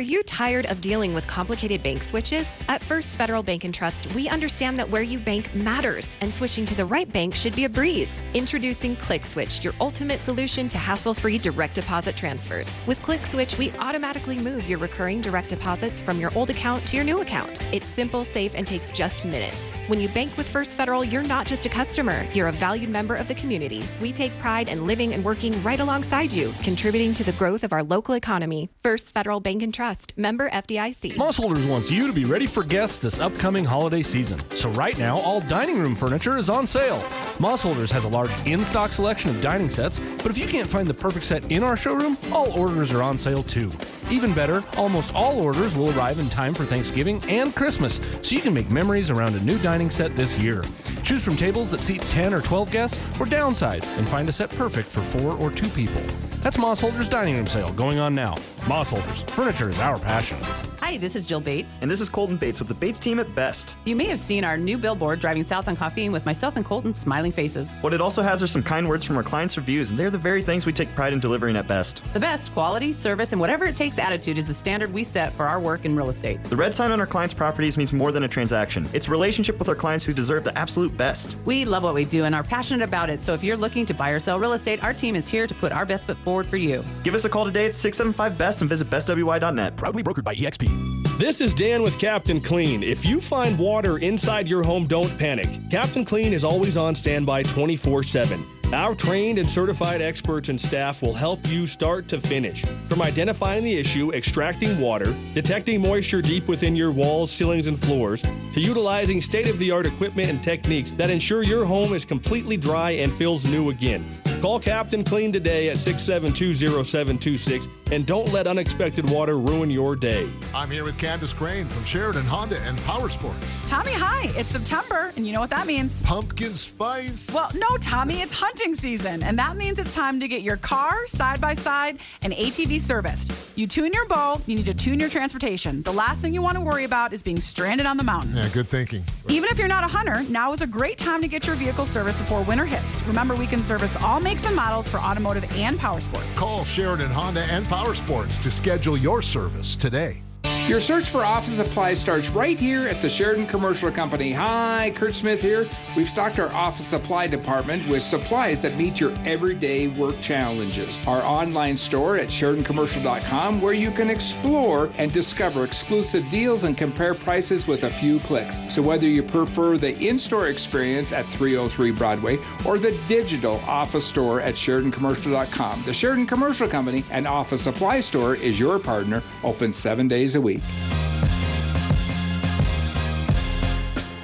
Are 0.00 0.12
you 0.14 0.22
tired 0.22 0.64
of 0.70 0.80
dealing 0.80 1.12
with 1.12 1.26
complicated 1.26 1.82
bank 1.82 2.02
switches? 2.02 2.48
At 2.68 2.82
First 2.82 3.16
Federal 3.16 3.42
Bank 3.42 3.64
and 3.64 3.74
Trust, 3.74 4.14
we 4.14 4.30
understand 4.30 4.78
that 4.78 4.88
where 4.88 5.02
you 5.02 5.18
bank 5.18 5.54
matters, 5.54 6.16
and 6.22 6.32
switching 6.32 6.64
to 6.64 6.74
the 6.74 6.86
right 6.86 7.12
bank 7.12 7.34
should 7.34 7.54
be 7.54 7.66
a 7.66 7.68
breeze. 7.68 8.22
Introducing 8.32 8.96
ClickSwitch, 8.96 9.62
your 9.62 9.74
ultimate 9.78 10.20
solution 10.20 10.68
to 10.68 10.78
hassle-free 10.78 11.36
direct 11.36 11.74
deposit 11.74 12.16
transfers. 12.16 12.74
With 12.86 13.02
ClickSwitch, 13.02 13.58
we 13.58 13.72
automatically 13.72 14.38
move 14.38 14.66
your 14.66 14.78
recurring 14.78 15.20
direct 15.20 15.50
deposits 15.50 16.00
from 16.00 16.18
your 16.18 16.32
old 16.34 16.48
account 16.48 16.86
to 16.86 16.96
your 16.96 17.04
new 17.04 17.20
account. 17.20 17.62
It's 17.70 17.84
simple, 17.84 18.24
safe, 18.24 18.54
and 18.54 18.66
takes 18.66 18.90
just 18.90 19.26
minutes. 19.26 19.70
When 19.86 20.00
you 20.00 20.08
bank 20.08 20.34
with 20.38 20.48
First 20.48 20.78
Federal, 20.78 21.04
you're 21.04 21.22
not 21.24 21.46
just 21.46 21.66
a 21.66 21.68
customer, 21.68 22.26
you're 22.32 22.48
a 22.48 22.52
valued 22.52 22.88
member 22.88 23.16
of 23.16 23.28
the 23.28 23.34
community. 23.34 23.84
We 24.00 24.12
take 24.12 24.32
pride 24.38 24.70
in 24.70 24.86
living 24.86 25.12
and 25.12 25.22
working 25.22 25.62
right 25.62 25.78
alongside 25.78 26.32
you, 26.32 26.54
contributing 26.62 27.12
to 27.14 27.24
the 27.24 27.32
growth 27.32 27.64
of 27.64 27.74
our 27.74 27.82
local 27.82 28.14
economy. 28.14 28.70
First 28.82 29.12
Federal 29.12 29.40
Bank 29.40 29.62
and 29.62 29.74
Trust, 29.74 29.89
member 30.16 30.50
FDIC. 30.50 31.14
Mossholders 31.14 31.68
wants 31.68 31.90
you 31.90 32.06
to 32.06 32.12
be 32.12 32.24
ready 32.24 32.46
for 32.46 32.62
guests 32.62 32.98
this 32.98 33.20
upcoming 33.20 33.64
holiday 33.64 34.02
season. 34.02 34.40
So 34.50 34.68
right 34.70 34.98
now, 34.98 35.18
all 35.18 35.40
dining 35.40 35.78
room 35.78 35.94
furniture 35.94 36.38
is 36.38 36.48
on 36.48 36.66
sale. 36.66 36.98
Mossholders 37.38 37.90
has 37.90 38.04
a 38.04 38.08
large 38.08 38.30
in-stock 38.46 38.90
selection 38.90 39.30
of 39.30 39.40
dining 39.40 39.70
sets, 39.70 39.98
but 40.18 40.26
if 40.26 40.38
you 40.38 40.46
can't 40.46 40.68
find 40.68 40.86
the 40.86 40.94
perfect 40.94 41.24
set 41.24 41.50
in 41.50 41.62
our 41.62 41.76
showroom, 41.76 42.16
all 42.32 42.50
orders 42.52 42.92
are 42.92 43.02
on 43.02 43.18
sale 43.18 43.42
too. 43.42 43.70
Even 44.10 44.34
better, 44.34 44.64
almost 44.76 45.14
all 45.14 45.40
orders 45.40 45.74
will 45.76 45.96
arrive 45.96 46.18
in 46.18 46.28
time 46.28 46.52
for 46.52 46.64
Thanksgiving 46.64 47.22
and 47.28 47.54
Christmas, 47.54 48.00
so 48.22 48.34
you 48.34 48.40
can 48.40 48.52
make 48.52 48.68
memories 48.68 49.08
around 49.08 49.36
a 49.36 49.40
new 49.40 49.56
dining 49.58 49.88
set 49.88 50.16
this 50.16 50.36
year. 50.38 50.64
Choose 51.04 51.22
from 51.22 51.36
tables 51.36 51.70
that 51.70 51.80
seat 51.80 52.02
10 52.02 52.34
or 52.34 52.42
12 52.42 52.70
guests 52.70 52.98
or 53.20 53.26
downsize 53.26 53.86
and 53.98 54.08
find 54.08 54.28
a 54.28 54.32
set 54.32 54.50
perfect 54.50 54.88
for 54.88 55.00
4 55.00 55.36
or 55.36 55.50
2 55.50 55.68
people. 55.68 56.02
That's 56.42 56.56
Mossholders 56.56 57.08
Dining 57.08 57.36
Room 57.36 57.46
Sale 57.46 57.72
going 57.72 57.98
on 57.98 58.12
now. 58.12 58.34
Mossholders, 58.62 59.28
furniture 59.30 59.70
is 59.70 59.78
our 59.78 59.98
passion. 59.98 60.38
Hi, 60.80 60.90
Hi, 60.90 60.98
this 60.98 61.14
is 61.14 61.22
Jill 61.22 61.38
Bates. 61.38 61.78
And 61.82 61.88
this 61.88 62.00
is 62.00 62.08
Colton 62.08 62.36
Bates 62.36 62.58
with 62.58 62.66
the 62.66 62.74
Bates 62.74 62.98
team 62.98 63.20
at 63.20 63.32
Best. 63.32 63.76
You 63.84 63.94
may 63.94 64.06
have 64.06 64.18
seen 64.18 64.42
our 64.42 64.56
new 64.58 64.76
billboard 64.76 65.20
driving 65.20 65.44
south 65.44 65.68
on 65.68 65.76
Coffeen 65.76 66.10
with 66.10 66.26
myself 66.26 66.56
and 66.56 66.64
Colton 66.64 66.94
smiling 66.94 67.30
faces. 67.30 67.76
What 67.80 67.94
it 67.94 68.00
also 68.00 68.22
has 68.22 68.42
are 68.42 68.48
some 68.48 68.64
kind 68.64 68.88
words 68.88 69.04
from 69.04 69.16
our 69.16 69.22
clients' 69.22 69.56
reviews, 69.56 69.90
and 69.90 69.96
they're 69.96 70.10
the 70.10 70.18
very 70.18 70.42
things 70.42 70.66
we 70.66 70.72
take 70.72 70.92
pride 70.96 71.12
in 71.12 71.20
delivering 71.20 71.54
at 71.54 71.68
Best. 71.68 72.02
The 72.12 72.18
best 72.18 72.52
quality, 72.52 72.92
service, 72.92 73.30
and 73.30 73.40
whatever 73.40 73.66
it 73.66 73.76
takes 73.76 73.99
attitude 74.00 74.38
is 74.38 74.46
the 74.46 74.54
standard 74.54 74.92
we 74.92 75.04
set 75.04 75.32
for 75.34 75.46
our 75.46 75.60
work 75.60 75.84
in 75.84 75.94
real 75.94 76.08
estate. 76.08 76.42
The 76.44 76.56
red 76.56 76.74
sign 76.74 76.90
on 76.90 77.00
our 77.00 77.06
clients' 77.06 77.34
properties 77.34 77.76
means 77.76 77.92
more 77.92 78.12
than 78.12 78.24
a 78.24 78.28
transaction. 78.28 78.88
It's 78.92 79.08
a 79.08 79.10
relationship 79.10 79.58
with 79.58 79.68
our 79.68 79.74
clients 79.74 80.04
who 80.04 80.12
deserve 80.12 80.44
the 80.44 80.56
absolute 80.58 80.96
best. 80.96 81.36
We 81.44 81.64
love 81.64 81.82
what 81.82 81.94
we 81.94 82.04
do 82.04 82.24
and 82.24 82.34
are 82.34 82.42
passionate 82.42 82.82
about 82.82 83.10
it, 83.10 83.22
so 83.22 83.34
if 83.34 83.44
you're 83.44 83.56
looking 83.56 83.86
to 83.86 83.94
buy 83.94 84.10
or 84.10 84.18
sell 84.18 84.38
real 84.38 84.52
estate, 84.52 84.82
our 84.82 84.92
team 84.92 85.14
is 85.14 85.28
here 85.28 85.46
to 85.46 85.54
put 85.54 85.72
our 85.72 85.86
best 85.86 86.06
foot 86.06 86.18
forward 86.18 86.46
for 86.46 86.56
you. 86.56 86.84
Give 87.02 87.14
us 87.14 87.24
a 87.24 87.28
call 87.28 87.44
today 87.44 87.66
at 87.66 87.74
675 87.74 88.38
BEST 88.38 88.62
and 88.62 88.70
visit 88.70 88.90
bestwy.net. 88.90 89.76
Proudly 89.76 90.02
brokered 90.02 90.24
by 90.24 90.34
EXP. 90.34 91.18
This 91.18 91.42
is 91.42 91.52
Dan 91.52 91.82
with 91.82 91.98
Captain 91.98 92.40
Clean. 92.40 92.82
If 92.82 93.04
you 93.04 93.20
find 93.20 93.58
water 93.58 93.98
inside 93.98 94.48
your 94.48 94.62
home, 94.62 94.86
don't 94.86 95.18
panic. 95.18 95.48
Captain 95.70 96.04
Clean 96.04 96.32
is 96.32 96.44
always 96.44 96.78
on 96.78 96.94
standby 96.94 97.42
24 97.42 98.02
7. 98.02 98.59
Our 98.72 98.94
trained 98.94 99.40
and 99.40 99.50
certified 99.50 100.00
experts 100.00 100.48
and 100.48 100.60
staff 100.60 101.02
will 101.02 101.12
help 101.12 101.40
you 101.48 101.66
start 101.66 102.06
to 102.06 102.20
finish. 102.20 102.64
From 102.88 103.02
identifying 103.02 103.64
the 103.64 103.76
issue, 103.76 104.12
extracting 104.12 104.78
water, 104.78 105.16
detecting 105.32 105.80
moisture 105.80 106.22
deep 106.22 106.46
within 106.46 106.76
your 106.76 106.92
walls, 106.92 107.32
ceilings, 107.32 107.66
and 107.66 107.76
floors, 107.76 108.22
to 108.22 108.60
utilizing 108.60 109.20
state 109.20 109.48
of 109.48 109.58
the 109.58 109.72
art 109.72 109.86
equipment 109.86 110.30
and 110.30 110.40
techniques 110.44 110.92
that 110.92 111.10
ensure 111.10 111.42
your 111.42 111.64
home 111.64 111.92
is 111.92 112.04
completely 112.04 112.56
dry 112.56 112.92
and 112.92 113.12
feels 113.12 113.50
new 113.50 113.70
again. 113.70 114.04
Call 114.40 114.60
Captain 114.60 115.02
Clean 115.02 115.32
today 115.32 115.68
at 115.68 115.76
672 115.76 116.54
0726 116.84 117.66
and 117.90 118.06
don't 118.06 118.32
let 118.32 118.46
unexpected 118.46 119.10
water 119.10 119.38
ruin 119.38 119.70
your 119.70 119.96
day. 119.96 120.28
I'm 120.54 120.70
here 120.70 120.84
with 120.84 120.98
Candace 120.98 121.32
Crane 121.32 121.68
from 121.68 121.84
Sheridan 121.84 122.24
Honda 122.24 122.58
and 122.60 122.78
Power 122.82 123.08
Sports. 123.08 123.62
Tommy, 123.68 123.92
hi. 123.92 124.30
It's 124.36 124.50
September, 124.50 125.12
and 125.16 125.26
you 125.26 125.32
know 125.32 125.40
what 125.40 125.50
that 125.50 125.66
means. 125.66 126.02
Pumpkin 126.02 126.54
spice. 126.54 127.30
Well, 127.32 127.50
no, 127.54 127.68
Tommy, 127.78 128.20
it's 128.20 128.32
hunting 128.32 128.74
season, 128.74 129.22
and 129.22 129.38
that 129.38 129.56
means 129.56 129.78
it's 129.78 129.94
time 129.94 130.20
to 130.20 130.28
get 130.28 130.42
your 130.42 130.56
car, 130.56 131.06
side 131.06 131.40
by 131.40 131.54
side, 131.54 131.98
and 132.22 132.32
ATV 132.32 132.80
serviced. 132.80 133.32
You 133.56 133.66
tune 133.66 133.92
your 133.92 134.06
bow, 134.06 134.40
you 134.46 134.56
need 134.56 134.66
to 134.66 134.74
tune 134.74 135.00
your 135.00 135.08
transportation. 135.08 135.82
The 135.82 135.92
last 135.92 136.20
thing 136.20 136.32
you 136.32 136.42
want 136.42 136.54
to 136.54 136.60
worry 136.60 136.84
about 136.84 137.12
is 137.12 137.22
being 137.22 137.40
stranded 137.40 137.86
on 137.86 137.96
the 137.96 138.04
mountain. 138.04 138.36
Yeah, 138.36 138.48
good 138.52 138.68
thinking. 138.68 139.04
Even 139.28 139.50
if 139.50 139.58
you're 139.58 139.68
not 139.68 139.84
a 139.84 139.88
hunter, 139.88 140.22
now 140.30 140.52
is 140.52 140.62
a 140.62 140.66
great 140.66 140.98
time 140.98 141.20
to 141.22 141.28
get 141.28 141.46
your 141.46 141.56
vehicle 141.56 141.86
serviced 141.86 142.18
before 142.18 142.42
winter 142.42 142.64
hits. 142.64 143.02
Remember, 143.04 143.34
we 143.34 143.46
can 143.46 143.62
service 143.62 143.96
all 143.96 144.20
makes 144.20 144.46
and 144.46 144.54
models 144.54 144.88
for 144.88 144.98
automotive 144.98 145.44
and 145.56 145.78
power 145.78 146.00
sports. 146.00 146.38
Call 146.38 146.64
Sheridan 146.64 147.10
Honda 147.10 147.42
and 147.44 147.66
Power 147.66 147.79
Sports 147.94 148.38
to 148.38 148.50
schedule 148.50 148.96
your 148.96 149.22
service 149.22 149.74
today. 149.74 150.22
Your 150.70 150.78
search 150.78 151.10
for 151.10 151.24
office 151.24 151.56
supplies 151.56 151.98
starts 151.98 152.28
right 152.28 152.56
here 152.56 152.86
at 152.86 153.02
the 153.02 153.08
Sheridan 153.08 153.48
Commercial 153.48 153.90
Company. 153.90 154.30
Hi, 154.30 154.92
Kurt 154.94 155.16
Smith 155.16 155.42
here. 155.42 155.68
We've 155.96 156.08
stocked 156.08 156.38
our 156.38 156.52
office 156.52 156.86
supply 156.86 157.26
department 157.26 157.88
with 157.88 158.04
supplies 158.04 158.62
that 158.62 158.76
meet 158.76 159.00
your 159.00 159.12
everyday 159.24 159.88
work 159.88 160.20
challenges. 160.20 160.96
Our 161.08 161.22
online 161.22 161.76
store 161.76 162.18
at 162.18 162.28
SheridanCommercial.com, 162.28 163.60
where 163.60 163.72
you 163.72 163.90
can 163.90 164.10
explore 164.10 164.92
and 164.96 165.12
discover 165.12 165.64
exclusive 165.64 166.30
deals 166.30 166.62
and 166.62 166.78
compare 166.78 167.14
prices 167.14 167.66
with 167.66 167.82
a 167.82 167.90
few 167.90 168.20
clicks. 168.20 168.60
So, 168.68 168.80
whether 168.80 169.08
you 169.08 169.24
prefer 169.24 169.76
the 169.76 169.98
in 169.98 170.20
store 170.20 170.46
experience 170.46 171.12
at 171.12 171.26
303 171.30 171.90
Broadway 171.90 172.38
or 172.64 172.78
the 172.78 172.96
digital 173.08 173.56
office 173.66 174.06
store 174.06 174.40
at 174.40 174.54
SheridanCommercial.com, 174.54 175.82
the 175.84 175.92
Sheridan 175.92 176.28
Commercial 176.28 176.68
Company 176.68 177.02
and 177.10 177.26
Office 177.26 177.62
Supply 177.62 177.98
Store 177.98 178.36
is 178.36 178.60
your 178.60 178.78
partner, 178.78 179.20
open 179.42 179.72
seven 179.72 180.06
days 180.06 180.36
a 180.36 180.40
week 180.40 180.59
week. 180.60 181.09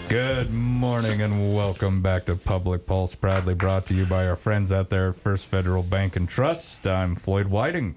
Good 0.09 0.53
morning 0.53 1.21
and 1.23 1.53
welcome 1.53 2.01
back 2.01 2.27
to 2.27 2.37
Public 2.37 2.87
Pulse, 2.87 3.17
proudly 3.17 3.55
brought 3.55 3.87
to 3.87 3.95
you 3.95 4.07
by 4.07 4.29
our 4.29 4.37
friends 4.37 4.71
out 4.71 4.89
there 4.89 5.13
First 5.13 5.47
Federal 5.47 5.83
Bank 5.83 6.15
and 6.15 6.29
Trust. 6.29 6.87
I'm 6.87 7.17
Floyd 7.17 7.49
Whiting. 7.49 7.97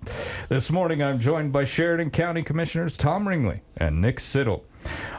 This 0.49 0.71
morning 0.71 1.03
I'm 1.03 1.19
joined 1.19 1.53
by 1.53 1.65
Sheridan 1.65 2.09
County 2.09 2.41
Commissioners 2.41 2.97
Tom 2.97 3.27
Ringley 3.27 3.61
and 3.77 4.01
Nick 4.01 4.17
Siddle. 4.17 4.63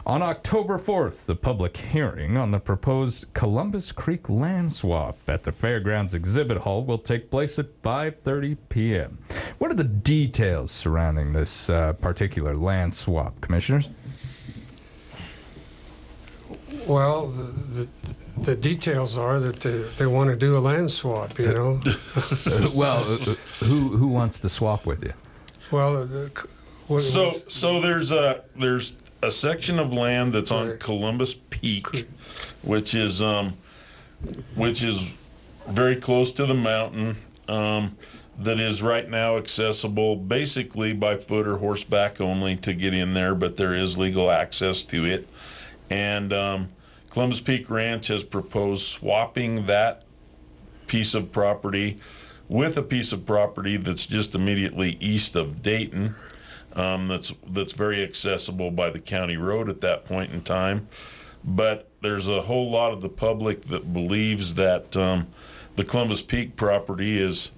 On 0.05 0.21
October 0.21 0.77
4th, 0.77 1.25
the 1.25 1.35
public 1.35 1.77
hearing 1.77 2.35
on 2.35 2.51
the 2.51 2.59
proposed 2.59 3.33
Columbus 3.33 3.93
Creek 3.93 4.29
land 4.29 4.73
swap 4.73 5.17
at 5.29 5.43
the 5.43 5.53
Fairgrounds 5.53 6.13
Exhibit 6.13 6.57
Hall 6.57 6.83
will 6.83 6.97
take 6.97 7.31
place 7.31 7.57
at 7.57 7.81
5:30 7.83 8.57
p.m. 8.67 9.19
What 9.59 9.71
are 9.71 9.75
the 9.75 9.85
details 9.85 10.73
surrounding 10.73 11.31
this 11.31 11.69
uh, 11.69 11.93
particular 11.93 12.57
land 12.57 12.93
swap, 12.93 13.39
commissioners? 13.39 13.87
Well, 16.87 17.27
the, 17.27 17.43
the, 17.43 17.87
the 18.41 18.55
details 18.55 19.17
are 19.17 19.39
that 19.39 19.59
they, 19.61 19.83
they 19.97 20.05
want 20.05 20.29
to 20.29 20.35
do 20.35 20.57
a 20.57 20.59
land 20.59 20.91
swap, 20.91 21.37
you 21.37 21.47
know. 21.47 21.81
well, 22.73 23.03
uh, 23.13 23.35
who 23.59 23.97
who 23.97 24.07
wants 24.07 24.39
to 24.39 24.49
swap 24.49 24.85
with 24.85 25.03
you? 25.03 25.13
Well, 25.71 26.05
the, 26.05 26.31
what, 26.87 27.01
So 27.01 27.41
so 27.47 27.81
there's 27.81 28.11
a 28.11 28.41
there's 28.55 28.95
a 29.21 29.31
section 29.31 29.79
of 29.79 29.93
land 29.93 30.33
that's 30.33 30.51
on 30.51 30.77
Columbus 30.77 31.35
Peak, 31.49 32.07
which 32.63 32.95
is 32.95 33.21
um, 33.21 33.57
which 34.55 34.83
is 34.83 35.13
very 35.67 35.95
close 35.95 36.31
to 36.31 36.45
the 36.45 36.53
mountain. 36.53 37.17
Um, 37.47 37.97
that 38.39 38.59
is 38.59 38.81
right 38.81 39.07
now 39.07 39.37
accessible 39.37 40.15
basically 40.15 40.93
by 40.93 41.17
foot 41.17 41.47
or 41.47 41.57
horseback 41.57 42.19
only 42.19 42.55
to 42.57 42.73
get 42.73 42.93
in 42.93 43.13
there, 43.13 43.35
but 43.35 43.57
there 43.57 43.75
is 43.75 43.97
legal 43.97 44.31
access 44.31 44.81
to 44.83 45.05
it. 45.05 45.27
And 45.91 46.31
um, 46.31 46.69
Columbus 47.09 47.41
Peak 47.41 47.69
Ranch 47.69 48.07
has 48.07 48.23
proposed 48.23 48.87
swapping 48.87 49.65
that 49.65 50.03
piece 50.87 51.13
of 51.13 51.33
property 51.33 51.99
with 52.47 52.77
a 52.77 52.81
piece 52.81 53.11
of 53.11 53.25
property 53.25 53.75
that's 53.75 54.05
just 54.05 54.33
immediately 54.33 54.97
east 55.01 55.35
of 55.35 55.61
Dayton. 55.61 56.15
Um, 56.73 57.09
that's 57.09 57.33
that's 57.45 57.73
very 57.73 58.01
accessible 58.01 58.71
by 58.71 58.89
the 58.89 58.99
county 58.99 59.35
road 59.35 59.67
at 59.67 59.81
that 59.81 60.05
point 60.05 60.31
in 60.31 60.41
time, 60.41 60.87
but 61.43 61.89
there's 62.01 62.29
a 62.29 62.43
whole 62.43 62.71
lot 62.71 62.93
of 62.93 63.01
the 63.01 63.09
public 63.09 63.65
that 63.65 63.91
believes 63.91 64.53
that 64.53 64.95
um, 64.95 65.27
the 65.75 65.83
Columbus 65.83 66.21
Peak 66.21 66.55
property 66.55 67.19
is 67.19 67.51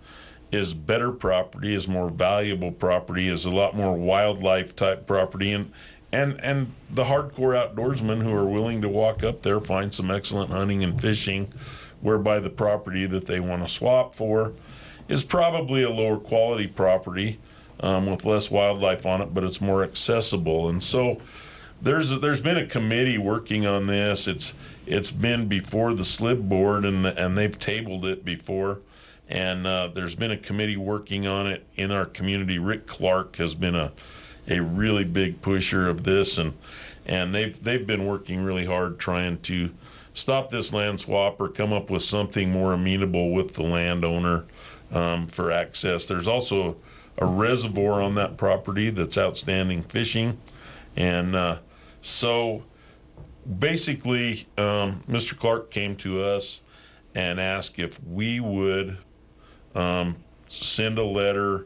is 0.51 0.73
better 0.73 1.11
property, 1.11 1.73
is 1.73 1.87
more 1.87 2.09
valuable 2.09 2.71
property, 2.71 3.27
is 3.27 3.45
a 3.45 3.51
lot 3.51 3.75
more 3.75 3.95
wildlife 3.95 4.75
type 4.75 5.05
property, 5.05 5.51
and 5.51 5.71
and 6.13 6.39
and 6.41 6.73
the 6.91 7.05
hardcore 7.05 7.57
outdoorsmen 7.57 8.21
who 8.21 8.31
are 8.33 8.45
willing 8.45 8.81
to 8.83 8.87
walk 8.87 9.23
up 9.23 9.41
there 9.41 9.59
find 9.59 9.91
some 9.91 10.11
excellent 10.11 10.51
hunting 10.51 10.83
and 10.83 11.01
fishing, 11.01 11.51
whereby 12.01 12.39
the 12.39 12.51
property 12.51 13.07
that 13.07 13.25
they 13.25 13.39
want 13.39 13.63
to 13.63 13.67
swap 13.67 14.13
for 14.13 14.53
is 15.09 15.23
probably 15.23 15.81
a 15.81 15.89
lower 15.89 16.17
quality 16.17 16.67
property 16.67 17.39
um, 17.79 18.05
with 18.05 18.25
less 18.25 18.51
wildlife 18.51 19.05
on 19.05 19.21
it, 19.21 19.33
but 19.33 19.43
it's 19.43 19.59
more 19.59 19.83
accessible. 19.83 20.69
And 20.69 20.83
so 20.83 21.19
there's 21.81 22.11
there's 22.19 22.43
been 22.43 22.57
a 22.57 22.67
committee 22.67 23.17
working 23.17 23.65
on 23.65 23.87
this. 23.87 24.27
It's 24.27 24.53
it's 24.85 25.09
been 25.09 25.47
before 25.47 25.95
the 25.95 26.03
SLIB 26.03 26.47
board 26.47 26.85
and 26.85 27.05
the, 27.05 27.19
and 27.19 27.35
they've 27.35 27.57
tabled 27.57 28.05
it 28.05 28.23
before. 28.23 28.79
And 29.27 29.65
uh, 29.65 29.87
there's 29.87 30.15
been 30.15 30.31
a 30.31 30.37
committee 30.37 30.77
working 30.77 31.25
on 31.25 31.47
it 31.47 31.65
in 31.75 31.91
our 31.91 32.05
community. 32.05 32.59
Rick 32.59 32.85
Clark 32.85 33.37
has 33.37 33.55
been 33.55 33.73
a 33.73 33.93
a 34.47 34.59
really 34.59 35.03
big 35.03 35.41
pusher 35.41 35.89
of 35.89 36.03
this, 36.03 36.37
and 36.37 36.53
and 37.05 37.33
they've 37.33 37.61
they've 37.63 37.85
been 37.85 38.05
working 38.05 38.43
really 38.43 38.65
hard 38.65 38.99
trying 38.99 39.39
to 39.41 39.71
stop 40.13 40.49
this 40.49 40.71
land 40.71 40.99
swap 40.99 41.39
or 41.41 41.49
come 41.49 41.73
up 41.73 41.89
with 41.89 42.01
something 42.01 42.51
more 42.51 42.73
amenable 42.73 43.31
with 43.31 43.53
the 43.53 43.63
landowner 43.63 44.45
um, 44.91 45.27
for 45.27 45.51
access. 45.51 46.05
There's 46.05 46.27
also 46.27 46.75
a 47.17 47.25
reservoir 47.25 48.01
on 48.01 48.15
that 48.15 48.37
property 48.37 48.89
that's 48.89 49.17
outstanding 49.17 49.83
fishing, 49.83 50.39
and 50.95 51.35
uh, 51.35 51.57
so 52.01 52.63
basically, 53.59 54.47
um, 54.57 55.03
Mr. 55.09 55.37
Clark 55.37 55.71
came 55.71 55.95
to 55.97 56.23
us 56.23 56.61
and 57.15 57.39
asked 57.39 57.79
if 57.79 58.01
we 58.03 58.39
would 58.39 58.97
um, 59.75 60.15
send 60.47 60.97
a 60.97 61.03
letter 61.03 61.65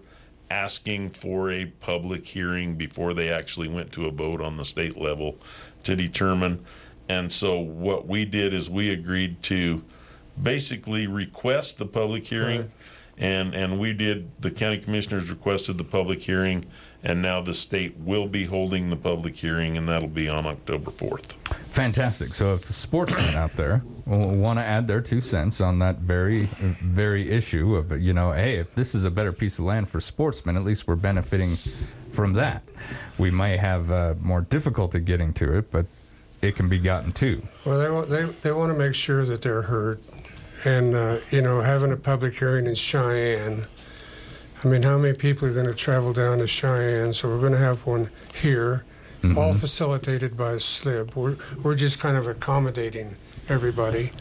asking 0.49 1.09
for 1.09 1.51
a 1.51 1.65
public 1.65 2.25
hearing 2.25 2.75
before 2.75 3.13
they 3.13 3.29
actually 3.29 3.67
went 3.67 3.91
to 3.93 4.05
a 4.05 4.11
vote 4.11 4.41
on 4.41 4.57
the 4.57 4.65
state 4.65 4.97
level 4.97 5.37
to 5.83 5.95
determine. 5.95 6.63
And 7.09 7.31
so 7.31 7.59
what 7.59 8.07
we 8.07 8.25
did 8.25 8.53
is 8.53 8.69
we 8.69 8.89
agreed 8.89 9.41
to 9.43 9.83
basically 10.41 11.07
request 11.07 11.77
the 11.77 11.85
public 11.85 12.27
hearing. 12.27 12.61
Right. 12.61 12.71
And, 13.17 13.55
and 13.55 13.79
we 13.79 13.93
did, 13.93 14.29
the 14.41 14.51
county 14.51 14.77
commissioners 14.77 15.29
requested 15.29 15.77
the 15.77 15.83
public 15.83 16.21
hearing, 16.21 16.65
and 17.03 17.21
now 17.21 17.41
the 17.41 17.53
state 17.53 17.95
will 17.97 18.27
be 18.27 18.45
holding 18.45 18.89
the 18.89 18.95
public 18.95 19.35
hearing, 19.35 19.77
and 19.77 19.87
that'll 19.87 20.07
be 20.07 20.27
on 20.27 20.45
October 20.45 20.91
4th. 20.91 21.33
Fantastic. 21.69 22.33
So, 22.33 22.55
if 22.55 22.69
sportsmen 22.71 23.35
out 23.35 23.55
there 23.55 23.83
want 24.05 24.57
to 24.57 24.63
add 24.63 24.87
their 24.87 25.01
two 25.01 25.21
cents 25.21 25.61
on 25.61 25.79
that 25.79 25.97
very, 25.97 26.45
very 26.81 27.29
issue 27.29 27.75
of, 27.75 28.01
you 28.01 28.13
know, 28.13 28.31
hey, 28.31 28.57
if 28.57 28.73
this 28.73 28.95
is 28.95 29.03
a 29.03 29.11
better 29.11 29.31
piece 29.31 29.59
of 29.59 29.65
land 29.65 29.89
for 29.89 29.99
sportsmen, 29.99 30.55
at 30.55 30.63
least 30.63 30.87
we're 30.87 30.95
benefiting 30.95 31.57
from 32.11 32.33
that. 32.33 32.63
We 33.17 33.31
may 33.31 33.57
have 33.57 33.91
uh, 33.91 34.15
more 34.19 34.41
difficulty 34.41 34.99
getting 34.99 35.33
to 35.35 35.57
it, 35.57 35.69
but 35.69 35.85
it 36.41 36.55
can 36.55 36.69
be 36.69 36.79
gotten 36.79 37.11
to. 37.13 37.41
Well, 37.65 37.79
they 37.79 37.89
want 37.89 38.09
they, 38.09 38.25
they 38.25 38.51
want 38.51 38.71
to 38.71 38.77
make 38.77 38.95
sure 38.95 39.25
that 39.25 39.41
they're 39.41 39.63
heard, 39.63 40.01
and 40.65 40.95
uh, 40.95 41.19
you 41.31 41.41
know, 41.41 41.61
having 41.61 41.91
a 41.91 41.97
public 41.97 42.35
hearing 42.35 42.65
in 42.65 42.75
Cheyenne. 42.75 43.65
I 44.63 44.67
mean, 44.67 44.83
how 44.83 44.97
many 44.97 45.15
people 45.15 45.47
are 45.47 45.53
going 45.53 45.67
to 45.67 45.75
travel 45.75 46.13
down 46.13 46.39
to 46.39 46.47
Cheyenne? 46.47 47.13
So 47.13 47.29
we're 47.29 47.39
going 47.39 47.51
to 47.51 47.59
have 47.59 47.85
one 47.85 48.09
here, 48.33 48.85
mm-hmm. 49.21 49.37
all 49.37 49.53
facilitated 49.53 50.35
by 50.35 50.55
SLIB. 50.55 51.15
We're 51.15 51.37
we're 51.61 51.75
just 51.75 51.99
kind 51.99 52.17
of 52.17 52.27
accommodating 52.27 53.15
everybody, 53.49 54.11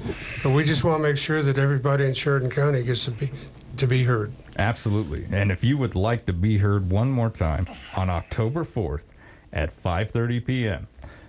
but 0.43 0.51
we 0.51 0.65
just 0.65 0.85
want 0.85 0.99
to 0.99 1.03
make 1.03 1.17
sure 1.17 1.43
that 1.43 1.59
everybody 1.59 2.05
in 2.05 2.15
Sheridan 2.15 2.51
County 2.51 2.83
gets 2.83 3.07
to 3.07 3.13
be 3.13 3.31
to 3.79 3.87
be 3.87 4.05
heard. 4.05 4.33
Absolutely. 4.59 5.27
And 5.31 5.51
if 5.51 5.65
you 5.65 5.79
would 5.79 5.95
like 5.95 6.27
to 6.27 6.33
be 6.33 6.59
heard 6.59 6.91
one 6.91 7.11
more 7.11 7.31
time 7.31 7.67
on 7.95 8.11
October 8.11 8.65
4th 8.65 9.05
at 9.53 9.75
5:30 9.75 10.45
p.m., 10.45 10.89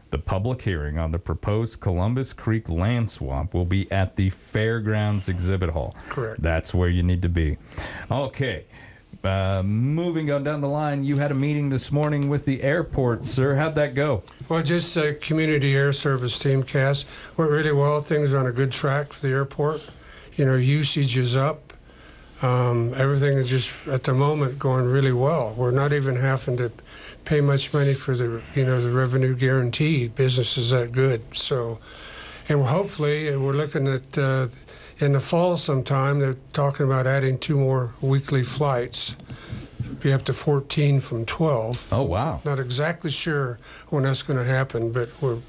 the 0.10 0.18
public 0.18 0.62
hearing 0.62 0.98
on 0.98 1.12
the 1.12 1.20
proposed 1.20 1.80
Columbus 1.80 2.34
Creek 2.34 2.70
land 2.70 3.10
swap 3.10 3.54
will 3.54 3.66
be 3.66 3.92
at 3.92 4.16
the 4.16 4.30
Fairgrounds 4.30 5.28
Exhibit 5.28 5.70
Hall. 5.70 5.96
Correct. 6.10 6.42
That's 6.42 6.74
where 6.74 6.90
you 6.90 7.04
need 7.04 7.22
to 7.22 7.30
be. 7.30 7.58
Okay. 8.10 8.66
Uh, 9.24 9.62
moving 9.64 10.32
on 10.32 10.44
down 10.44 10.62
the 10.62 10.70
line, 10.70 11.04
you 11.04 11.18
had 11.18 11.32
a 11.32 11.36
meeting 11.36 11.70
this 11.70 11.92
morning 11.92 12.30
with 12.30 12.46
the 12.46 12.64
airport, 12.64 13.26
sir. 13.26 13.56
How'd 13.56 13.76
that 13.76 13.94
go? 13.94 14.24
Well, 14.48 14.64
just 14.64 14.96
a 14.96 15.16
community 15.16 15.76
air 15.76 15.92
service 15.92 16.40
team, 16.40 16.64
cast 16.64 17.06
went 17.36 17.52
really 17.52 17.74
well. 17.74 18.02
Things 18.02 18.32
are 18.32 18.38
on 18.38 18.46
a 18.48 18.52
good 18.52 18.72
track 18.72 19.12
for 19.12 19.28
the 19.28 19.34
airport. 19.34 19.82
You 20.36 20.46
know, 20.46 20.56
usage 20.56 21.18
is 21.18 21.36
up. 21.36 21.74
Um, 22.42 22.94
everything 22.96 23.38
is 23.38 23.50
just 23.50 23.76
at 23.88 24.04
the 24.04 24.14
moment 24.14 24.60
going 24.60 24.86
really 24.86 25.12
well. 25.12 25.54
We're 25.58 25.72
not 25.72 25.92
even 25.92 26.16
having 26.18 26.56
to 26.58 26.72
pay 27.26 27.42
much 27.42 27.74
money 27.74 27.96
for 27.96 28.16
the 28.16 28.42
you 28.56 28.64
know 28.64 28.80
the 28.80 28.92
revenue 28.92 29.36
guarantee. 29.36 30.08
Business 30.08 30.58
is 30.58 30.70
that 30.70 30.92
good. 30.92 31.24
So, 31.34 31.80
and 32.48 32.64
hopefully 32.64 33.34
uh, 33.34 33.40
we're 33.40 33.54
looking 33.54 33.88
at 33.88 34.18
uh, 34.18 34.48
in 35.00 35.14
the 35.14 35.20
fall 35.20 35.58
sometime. 35.58 36.20
They're 36.20 36.38
talking 36.54 36.86
about 36.86 37.08
adding 37.08 37.38
two 37.38 37.58
more 37.58 37.94
weekly 38.02 38.44
flights. 38.44 39.16
Be 40.02 40.14
up 40.14 40.26
to 40.26 40.34
14 40.34 41.00
from 41.00 41.26
12. 41.26 41.88
Oh 41.92 42.04
wow! 42.04 42.42
Not 42.46 42.60
exactly 42.60 43.10
sure 43.10 43.58
when 43.90 44.04
that's 44.04 44.22
going 44.22 44.38
to 44.38 44.46
happen, 44.46 44.92
but 44.92 45.10
we're 45.22 45.40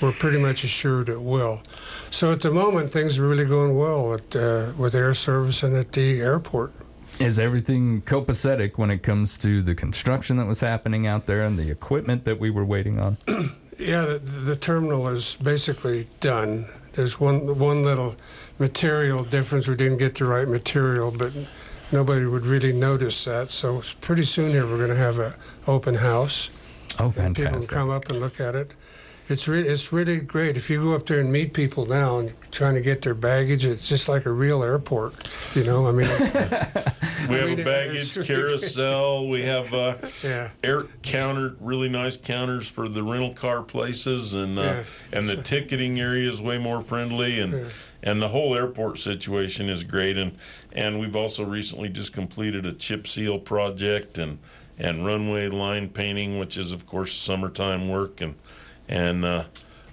we're 0.00 0.12
pretty 0.12 0.38
much 0.38 0.64
assured 0.64 1.08
it 1.08 1.22
will. 1.22 1.62
So 2.10 2.32
at 2.32 2.40
the 2.40 2.50
moment, 2.50 2.90
things 2.90 3.18
are 3.18 3.28
really 3.28 3.44
going 3.44 3.76
well 3.76 4.14
at, 4.14 4.34
uh, 4.34 4.72
with 4.76 4.94
air 4.94 5.14
service 5.14 5.62
and 5.62 5.76
at 5.76 5.92
the 5.92 6.20
airport. 6.20 6.72
Is 7.20 7.38
everything 7.38 8.02
copacetic 8.02 8.78
when 8.78 8.90
it 8.90 9.02
comes 9.02 9.38
to 9.38 9.62
the 9.62 9.74
construction 9.76 10.38
that 10.38 10.46
was 10.46 10.60
happening 10.60 11.06
out 11.06 11.26
there 11.26 11.42
and 11.42 11.56
the 11.56 11.70
equipment 11.70 12.24
that 12.24 12.40
we 12.40 12.50
were 12.50 12.64
waiting 12.64 12.98
on? 12.98 13.18
Yeah, 13.78 14.04
the, 14.04 14.18
the 14.18 14.54
terminal 14.54 15.08
is 15.08 15.36
basically 15.42 16.06
done. 16.20 16.66
There's 16.92 17.18
one 17.18 17.58
one 17.58 17.82
little 17.82 18.16
material 18.58 19.24
difference. 19.24 19.66
We 19.66 19.76
didn't 19.76 19.98
get 19.98 20.14
the 20.16 20.24
right 20.24 20.48
material, 20.48 21.10
but 21.10 21.32
nobody 21.90 22.26
would 22.26 22.46
really 22.46 22.72
notice 22.72 23.24
that. 23.24 23.50
So 23.50 23.82
pretty 24.00 24.24
soon 24.24 24.50
here 24.50 24.66
we're 24.66 24.76
going 24.76 24.90
to 24.90 24.96
have 24.96 25.18
an 25.18 25.34
open 25.66 25.96
house. 25.96 26.50
Oh, 26.98 27.12
And 27.16 27.34
People 27.34 27.60
can 27.60 27.66
come 27.66 27.90
up 27.90 28.08
and 28.10 28.20
look 28.20 28.40
at 28.40 28.54
it. 28.54 28.72
It's 29.32 29.48
re- 29.48 29.66
it's 29.66 29.92
really 29.92 30.20
great. 30.20 30.58
If 30.58 30.68
you 30.68 30.82
go 30.82 30.94
up 30.94 31.06
there 31.06 31.18
and 31.18 31.32
meet 31.32 31.54
people 31.54 31.86
now 31.86 32.18
and 32.18 32.34
trying 32.50 32.74
to 32.74 32.82
get 32.82 33.00
their 33.00 33.14
baggage, 33.14 33.64
it's 33.64 33.88
just 33.88 34.06
like 34.06 34.26
a 34.26 34.30
real 34.30 34.62
airport. 34.62 35.14
You 35.54 35.64
know, 35.64 35.86
I 35.88 35.92
mean, 35.92 36.06
it's, 36.10 36.20
it's- 36.34 36.92
We 37.30 37.36
I 37.36 37.38
have 37.38 37.48
mean, 37.48 37.60
a 37.60 37.64
baggage 37.64 38.14
really- 38.14 38.26
carousel. 38.28 39.28
We 39.28 39.42
have 39.44 39.72
uh, 39.72 39.96
Yeah. 40.22 40.50
air 40.62 40.84
counter, 41.02 41.56
really 41.60 41.88
nice 41.88 42.18
counters 42.18 42.68
for 42.68 42.88
the 42.90 43.02
rental 43.02 43.32
car 43.32 43.62
places, 43.62 44.34
and 44.34 44.58
uh, 44.58 44.62
Yeah. 44.62 44.84
and 45.14 45.26
the 45.26 45.36
ticketing 45.42 45.98
area 45.98 46.28
is 46.28 46.42
way 46.42 46.58
more 46.58 46.82
friendly, 46.82 47.40
and 47.40 47.52
Yeah. 47.52 47.64
and 48.02 48.20
the 48.20 48.28
whole 48.28 48.54
airport 48.54 48.98
situation 48.98 49.70
is 49.70 49.82
great. 49.82 50.18
And 50.18 50.36
and 50.72 51.00
we've 51.00 51.16
also 51.16 51.42
recently 51.44 51.88
just 51.88 52.12
completed 52.12 52.66
a 52.66 52.72
chip 52.74 53.06
seal 53.06 53.38
project 53.38 54.18
and 54.18 54.38
and 54.78 55.06
runway 55.06 55.48
line 55.48 55.88
painting, 55.88 56.38
which 56.38 56.58
is 56.58 56.70
of 56.72 56.84
course 56.86 57.14
summertime 57.14 57.88
work, 57.88 58.20
and 58.20 58.34
and 58.92 59.24
uh, 59.24 59.44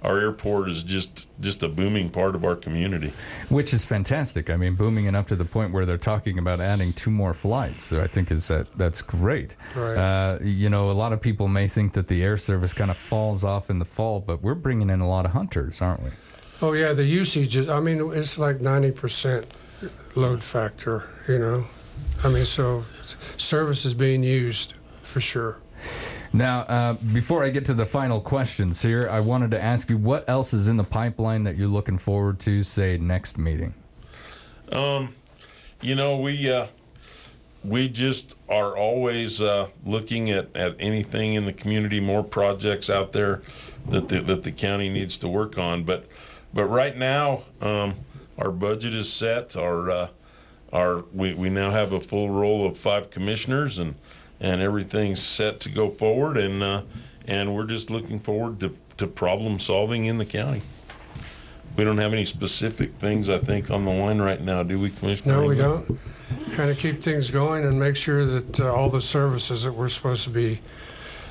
our 0.04 0.20
airport 0.20 0.70
is 0.70 0.84
just 0.84 1.30
just 1.40 1.64
a 1.64 1.68
booming 1.68 2.10
part 2.10 2.36
of 2.36 2.44
our 2.44 2.56
community. 2.56 3.14
Which 3.50 3.74
is 3.74 3.84
fantastic. 3.86 4.50
I 4.50 4.58
mean, 4.58 4.76
booming 4.76 5.06
enough 5.06 5.28
to 5.28 5.36
the 5.36 5.46
point 5.46 5.74
where 5.74 5.86
they're 5.86 5.98
talking 5.98 6.38
about 6.38 6.60
adding 6.60 6.94
two 6.94 7.10
more 7.12 7.34
flights. 7.34 7.86
So 7.86 8.02
I 8.02 8.08
think 8.08 8.32
is 8.32 8.48
that 8.50 8.68
that's 8.78 9.02
great. 9.02 9.56
Right. 9.76 9.96
Uh, 9.98 10.40
you 10.42 10.70
know, 10.70 10.92
a 10.92 10.94
lot 10.94 11.14
of 11.14 11.22
people 11.22 11.48
may 11.48 11.68
think 11.68 11.94
that 11.94 12.08
the 12.08 12.24
air 12.24 12.38
service 12.38 12.74
kind 12.74 12.92
of 12.92 12.98
falls 12.98 13.44
off 13.44 13.70
in 13.70 13.80
the 13.80 13.86
fall, 13.86 14.20
but 14.20 14.42
we're 14.42 14.56
bringing 14.56 14.90
in 14.90 15.02
a 15.02 15.08
lot 15.08 15.26
of 15.26 15.32
hunters, 15.32 15.82
aren't 15.82 16.04
we? 16.04 16.10
oh 16.62 16.74
yeah, 16.74 16.94
the 16.94 17.06
usage 17.06 17.56
is. 17.56 17.70
I 17.70 17.80
mean, 17.80 18.12
it's 18.14 18.38
like 18.38 18.62
ninety 18.62 18.92
percent 18.92 19.46
load 20.16 20.44
factor. 20.44 21.08
You 21.28 21.40
know, 21.40 21.66
I 22.24 22.30
mean, 22.30 22.46
so 22.46 22.86
service 23.38 23.86
is 23.86 23.94
being 23.94 24.24
used 24.24 24.74
for 25.02 25.22
sure. 25.22 25.60
Now, 26.32 26.60
uh, 26.62 26.94
before 26.94 27.44
I 27.44 27.50
get 27.50 27.66
to 27.66 27.74
the 27.74 27.86
final 27.86 28.22
questions 28.22 28.82
here, 28.82 29.10
I 29.10 29.20
wanted 29.20 29.52
to 29.52 29.62
ask 29.62 29.90
you 29.90 29.98
what 29.98 30.30
else 30.30 30.54
is 30.54 30.68
in 30.68 30.78
the 30.78 30.84
pipeline 30.84 31.44
that 31.44 31.58
you're 31.58 31.68
looking 31.68 31.98
forward 31.98 32.40
to, 32.42 32.62
say, 32.62 32.98
next 32.98 33.38
meeting? 33.38 33.74
Um, 34.72 35.16
you 35.82 35.96
know, 35.96 36.18
we 36.18 36.52
uh, 36.52 36.68
we 37.64 37.90
just 37.90 38.36
are 38.48 38.78
always 38.78 39.42
uh, 39.42 39.70
looking 39.84 40.30
at, 40.30 40.56
at 40.56 40.76
anything 40.80 41.34
in 41.34 41.46
the 41.46 41.54
community, 41.54 42.00
more 42.00 42.24
projects 42.24 42.90
out 42.90 43.12
there 43.12 43.42
that 43.90 44.10
the, 44.10 44.22
that 44.22 44.44
the 44.44 44.52
county 44.52 44.90
needs 44.90 45.18
to 45.18 45.28
work 45.28 45.58
on. 45.58 45.84
But 45.84 46.06
but 46.54 46.66
right 46.66 46.96
now, 46.96 47.44
um, 47.60 47.96
our 48.38 48.52
budget 48.52 48.94
is 48.94 49.12
set. 49.12 49.56
Our 49.58 49.90
uh, 49.90 50.08
our 50.72 51.06
we, 51.12 51.34
we 51.34 51.50
now 51.50 51.72
have 51.72 51.92
a 51.92 52.00
full 52.00 52.30
roll 52.30 52.68
of 52.68 52.78
five 52.78 53.10
commissioners 53.10 53.80
and 53.80 53.96
and 54.40 54.62
everything's 54.62 55.22
set 55.22 55.60
to 55.62 55.70
go 55.70 55.90
forward 55.90 56.38
and 56.38 56.64
uh, 56.64 56.82
and 57.26 57.56
we're 57.56 57.66
just 57.66 57.90
looking 57.90 58.20
forward 58.20 58.60
to, 58.60 58.76
to 58.98 59.06
problem 59.06 59.60
solving 59.60 60.06
in 60.06 60.18
the 60.18 60.26
county. 60.26 60.64
We 61.78 61.84
don't 61.84 62.00
have 62.00 62.12
any 62.12 62.26
specific 62.26 62.96
things, 62.96 63.30
I 63.30 63.38
think, 63.38 63.70
on 63.70 63.86
the 63.86 63.92
line 63.92 64.20
right 64.20 64.42
now, 64.42 64.64
do 64.64 64.80
we, 64.80 64.90
Commissioner? 64.90 65.36
No, 65.36 65.46
we 65.46 65.56
don't. 65.56 66.00
Kind 66.54 66.72
of 66.72 66.78
keep 66.78 67.04
things 67.04 67.30
going 67.30 67.66
and 67.66 67.80
make 67.80 67.96
sure 67.96 68.26
that 68.26 68.60
uh, 68.60 68.74
all 68.74 68.90
the 68.90 69.02
services 69.02 69.64
that 69.64 69.72
we're 69.72 69.88
supposed 69.88 70.24
to 70.24 70.32
be 70.32 70.60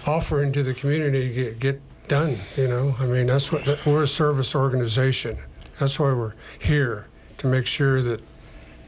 offering 0.07 0.53
to 0.53 0.63
the 0.63 0.73
community 0.73 1.35
get, 1.35 1.59
get 1.59 1.81
done. 2.09 2.39
You 2.57 2.69
know, 2.69 2.97
I 2.99 3.07
mean, 3.07 3.27
that's 3.27 3.53
what 3.53 3.65
that, 3.65 3.85
we're 3.85 4.05
a 4.05 4.09
service 4.09 4.55
organization. 4.55 5.37
That's 5.79 5.99
why 5.99 6.15
we're 6.15 6.35
here 6.59 7.09
to 7.39 7.47
make 7.47 7.67
sure 7.67 8.01
that 8.03 8.23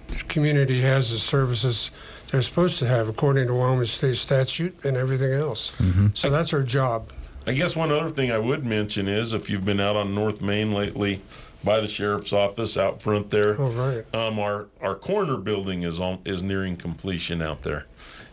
the 0.07 0.16
community 0.29 0.81
has 0.81 1.11
the 1.11 1.18
services 1.18 1.91
they're 2.31 2.43
supposed 2.43 2.78
to 2.78 2.87
have 2.87 3.09
according 3.09 3.49
to 3.49 3.55
Wyoming 3.55 3.85
State 3.87 4.16
statute 4.16 4.76
and 4.85 4.97
everything 4.97 5.33
else. 5.33 5.72
So 6.14 6.31
that's 6.31 6.53
our 6.53 6.62
job. 6.62 7.11
I 7.47 7.53
guess 7.53 7.74
one 7.74 7.91
other 7.91 8.11
thing 8.11 8.31
I 8.31 8.39
would 8.39 8.64
mention 8.64 9.09
is 9.09 9.33
if 9.33 9.49
you've 9.51 9.64
been 9.64 9.81
out 9.81 9.97
on 9.97 10.14
North 10.14 10.41
Main 10.41 10.72
lately 10.72 11.22
by 11.64 11.81
the 11.81 11.89
sheriff's 11.89 12.33
office 12.33 12.76
out 12.76 13.03
front 13.03 13.31
there, 13.31 13.61
Oh, 13.61 13.70
right. 13.70 14.14
um, 14.14 14.39
our 14.39 14.68
our 14.81 14.95
coroner 14.95 15.37
building 15.37 15.83
is 15.83 15.99
on 15.99 16.18
is 16.24 16.43
nearing 16.43 16.76
completion 16.76 17.43
out 17.43 17.62
there, 17.62 17.87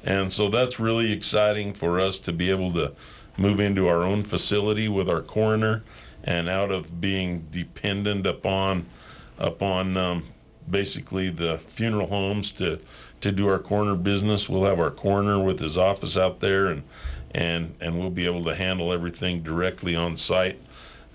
and 0.03 0.31
so 0.31 0.49
that's 0.49 0.79
really 0.79 1.11
exciting 1.11 1.73
for 1.73 1.99
us 1.99 2.19
to 2.19 2.31
be 2.33 2.49
able 2.49 2.71
to 2.73 2.93
move 3.37 3.59
into 3.59 3.87
our 3.87 4.03
own 4.03 4.23
facility 4.23 4.87
with 4.87 5.09
our 5.09 5.21
coroner, 5.21 5.83
and 6.23 6.47
out 6.49 6.71
of 6.71 7.01
being 7.01 7.47
dependent 7.49 8.25
upon 8.27 8.85
upon 9.39 9.95
um, 9.97 10.23
basically 10.69 11.29
the 11.29 11.57
funeral 11.57 12.07
homes 12.07 12.51
to 12.51 12.79
to 13.21 13.31
do 13.31 13.47
our 13.47 13.59
coroner 13.59 13.95
business. 13.95 14.47
We'll 14.49 14.65
have 14.65 14.79
our 14.79 14.91
coroner 14.91 15.41
with 15.43 15.59
his 15.59 15.77
office 15.77 16.15
out 16.17 16.39
there, 16.39 16.67
and 16.67 16.83
and 17.31 17.75
and 17.81 17.99
we'll 17.99 18.09
be 18.09 18.25
able 18.25 18.43
to 18.45 18.55
handle 18.55 18.91
everything 18.93 19.43
directly 19.43 19.95
on 19.95 20.17
site 20.17 20.59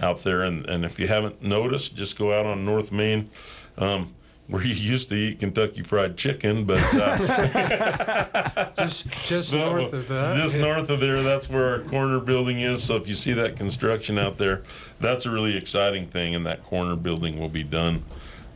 out 0.01 0.23
there. 0.25 0.43
And 0.43 0.67
and 0.67 0.85
if 0.85 0.99
you 0.99 1.09
haven't 1.09 1.43
noticed, 1.43 1.97
just 1.97 2.19
go 2.19 2.39
out 2.39 2.47
on 2.47 2.65
North 2.65 2.93
Main. 2.93 3.31
Um, 3.79 4.15
where 4.49 4.65
you 4.65 4.75
used 4.75 5.09
to 5.09 5.15
eat 5.15 5.39
Kentucky 5.39 5.83
Fried 5.83 6.19
Chicken, 6.19 6.65
but 6.67 6.81
uh, 6.95 8.71
just 8.77 9.09
just 9.25 9.53
No, 9.55 9.71
north 9.71 9.93
of 9.93 10.09
that. 10.09 10.37
just 10.37 10.57
yeah. 10.57 10.63
north 10.63 10.91
of 10.91 11.01
there, 11.01 11.23
that's 11.23 11.49
where 11.49 11.71
our 11.73 11.79
coroner 11.81 12.21
building 12.21 12.61
is. 12.61 12.83
So 12.83 12.97
if 12.97 13.07
you 13.09 13.15
see 13.15 13.33
that 13.35 13.57
construction 13.57 14.19
out 14.19 14.39
there, 14.39 14.63
that's 15.01 15.25
a 15.25 15.31
really 15.31 15.57
exciting 15.57 16.07
thing, 16.07 16.35
and 16.35 16.45
that 16.45 16.65
coroner 16.65 16.97
building 16.97 17.39
will 17.39 17.49
be 17.49 17.63
done. 17.63 18.05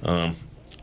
Um, 0.03 0.37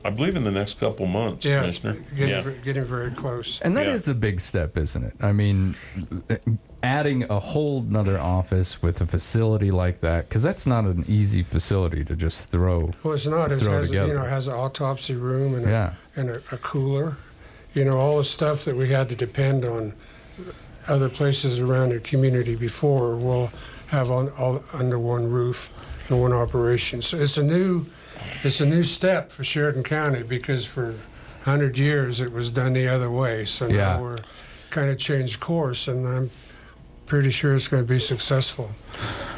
I 0.06 0.10
believe 0.10 0.36
in 0.36 0.43
the 0.43 0.51
next 0.51 0.80
couple 0.80 1.06
months, 1.08 1.45
Yeah, 1.45 1.62
Commissioner. 1.62 1.93
getting, 2.16 2.30
yeah. 2.30 2.41
ve- 2.41 2.56
getting 2.64 2.84
very 2.86 3.12
close. 3.12 3.60
And 3.62 3.78
that 3.78 3.88
is 3.88 4.08
Yeah. 4.08 4.12
a 4.12 4.16
big 4.16 4.41
step, 4.41 4.78
isn't 4.78 5.04
it? 5.04 5.14
I 5.22 5.32
mean, 5.32 5.76
adding 6.82 7.24
a 7.30 7.39
whole 7.39 7.82
nother 7.82 8.20
office 8.20 8.82
with 8.82 8.99
a 9.01 9.06
facility 9.06 9.72
like 9.72 10.01
that, 10.01 10.28
because 10.28 10.43
that's 10.43 10.66
not 10.68 10.84
an 10.84 11.06
easy 11.08 11.41
facility 11.43 12.04
to 12.04 12.16
just 12.16 12.49
throw. 12.51 12.91
Well, 13.04 13.14
it's 13.14 13.26
not. 13.26 13.51
It 13.51 13.60
throw 13.60 13.80
has, 13.80 13.88
together. 13.89 14.08
you 14.10 14.14
know, 14.20 14.26
has 14.26 14.47
an 14.47 14.54
autopsy 14.54 15.16
room 15.16 15.56
and, 15.56 15.66
Yeah. 15.68 15.93
a, 16.16 16.20
and 16.20 16.30
a, 16.30 16.36
a 16.51 16.58
cooler. 16.58 17.16
You 17.74 17.86
know, 17.86 17.97
all 17.97 18.18
the 18.18 18.24
stuff 18.26 18.66
that 18.66 18.76
we 18.76 18.89
had 18.89 19.10
to 19.10 19.16
depend 19.16 19.64
on 19.66 19.93
other 20.89 21.08
places 21.10 21.60
around 21.60 21.89
the 21.89 21.99
community 22.01 22.56
before 22.56 23.16
will 23.16 23.51
have 23.88 24.12
on 24.12 24.30
all 24.38 24.62
under 24.74 24.99
one 24.99 25.32
roof 25.32 25.70
and 26.10 26.20
one 26.22 26.34
operation. 26.34 27.01
So 27.01 27.16
it's 27.18 27.38
a 27.38 27.43
new 27.43 27.86
it's 28.43 28.61
a 28.61 28.66
new 28.66 28.84
step 28.84 29.32
for 29.32 29.43
Sheridan 29.43 29.84
County 29.84 30.24
because 30.24 30.66
for 30.66 30.95
hundred 31.43 31.78
years 31.78 32.20
it 32.22 32.32
was 32.32 32.51
done 32.51 32.74
the 32.74 32.88
other 32.88 33.11
way. 33.11 33.45
So 33.45 33.68
now 33.68 33.74
Yeah. 33.76 33.99
we're 34.01 34.20
kind 34.70 34.89
of 34.89 34.97
changed 34.97 35.39
course, 35.39 35.88
and 35.88 36.07
I'm 36.07 36.32
pretty 37.05 37.30
sure 37.30 37.53
it's 37.53 37.68
going 37.68 37.84
to 37.84 37.88
be 37.88 37.99
successful. 37.99 38.72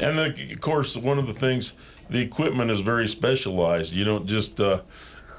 And 0.00 0.16
the, 0.18 0.52
of 0.52 0.60
course, 0.60 0.96
one 0.96 1.18
of 1.18 1.26
the 1.26 1.34
things, 1.34 1.72
the 2.08 2.20
equipment 2.20 2.70
is 2.70 2.80
very 2.80 3.08
specialized. 3.08 3.92
You 3.92 4.04
don't 4.04 4.26
just 4.26 4.60
uh, 4.60 4.80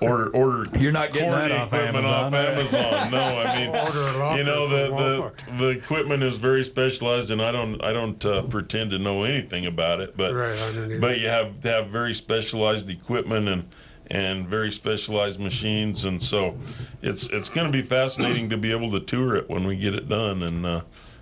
order 0.02 0.30
order. 0.30 0.78
You're 0.80 0.92
not 0.92 1.12
getting 1.14 1.32
that 1.32 1.52
off 1.52 1.68
equipment 1.74 2.06
Amazon, 2.06 2.24
off? 2.26 2.34
Amazon. 2.34 3.12
No, 3.12 3.40
I 3.40 3.56
mean, 3.60 3.70
Order 3.76 4.00
a 4.00 4.18
locker 4.18 4.38
you 4.38 4.44
know 4.44 4.68
the, 4.68 5.32
the 5.48 5.58
the 5.58 5.68
equipment 5.70 6.24
is 6.24 6.38
very 6.38 6.64
specialized, 6.64 7.32
and 7.32 7.42
I 7.42 7.52
don't 7.52 7.84
I 7.84 7.94
don't 7.94 8.24
uh, 8.26 8.44
pretend 8.44 8.92
to 8.92 9.00
know 9.00 9.24
anything 9.24 9.66
about 9.66 10.00
it, 10.02 10.16
but 10.18 10.34
Right, 10.34 10.52
I 10.58 10.72
don't 10.74 10.86
either. 10.92 11.00
but 11.00 11.20
you 11.20 11.28
have 11.28 11.60
to 11.62 11.70
have 11.70 11.88
very 11.88 12.14
specialized 12.14 12.90
equipment 12.90 13.48
and 13.50 13.66
and 14.10 14.48
very 14.48 14.72
specialized 14.72 15.40
machines, 15.40 16.06
and 16.06 16.22
so 16.24 16.58
it's 17.02 17.28
it's 17.30 17.50
going 17.50 17.68
to 17.68 17.74
be 17.74 17.84
fascinating 17.84 18.50
to 18.50 18.58
be 18.58 18.72
able 18.72 18.90
to 18.92 19.00
tour 19.00 19.36
it 19.36 19.50
when 19.50 19.66
we 19.66 19.76
get 19.78 19.94
it 19.94 20.08
done 20.10 20.44
and. 20.44 20.66
Uh, 20.66 20.82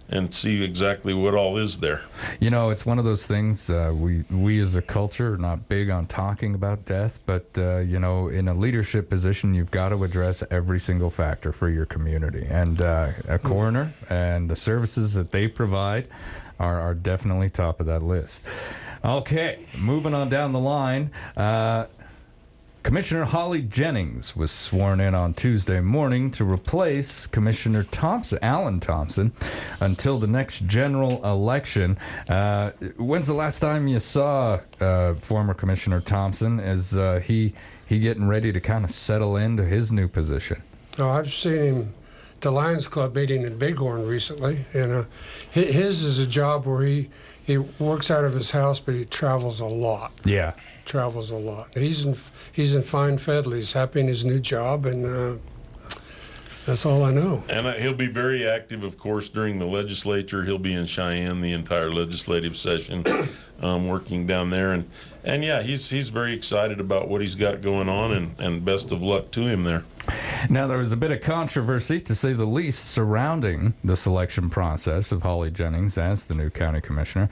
and 0.10 0.34
see 0.34 0.64
exactly 0.64 1.14
what 1.14 1.34
all 1.34 1.58
is 1.58 1.80
there. 1.80 2.02
You 2.40 2.50
know, 2.50 2.70
it's 2.70 2.86
one 2.86 3.00
of 3.00 3.06
those 3.06 3.26
things. 3.26 3.70
Uh, 3.70 3.94
we 3.96 4.24
we 4.30 4.60
as 4.60 4.76
a 4.76 4.82
culture 4.82 5.34
are 5.34 5.38
not 5.38 5.68
big 5.68 5.90
on 5.90 6.06
talking 6.08 6.54
about 6.54 6.86
death, 6.86 7.20
but 7.26 7.46
uh, 7.58 7.78
you 7.78 8.00
know, 8.00 8.28
in 8.28 8.48
a 8.48 8.54
leadership 8.54 9.10
position, 9.10 9.54
you've 9.54 9.72
got 9.72 9.90
to 9.90 10.04
address 10.04 10.44
every 10.52 10.80
single 10.80 11.10
factor 11.10 11.52
for 11.52 11.70
your 11.70 11.86
community. 11.86 12.46
And 12.50 12.82
uh, 12.82 13.12
a 13.28 13.40
coroner 13.40 13.94
and 14.10 14.50
the 14.50 14.56
services 14.56 15.14
that 15.16 15.32
they 15.32 15.48
provide 15.48 16.08
are, 16.60 16.80
are 16.80 16.94
definitely 16.94 17.50
top 17.50 17.80
of 17.80 17.86
that 17.88 18.04
list. 18.04 18.44
Okay, 19.04 19.60
moving 19.78 20.16
on 20.16 20.30
down 20.30 20.52
the 20.52 20.60
line. 20.60 21.12
Uh, 21.38 21.86
Commissioner 22.86 23.24
Holly 23.24 23.64
Jennings 23.64 24.36
was 24.36 24.52
sworn 24.52 25.02
in 25.02 25.16
on 25.16 25.34
Tuesday 25.34 25.80
morning 25.80 26.30
to 26.30 26.46
replace 26.46 27.26
Commissioner 27.26 27.82
Thompson, 27.86 28.38
Alan 28.44 28.80
Thompson, 28.80 29.32
until 29.80 30.20
the 30.20 30.28
next 30.28 30.68
general 30.68 31.20
election. 31.26 31.98
Uh, 32.30 32.70
when's 32.98 33.26
the 33.26 33.34
last 33.34 33.58
time 33.58 33.88
you 33.88 34.00
saw 34.00 34.60
uh, 34.80 35.16
former 35.16 35.56
Commissioner 35.56 36.00
Thompson? 36.00 36.60
Is 36.60 36.96
uh, 36.96 37.22
he 37.26 37.56
he 37.88 37.98
getting 37.98 38.28
ready 38.28 38.54
to 38.54 38.62
kind 38.62 38.86
of 38.86 38.92
settle 38.92 39.36
into 39.36 39.64
his 39.64 39.92
new 39.92 40.08
position? 40.08 40.62
No, 41.00 41.10
I've 41.10 41.34
seen 41.34 41.58
him 41.58 41.94
at 42.36 42.42
the 42.42 42.52
Lions 42.52 42.88
Club 42.88 43.16
meeting 43.16 43.42
in 43.42 43.58
Big 43.58 43.78
Horn 43.78 44.06
recently, 44.06 44.68
and 44.74 44.94
uh, 44.94 45.04
his 45.50 46.04
is 46.04 46.20
a 46.20 46.28
job 46.28 46.68
where 46.68 46.86
he 46.86 47.10
he 47.44 47.58
works 47.58 48.12
out 48.12 48.26
of 48.26 48.34
his 48.34 48.52
house, 48.52 48.80
but 48.80 48.94
he 48.94 49.06
travels 49.06 49.60
a 49.60 49.66
lot. 49.66 50.12
Yeah. 50.24 50.54
Travels 50.86 51.32
a 51.32 51.36
lot. 51.36 51.70
He's 51.74 52.06
in 52.06 52.16
he's 52.52 52.76
in 52.76 52.84
fine 52.84 53.18
fettle. 53.18 53.54
He's 53.54 53.74
happy 53.74 54.00
in 54.00 54.08
his 54.08 54.24
new 54.24 54.40
job, 54.40 54.86
and 54.86 55.06
uh, 55.06 55.42
that's 56.66 56.86
all 56.86 57.04
I 57.04 57.12
know. 57.12 57.44
And 57.50 57.68
uh, 57.68 57.74
he'll 57.74 57.94
be 57.94 58.08
very 58.08 58.48
active, 58.48 58.84
of 58.84 58.98
course, 58.98 59.30
during 59.30 59.60
the 59.60 59.66
legislature. 59.66 60.44
He'll 60.44 60.58
be 60.58 60.74
in 60.74 60.86
Cheyenne 60.86 61.42
the 61.42 61.54
entire 61.54 61.92
legislative 61.92 62.56
session, 62.58 63.04
um, 63.62 63.88
working 63.88 64.26
down 64.26 64.52
there, 64.52 64.72
and 64.72 64.90
and 65.24 65.44
yeah, 65.44 65.62
he's 65.64 65.90
he's 65.90 66.10
very 66.10 66.34
excited 66.34 66.80
about 66.80 67.08
what 67.08 67.22
he's 67.22 67.36
got 67.36 67.62
going 67.62 67.90
on, 67.90 68.12
and 68.12 68.40
and 68.40 68.64
best 68.66 68.92
of 68.92 69.02
luck 69.02 69.32
to 69.32 69.48
him 69.48 69.64
there. 69.64 69.84
Now, 70.50 70.68
there 70.68 70.78
was 70.78 70.92
a 70.92 70.98
bit 70.98 71.12
of 71.12 71.22
controversy, 71.22 72.00
to 72.02 72.14
say 72.14 72.34
the 72.34 72.46
least, 72.46 72.86
surrounding 72.86 73.74
the 73.84 73.96
selection 73.96 74.50
process 74.50 75.12
of 75.12 75.24
Holly 75.24 75.50
Jennings 75.50 75.98
as 75.98 76.26
the 76.26 76.36
new 76.36 76.50
county 76.50 76.82
commissioner. 76.82 77.30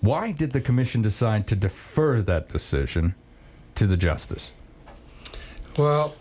Why 0.00 0.32
did 0.32 0.52
the 0.52 0.60
commission 0.60 1.02
decide 1.02 1.46
to 1.48 1.56
defer 1.56 2.22
that 2.22 2.48
decision 2.48 3.14
to 3.74 3.86
the 3.86 3.96
justice? 3.96 4.52
Well, 5.76 6.14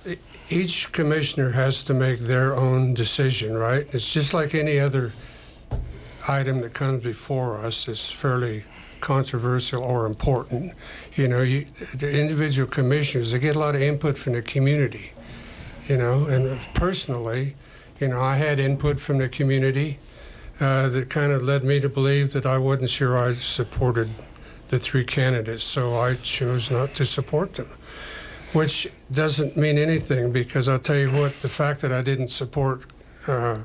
each 0.50 0.92
commissioner 0.92 1.52
has 1.52 1.84
to 1.84 1.94
make 1.94 2.20
their 2.20 2.56
own 2.56 2.94
decision, 2.94 3.56
right? 3.56 3.88
It's 3.94 4.12
just 4.12 4.34
like 4.34 4.56
any 4.56 4.80
other 4.80 5.14
item 6.28 6.62
that 6.62 6.74
comes 6.74 7.04
before 7.04 7.58
us. 7.58 7.88
It's 7.88 8.12
fairly 8.12 8.64
controversial 9.00 9.84
or 9.84 10.06
important. 10.06 10.74
You 11.16 11.28
know, 11.28 11.42
you, 11.42 11.68
the 11.96 12.20
individual 12.20 12.68
commissioners 12.68 13.32
they 13.32 13.40
get 13.40 13.56
a 13.56 13.60
lot 13.60 13.76
of 13.76 13.82
input 13.82 14.18
from 14.18 14.34
the 14.34 14.42
community. 14.42 15.12
You 15.88 15.98
know, 15.98 16.26
and 16.26 16.60
personally, 16.74 17.56
you 18.00 18.10
know, 18.10 18.22
I 18.22 18.36
had 18.36 18.60
input 18.60 19.00
from 19.00 19.20
the 19.20 19.30
community 19.30 20.00
uh, 20.60 20.90
that 20.90 21.10
kind 21.10 21.32
of 21.32 21.44
led 21.44 21.64
me 21.64 21.80
to 21.80 21.90
believe 21.90 22.34
that 22.34 22.46
I 22.46 22.58
wasn't 22.58 22.90
sure 22.90 23.18
I 23.18 23.34
supported 23.36 24.10
the 24.70 24.80
three 24.80 25.06
candidates, 25.06 25.64
so 25.64 25.98
I 25.98 26.16
chose 26.16 26.70
not 26.70 26.94
to 26.96 27.06
support 27.06 27.56
them 27.56 27.68
which 28.54 28.88
doesn't 29.12 29.58
mean 29.58 29.78
anything 29.78 30.32
because 30.32 30.68
I'll 30.68 30.80
tell 30.80 30.96
you 30.96 31.12
what, 31.12 31.40
the 31.42 31.50
fact 31.50 31.82
that 31.82 31.92
I 31.92 32.02
didn't 32.02 32.30
support 32.30 32.86
uh, 33.28 33.60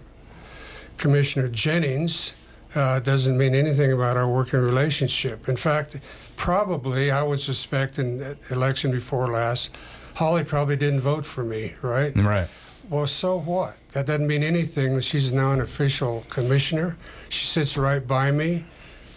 Commissioner 0.96 1.48
Jennings 1.48 2.34
uh, 2.74 3.00
doesn't 3.00 3.36
mean 3.36 3.54
anything 3.54 3.92
about 3.92 4.16
our 4.16 4.28
working 4.28 4.60
relationship. 4.60 5.48
In 5.48 5.56
fact, 5.56 6.00
probably 6.36 7.10
I 7.10 7.22
would 7.22 7.40
suspect 7.40 7.98
in 7.98 8.36
election 8.50 8.90
before 8.90 9.28
last, 9.30 9.70
Holly 10.14 10.44
probably 10.44 10.76
didn't 10.76 11.00
vote 11.00 11.26
for 11.26 11.44
me, 11.44 11.74
right? 11.82 12.14
Right. 12.16 12.48
Well, 12.88 13.06
so 13.06 13.38
what? 13.38 13.76
That 13.92 14.06
doesn't 14.06 14.26
mean 14.26 14.42
anything. 14.42 14.98
She's 15.00 15.32
now 15.32 15.52
an 15.52 15.60
official 15.60 16.24
commissioner. 16.28 16.96
She 17.28 17.46
sits 17.46 17.76
right 17.76 18.06
by 18.06 18.30
me. 18.30 18.64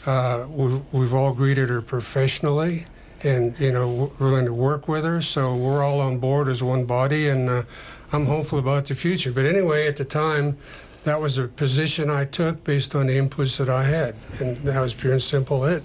Uh, 0.06 0.46
we've, 0.50 0.94
we've 0.94 1.14
all 1.14 1.34
greeted 1.34 1.70
her 1.70 1.82
professionally 1.82 2.86
and, 3.24 3.60
you 3.60 3.72
know, 3.72 4.12
willing 4.20 4.46
to 4.46 4.54
work 4.54 4.88
with 4.88 5.04
her. 5.04 5.22
So 5.22 5.56
we're 5.56 5.84
all 5.84 6.00
on 6.00 6.20
board 6.20 6.48
as 6.48 6.62
one 6.62 6.86
body, 6.86 7.28
and 7.28 7.50
uh, 7.50 7.64
I'm 8.12 8.28
hopeful 8.28 8.60
about 8.60 8.86
the 8.86 8.94
future. 8.96 9.32
But 9.32 9.46
anyway, 9.46 9.88
at 9.88 9.98
the 9.98 10.06
time, 10.06 10.58
that 11.04 11.20
was 11.20 11.38
a 11.40 11.48
position 11.48 12.10
I 12.10 12.26
took 12.26 12.64
based 12.64 12.94
on 12.96 13.08
the 13.08 13.18
inputs 13.18 13.58
that 13.58 13.70
I 13.70 13.84
had. 13.84 14.16
And 14.40 14.58
that 14.58 14.80
was 14.80 14.94
pure 14.94 15.14
and 15.14 15.22
simple 15.22 15.66
it. 15.66 15.84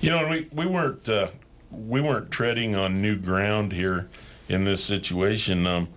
You 0.00 0.10
know, 0.10 0.28
we 0.28 0.46
we 0.52 0.66
weren't 0.66 1.08
uh, 1.08 1.28
we 1.70 2.02
weren't 2.02 2.30
treading 2.30 2.76
on 2.76 3.00
new 3.00 3.16
ground 3.16 3.72
here 3.72 4.08
in 4.48 4.64
this 4.64 4.84
situation. 4.84 5.66
Um, 5.66 5.88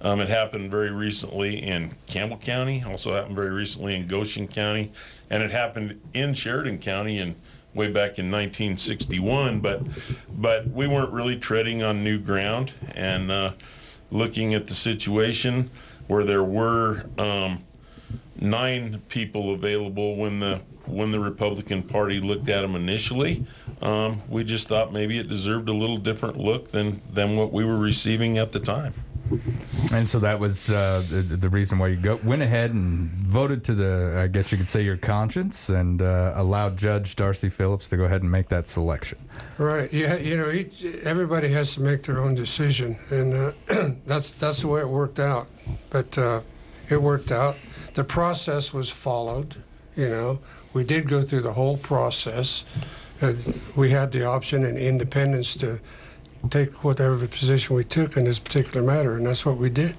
um, 0.00 0.20
it 0.20 0.28
happened 0.28 0.70
very 0.70 0.90
recently 0.90 1.62
in 1.62 1.94
Campbell 2.06 2.36
County. 2.38 2.82
Also 2.86 3.14
happened 3.14 3.34
very 3.34 3.50
recently 3.50 3.94
in 3.94 4.06
Goshen 4.06 4.46
County, 4.48 4.92
and 5.30 5.42
it 5.42 5.50
happened 5.50 6.00
in 6.12 6.34
Sheridan 6.34 6.78
County 6.78 7.18
in 7.18 7.36
way 7.74 7.88
back 7.88 8.18
in 8.18 8.30
1961. 8.30 9.60
But 9.60 9.82
but 10.28 10.68
we 10.68 10.86
weren't 10.86 11.12
really 11.12 11.38
treading 11.38 11.82
on 11.82 12.04
new 12.04 12.18
ground 12.18 12.72
and 12.94 13.30
uh, 13.30 13.52
looking 14.10 14.54
at 14.54 14.66
the 14.66 14.74
situation 14.74 15.70
where 16.06 16.24
there 16.24 16.44
were. 16.44 17.06
Um, 17.18 17.64
nine 18.38 19.02
people 19.08 19.52
available 19.52 20.16
when 20.16 20.40
the 20.40 20.60
when 20.86 21.10
the 21.10 21.18
Republican 21.18 21.82
Party 21.82 22.20
looked 22.20 22.48
at 22.48 22.62
them 22.62 22.76
initially. 22.76 23.44
Um, 23.82 24.22
we 24.28 24.44
just 24.44 24.68
thought 24.68 24.92
maybe 24.92 25.18
it 25.18 25.28
deserved 25.28 25.68
a 25.68 25.72
little 25.72 25.96
different 25.96 26.36
look 26.36 26.70
than 26.70 27.02
than 27.10 27.36
what 27.36 27.52
we 27.52 27.64
were 27.64 27.78
receiving 27.78 28.38
at 28.38 28.52
the 28.52 28.60
time. 28.60 28.94
And 29.92 30.08
so 30.08 30.18
that 30.20 30.38
was 30.38 30.70
uh, 30.70 31.02
the, 31.08 31.22
the 31.22 31.48
reason 31.48 31.78
why 31.78 31.88
you 31.88 31.96
go, 31.96 32.18
went 32.22 32.42
ahead 32.42 32.72
and 32.72 33.10
voted 33.10 33.64
to 33.64 33.74
the, 33.74 34.20
I 34.22 34.26
guess 34.26 34.50
you 34.52 34.58
could 34.58 34.70
say, 34.70 34.82
your 34.82 34.96
conscience 34.96 35.68
and 35.68 36.02
uh, 36.02 36.32
allowed 36.34 36.76
Judge 36.76 37.16
Darcy 37.16 37.48
Phillips 37.48 37.88
to 37.88 37.96
go 37.96 38.04
ahead 38.04 38.22
and 38.22 38.30
make 38.30 38.48
that 38.48 38.68
selection. 38.68 39.18
Right. 39.58 39.92
Yeah. 39.92 40.16
You 40.16 40.36
know, 40.36 40.50
each, 40.50 40.82
everybody 41.04 41.48
has 41.48 41.74
to 41.74 41.80
make 41.80 42.02
their 42.02 42.20
own 42.20 42.34
decision, 42.34 42.98
and 43.10 43.34
uh, 43.34 43.52
that's 44.06 44.30
that's 44.30 44.62
the 44.62 44.68
way 44.68 44.80
it 44.80 44.88
worked 44.88 45.18
out. 45.18 45.48
But 45.90 46.16
uh, 46.18 46.40
it 46.88 47.00
worked 47.00 47.30
out. 47.30 47.56
The 47.94 48.04
process 48.04 48.74
was 48.74 48.90
followed. 48.90 49.56
You 49.96 50.08
know, 50.08 50.40
we 50.72 50.84
did 50.84 51.08
go 51.08 51.22
through 51.22 51.40
the 51.40 51.54
whole 51.54 51.78
process. 51.78 52.64
We 53.74 53.90
had 53.90 54.12
the 54.12 54.26
option 54.26 54.64
and 54.64 54.76
independence 54.76 55.54
to 55.56 55.80
take 56.50 56.84
whatever 56.84 57.26
position 57.26 57.76
we 57.76 57.84
took 57.84 58.16
in 58.16 58.24
this 58.24 58.38
particular 58.38 58.84
matter, 58.84 59.16
and 59.16 59.26
that's 59.26 59.44
what 59.44 59.58
we 59.58 59.70
did. 59.70 59.94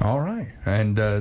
All 0.00 0.20
right, 0.20 0.48
and 0.66 0.98
uh, 0.98 1.20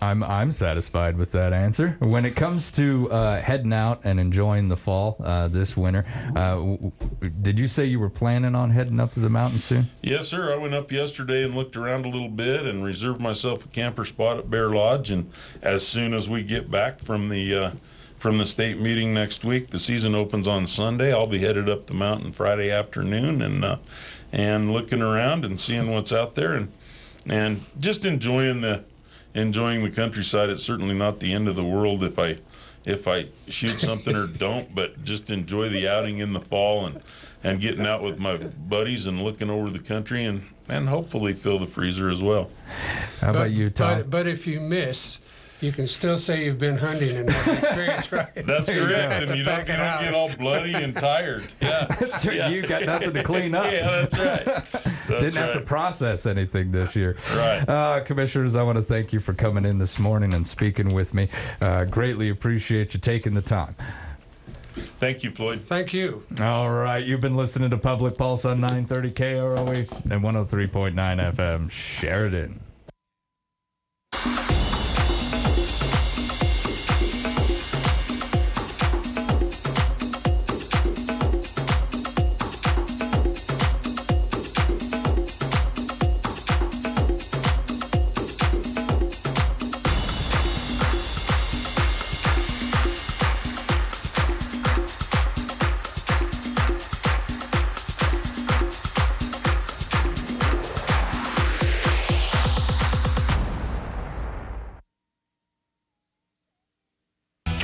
I'm 0.00 0.22
I'm 0.22 0.52
satisfied 0.52 1.16
with 1.16 1.32
that 1.32 1.52
answer. 1.52 1.96
When 1.98 2.24
it 2.24 2.36
comes 2.36 2.70
to 2.72 3.10
uh, 3.10 3.40
heading 3.40 3.72
out 3.72 4.02
and 4.04 4.20
enjoying 4.20 4.68
the 4.68 4.76
fall 4.76 5.16
uh, 5.20 5.48
this 5.48 5.76
winter, 5.76 6.04
uh, 6.36 6.56
w- 6.56 6.92
w- 7.00 7.30
did 7.42 7.58
you 7.58 7.66
say 7.66 7.86
you 7.86 7.98
were 7.98 8.10
planning 8.10 8.54
on 8.54 8.70
heading 8.70 9.00
up 9.00 9.14
to 9.14 9.20
the 9.20 9.28
mountain 9.30 9.58
soon? 9.58 9.90
Yes, 10.02 10.28
sir. 10.28 10.52
I 10.52 10.56
went 10.56 10.74
up 10.74 10.92
yesterday 10.92 11.42
and 11.42 11.54
looked 11.54 11.76
around 11.76 12.04
a 12.04 12.08
little 12.08 12.28
bit 12.28 12.64
and 12.64 12.84
reserved 12.84 13.20
myself 13.20 13.64
a 13.64 13.68
camper 13.68 14.04
spot 14.04 14.38
at 14.38 14.50
Bear 14.50 14.70
Lodge. 14.70 15.10
And 15.10 15.32
as 15.62 15.86
soon 15.86 16.14
as 16.14 16.28
we 16.28 16.42
get 16.44 16.70
back 16.70 17.00
from 17.00 17.28
the 17.28 17.54
uh, 17.54 17.70
from 18.18 18.38
the 18.38 18.46
state 18.46 18.78
meeting 18.78 19.14
next 19.14 19.44
week, 19.44 19.70
the 19.70 19.78
season 19.78 20.14
opens 20.14 20.48
on 20.48 20.66
Sunday. 20.66 21.12
I'll 21.12 21.26
be 21.28 21.38
headed 21.38 21.68
up 21.68 21.86
the 21.86 21.94
mountain 21.94 22.32
Friday 22.32 22.70
afternoon 22.70 23.40
and 23.40 23.64
uh, 23.64 23.76
and 24.32 24.72
looking 24.72 25.00
around 25.00 25.44
and 25.44 25.60
seeing 25.60 25.90
what's 25.90 26.12
out 26.12 26.34
there 26.34 26.54
and 26.54 26.72
and 27.26 27.64
just 27.78 28.04
enjoying 28.04 28.60
the 28.60 28.84
enjoying 29.34 29.84
the 29.84 29.90
countryside. 29.90 30.50
It's 30.50 30.64
certainly 30.64 30.94
not 30.94 31.20
the 31.20 31.32
end 31.32 31.48
of 31.48 31.56
the 31.56 31.64
world 31.64 32.02
if 32.02 32.18
I 32.18 32.38
if 32.84 33.06
I 33.06 33.28
shoot 33.46 33.78
something 33.80 34.16
or 34.16 34.26
don't, 34.38 34.74
but 34.74 35.04
just 35.04 35.30
enjoy 35.30 35.68
the 35.68 35.86
outing 35.86 36.18
in 36.18 36.32
the 36.32 36.40
fall 36.40 36.86
and 36.86 37.00
and 37.44 37.60
getting 37.60 37.86
out 37.86 38.02
with 38.02 38.18
my 38.18 38.36
buddies 38.36 39.06
and 39.06 39.22
looking 39.22 39.48
over 39.48 39.70
the 39.70 39.78
country 39.78 40.24
and 40.24 40.42
and 40.68 40.88
hopefully 40.88 41.34
fill 41.34 41.58
the 41.58 41.66
freezer 41.66 42.10
as 42.10 42.22
well. 42.22 42.50
How 43.20 43.30
about 43.30 43.52
you, 43.52 43.70
Tom? 43.70 43.98
But, 43.98 44.10
but 44.10 44.26
if 44.26 44.46
you 44.46 44.60
miss, 44.60 45.18
you 45.60 45.72
can 45.72 45.88
still 45.88 46.16
say 46.16 46.44
you've 46.44 46.58
been 46.58 46.76
hunting 46.76 47.16
and 47.16 47.28
have 47.30 47.58
experience, 47.64 48.12
right? 48.12 48.34
That's 48.34 48.68
You 48.68 48.76
don't 48.80 48.88
correct, 48.88 49.12
have 49.12 49.22
and 49.30 49.38
you 49.38 49.44
don't, 49.44 49.66
you 49.68 49.76
don't 49.76 50.00
get 50.00 50.14
all 50.14 50.34
bloody 50.36 50.74
and 50.74 50.94
tired. 50.94 51.48
Yeah, 51.60 51.86
That's 51.98 52.24
right. 52.26 52.36
Yeah. 52.36 52.48
You 52.48 52.62
got 52.62 52.84
nothing 52.84 53.12
to 53.14 53.22
clean 53.22 53.54
up. 53.54 53.64
yeah, 53.72 54.06
that's 54.06 54.18
right. 54.18 54.44
That's 55.08 55.08
Didn't 55.08 55.34
have 55.36 55.52
to 55.54 55.60
process 55.60 56.26
anything 56.26 56.70
this 56.70 56.94
year. 56.94 57.16
Right. 57.34 57.68
Uh, 57.68 58.00
commissioners, 58.04 58.54
I 58.56 58.62
want 58.62 58.76
to 58.76 58.82
thank 58.82 59.12
you 59.12 59.20
for 59.20 59.34
coming 59.34 59.64
in 59.64 59.78
this 59.78 59.98
morning 59.98 60.32
and 60.34 60.46
speaking 60.46 60.94
with 60.94 61.12
me. 61.14 61.28
Uh, 61.60 61.84
greatly 61.84 62.28
appreciate 62.28 62.94
you 62.94 63.00
taking 63.00 63.34
the 63.34 63.42
time. 63.42 63.74
Thank 65.00 65.24
you, 65.24 65.30
Floyd. 65.32 65.60
Thank 65.62 65.92
you. 65.92 66.24
All 66.40 66.70
right. 66.70 67.04
You've 67.04 67.20
been 67.20 67.36
listening 67.36 67.70
to 67.70 67.76
Public 67.76 68.16
Pulse 68.16 68.44
on 68.44 68.60
930 68.60 69.10
KROE 69.10 69.76
E 69.76 69.88
and 70.10 70.22
103.9 70.22 70.94
FM 71.34 71.70
Sheridan. 71.70 72.60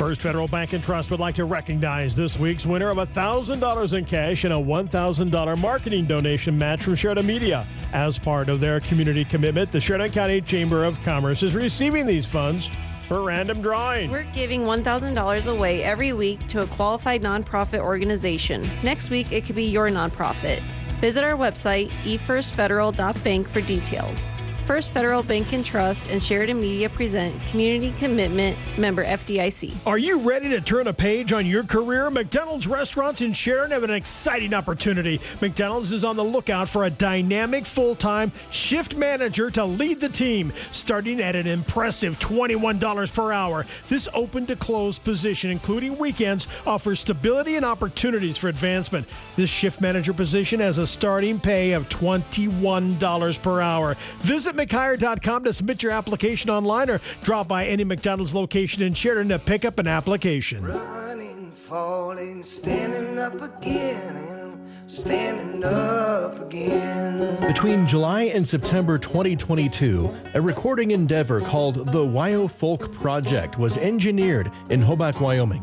First 0.04 0.20
Federal 0.20 0.48
Bank 0.48 0.74
and 0.74 0.84
Trust 0.84 1.10
would 1.10 1.18
like 1.18 1.34
to 1.36 1.46
recognize 1.46 2.14
this 2.14 2.38
week's 2.38 2.66
winner 2.66 2.90
of 2.90 2.98
$1,000 2.98 3.92
in 3.96 4.04
cash 4.04 4.44
and 4.44 4.52
a 4.52 4.56
$1,000 4.58 5.58
marketing 5.58 6.04
donation 6.04 6.58
match 6.58 6.82
from 6.82 6.94
Sheridan 6.94 7.24
Media. 7.24 7.66
As 7.94 8.18
part 8.18 8.50
of 8.50 8.60
their 8.60 8.80
community 8.80 9.24
commitment, 9.24 9.72
the 9.72 9.80
Sheridan 9.80 10.10
County 10.10 10.42
Chamber 10.42 10.84
of 10.84 11.02
Commerce 11.04 11.42
is 11.42 11.54
receiving 11.54 12.04
these 12.04 12.26
funds 12.26 12.70
for 13.08 13.22
random 13.22 13.62
drawing. 13.62 14.10
We're 14.10 14.30
giving 14.34 14.64
$1,000 14.64 15.46
away 15.46 15.82
every 15.82 16.12
week 16.12 16.46
to 16.48 16.60
a 16.60 16.66
qualified 16.66 17.22
nonprofit 17.22 17.78
organization. 17.78 18.68
Next 18.82 19.08
week, 19.08 19.32
it 19.32 19.46
could 19.46 19.56
be 19.56 19.64
your 19.64 19.88
nonprofit. 19.88 20.62
Visit 21.00 21.24
our 21.24 21.32
website, 21.32 21.88
efirstfederal.bank, 22.02 23.48
for 23.48 23.62
details. 23.62 24.26
First 24.66 24.92
Federal 24.92 25.22
Bank 25.22 25.52
and 25.52 25.62
Trust 25.62 26.08
and 26.10 26.22
Sheridan 26.22 26.58
Media 26.58 26.88
present 26.88 27.40
Community 27.50 27.92
Commitment 27.98 28.56
member 28.78 29.04
FDIC. 29.04 29.74
Are 29.86 29.98
you 29.98 30.20
ready 30.20 30.48
to 30.48 30.60
turn 30.62 30.86
a 30.86 30.92
page 30.94 31.34
on 31.34 31.44
your 31.44 31.64
career? 31.64 32.10
McDonald's 32.10 32.66
restaurants 32.66 33.20
in 33.20 33.34
Sharon 33.34 33.72
have 33.72 33.84
an 33.84 33.90
exciting 33.90 34.54
opportunity. 34.54 35.20
McDonald's 35.42 35.92
is 35.92 36.02
on 36.02 36.16
the 36.16 36.24
lookout 36.24 36.70
for 36.70 36.84
a 36.84 36.90
dynamic 36.90 37.66
full 37.66 37.94
time 37.94 38.32
shift 38.50 38.96
manager 38.96 39.50
to 39.50 39.66
lead 39.66 40.00
the 40.00 40.08
team, 40.08 40.50
starting 40.72 41.20
at 41.20 41.36
an 41.36 41.46
impressive 41.46 42.18
$21 42.18 43.12
per 43.12 43.32
hour. 43.32 43.66
This 43.90 44.08
open 44.14 44.46
to 44.46 44.56
closed 44.56 45.04
position, 45.04 45.50
including 45.50 45.98
weekends, 45.98 46.48
offers 46.66 47.00
stability 47.00 47.56
and 47.56 47.66
opportunities 47.66 48.38
for 48.38 48.48
advancement. 48.48 49.06
This 49.36 49.50
shift 49.50 49.82
manager 49.82 50.14
position 50.14 50.60
has 50.60 50.78
a 50.78 50.86
starting 50.86 51.38
pay 51.38 51.72
of 51.72 51.86
$21 51.90 53.42
per 53.42 53.60
hour. 53.60 53.94
Visit 54.20 54.53
McHire.com 54.54 55.44
to 55.44 55.52
submit 55.52 55.82
your 55.82 55.92
application 55.92 56.50
online 56.50 56.90
or 56.90 57.00
drop 57.22 57.48
by 57.48 57.66
any 57.66 57.84
McDonald's 57.84 58.34
location 58.34 58.82
in 58.82 58.94
Sheridan 58.94 59.28
to 59.30 59.38
pick 59.38 59.64
up 59.64 59.78
an 59.78 59.86
application. 59.86 60.64
Running, 60.64 61.52
falling, 61.52 62.42
standing 62.42 63.18
up 63.18 63.40
again, 63.40 64.16
and 64.16 64.90
standing 64.90 65.64
up 65.64 66.40
again. 66.40 67.40
Between 67.46 67.86
July 67.86 68.24
and 68.24 68.46
September 68.46 68.98
2022, 68.98 70.14
a 70.34 70.40
recording 70.40 70.90
endeavor 70.92 71.40
called 71.40 71.86
the 71.92 72.04
Wyo 72.04 72.50
Folk 72.50 72.92
Project 72.92 73.58
was 73.58 73.76
engineered 73.76 74.50
in 74.70 74.80
Hobart, 74.80 75.20
Wyoming. 75.20 75.62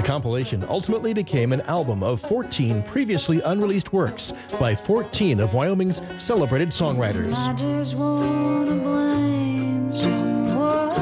The 0.00 0.06
compilation 0.06 0.64
ultimately 0.66 1.12
became 1.12 1.52
an 1.52 1.60
album 1.60 2.02
of 2.02 2.22
14 2.22 2.82
previously 2.84 3.42
unreleased 3.42 3.92
works 3.92 4.32
by 4.58 4.74
14 4.74 5.40
of 5.40 5.52
Wyoming's 5.52 6.00
celebrated 6.16 6.70
songwriters. 6.70 7.34
I 7.36 7.52
just 7.52 7.94
wanna 7.96 8.76
blame 8.76 9.94
someone, 9.94 10.96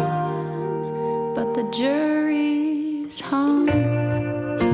but 1.32 1.55
the 1.55 1.62
jury's 1.70 3.20
hung. 3.20 3.68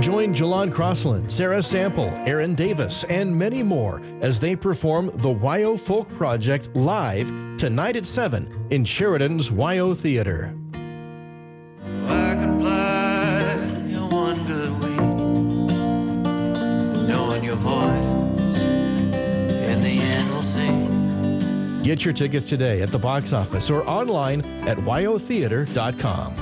Join 0.00 0.34
Jalan 0.34 0.72
Crossland, 0.72 1.30
Sarah 1.30 1.62
Sample, 1.62 2.08
Aaron 2.24 2.54
Davis, 2.54 3.04
and 3.10 3.36
many 3.36 3.62
more 3.62 4.00
as 4.22 4.40
they 4.40 4.56
perform 4.56 5.10
the 5.16 5.28
Wyo 5.28 5.78
Folk 5.78 6.08
Project 6.14 6.74
live 6.74 7.30
tonight 7.58 7.94
at 7.94 8.06
7 8.06 8.68
in 8.70 8.86
Sheridan's 8.86 9.50
Wyo 9.50 9.94
Theater. 9.94 10.54
Get 21.84 22.02
your 22.02 22.14
tickets 22.14 22.48
today 22.48 22.80
at 22.80 22.90
the 22.90 22.98
box 22.98 23.34
office 23.34 23.68
or 23.68 23.86
online 23.86 24.40
at 24.66 24.78
wyotheater.com. 24.78 26.34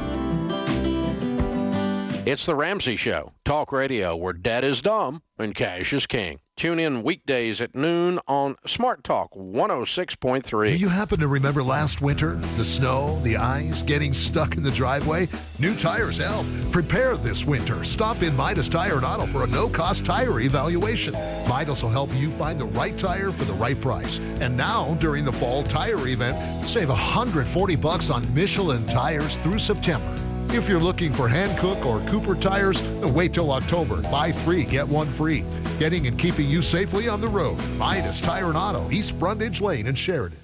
It's 2.24 2.46
the 2.46 2.54
Ramsey 2.54 2.94
Show, 2.94 3.32
talk 3.44 3.72
radio 3.72 4.14
where 4.14 4.32
dad 4.32 4.62
is 4.62 4.80
dumb 4.80 5.20
and 5.40 5.52
cash 5.52 5.92
is 5.92 6.06
king. 6.06 6.38
Tune 6.62 6.78
in 6.78 7.02
weekdays 7.02 7.60
at 7.60 7.74
noon 7.74 8.20
on 8.28 8.54
Smart 8.68 9.02
Talk 9.02 9.34
106.3. 9.34 10.68
Do 10.68 10.76
you 10.76 10.88
happen 10.88 11.18
to 11.18 11.26
remember 11.26 11.60
last 11.60 12.00
winter? 12.00 12.36
The 12.56 12.62
snow, 12.62 13.18
the 13.24 13.36
ice, 13.36 13.82
getting 13.82 14.12
stuck 14.12 14.56
in 14.56 14.62
the 14.62 14.70
driveway? 14.70 15.28
New 15.58 15.74
tires 15.74 16.18
help. 16.18 16.46
Prepare 16.70 17.16
this 17.16 17.44
winter. 17.44 17.82
Stop 17.82 18.22
in 18.22 18.36
Midas 18.36 18.68
Tire 18.68 18.94
and 18.94 19.04
Auto 19.04 19.26
for 19.26 19.42
a 19.42 19.46
no-cost 19.48 20.04
tire 20.04 20.38
evaluation. 20.38 21.14
Midas 21.48 21.82
will 21.82 21.90
help 21.90 22.14
you 22.14 22.30
find 22.30 22.60
the 22.60 22.66
right 22.66 22.96
tire 22.96 23.32
for 23.32 23.44
the 23.44 23.54
right 23.54 23.80
price. 23.80 24.20
And 24.40 24.56
now, 24.56 24.94
during 25.00 25.24
the 25.24 25.32
fall 25.32 25.64
tire 25.64 26.06
event, 26.06 26.64
save 26.64 26.90
140 26.90 27.74
bucks 27.74 28.08
on 28.08 28.32
Michelin 28.32 28.86
tires 28.86 29.34
through 29.38 29.58
September. 29.58 30.21
If 30.54 30.68
you're 30.68 30.80
looking 30.80 31.14
for 31.14 31.28
Hankook 31.28 31.86
or 31.86 32.00
Cooper 32.10 32.34
tires, 32.34 32.82
wait 33.00 33.32
till 33.32 33.50
October. 33.50 34.02
Buy 34.02 34.32
three, 34.32 34.64
get 34.64 34.86
one 34.86 35.06
free. 35.06 35.44
Getting 35.78 36.06
and 36.06 36.18
keeping 36.18 36.46
you 36.46 36.60
safely 36.60 37.08
on 37.08 37.22
the 37.22 37.28
road. 37.28 37.58
Midas 37.78 38.20
Tire 38.20 38.48
and 38.48 38.56
Auto, 38.56 38.90
East 38.90 39.18
Brundage 39.18 39.62
Lane 39.62 39.86
in 39.86 39.94
Sheridan. 39.94 40.41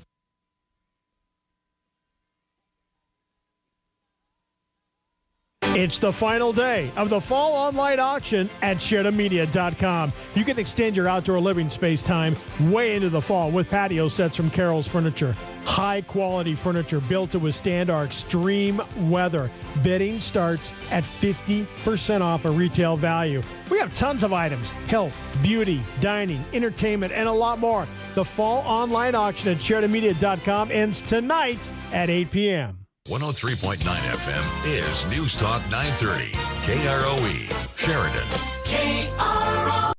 It's 5.78 6.00
the 6.00 6.12
final 6.12 6.52
day 6.52 6.90
of 6.96 7.08
the 7.08 7.20
fall 7.20 7.52
online 7.52 8.00
auction 8.00 8.50
at 8.62 8.78
SheridanMedia.com. 8.78 10.12
You 10.34 10.44
can 10.44 10.58
extend 10.58 10.96
your 10.96 11.08
outdoor 11.08 11.38
living 11.38 11.70
space 11.70 12.02
time 12.02 12.34
way 12.62 12.96
into 12.96 13.10
the 13.10 13.20
fall 13.20 13.52
with 13.52 13.70
patio 13.70 14.08
sets 14.08 14.36
from 14.36 14.50
Carol's 14.50 14.88
Furniture. 14.88 15.36
High 15.64 16.00
quality 16.00 16.54
furniture 16.54 16.98
built 16.98 17.30
to 17.30 17.38
withstand 17.38 17.90
our 17.90 18.04
extreme 18.04 18.82
weather. 19.08 19.52
Bidding 19.84 20.18
starts 20.18 20.72
at 20.90 21.04
50% 21.04 22.22
off 22.22 22.44
a 22.44 22.50
retail 22.50 22.96
value. 22.96 23.40
We 23.70 23.78
have 23.78 23.94
tons 23.94 24.24
of 24.24 24.32
items 24.32 24.70
health, 24.88 25.16
beauty, 25.44 25.80
dining, 26.00 26.44
entertainment, 26.52 27.12
and 27.12 27.28
a 27.28 27.32
lot 27.32 27.60
more. 27.60 27.86
The 28.16 28.24
fall 28.24 28.66
online 28.66 29.14
auction 29.14 29.50
at 29.50 29.58
SheridanMedia.com 29.58 30.72
ends 30.72 31.00
tonight 31.02 31.70
at 31.92 32.10
8 32.10 32.32
p.m. 32.32 32.77
103.9 33.08 33.78
FM 33.78 34.66
is 34.66 35.06
News 35.10 35.34
Talk 35.34 35.62
930. 35.70 36.30
KROE, 36.66 37.48
Sheridan. 37.78 38.28
K-R- 38.64 39.94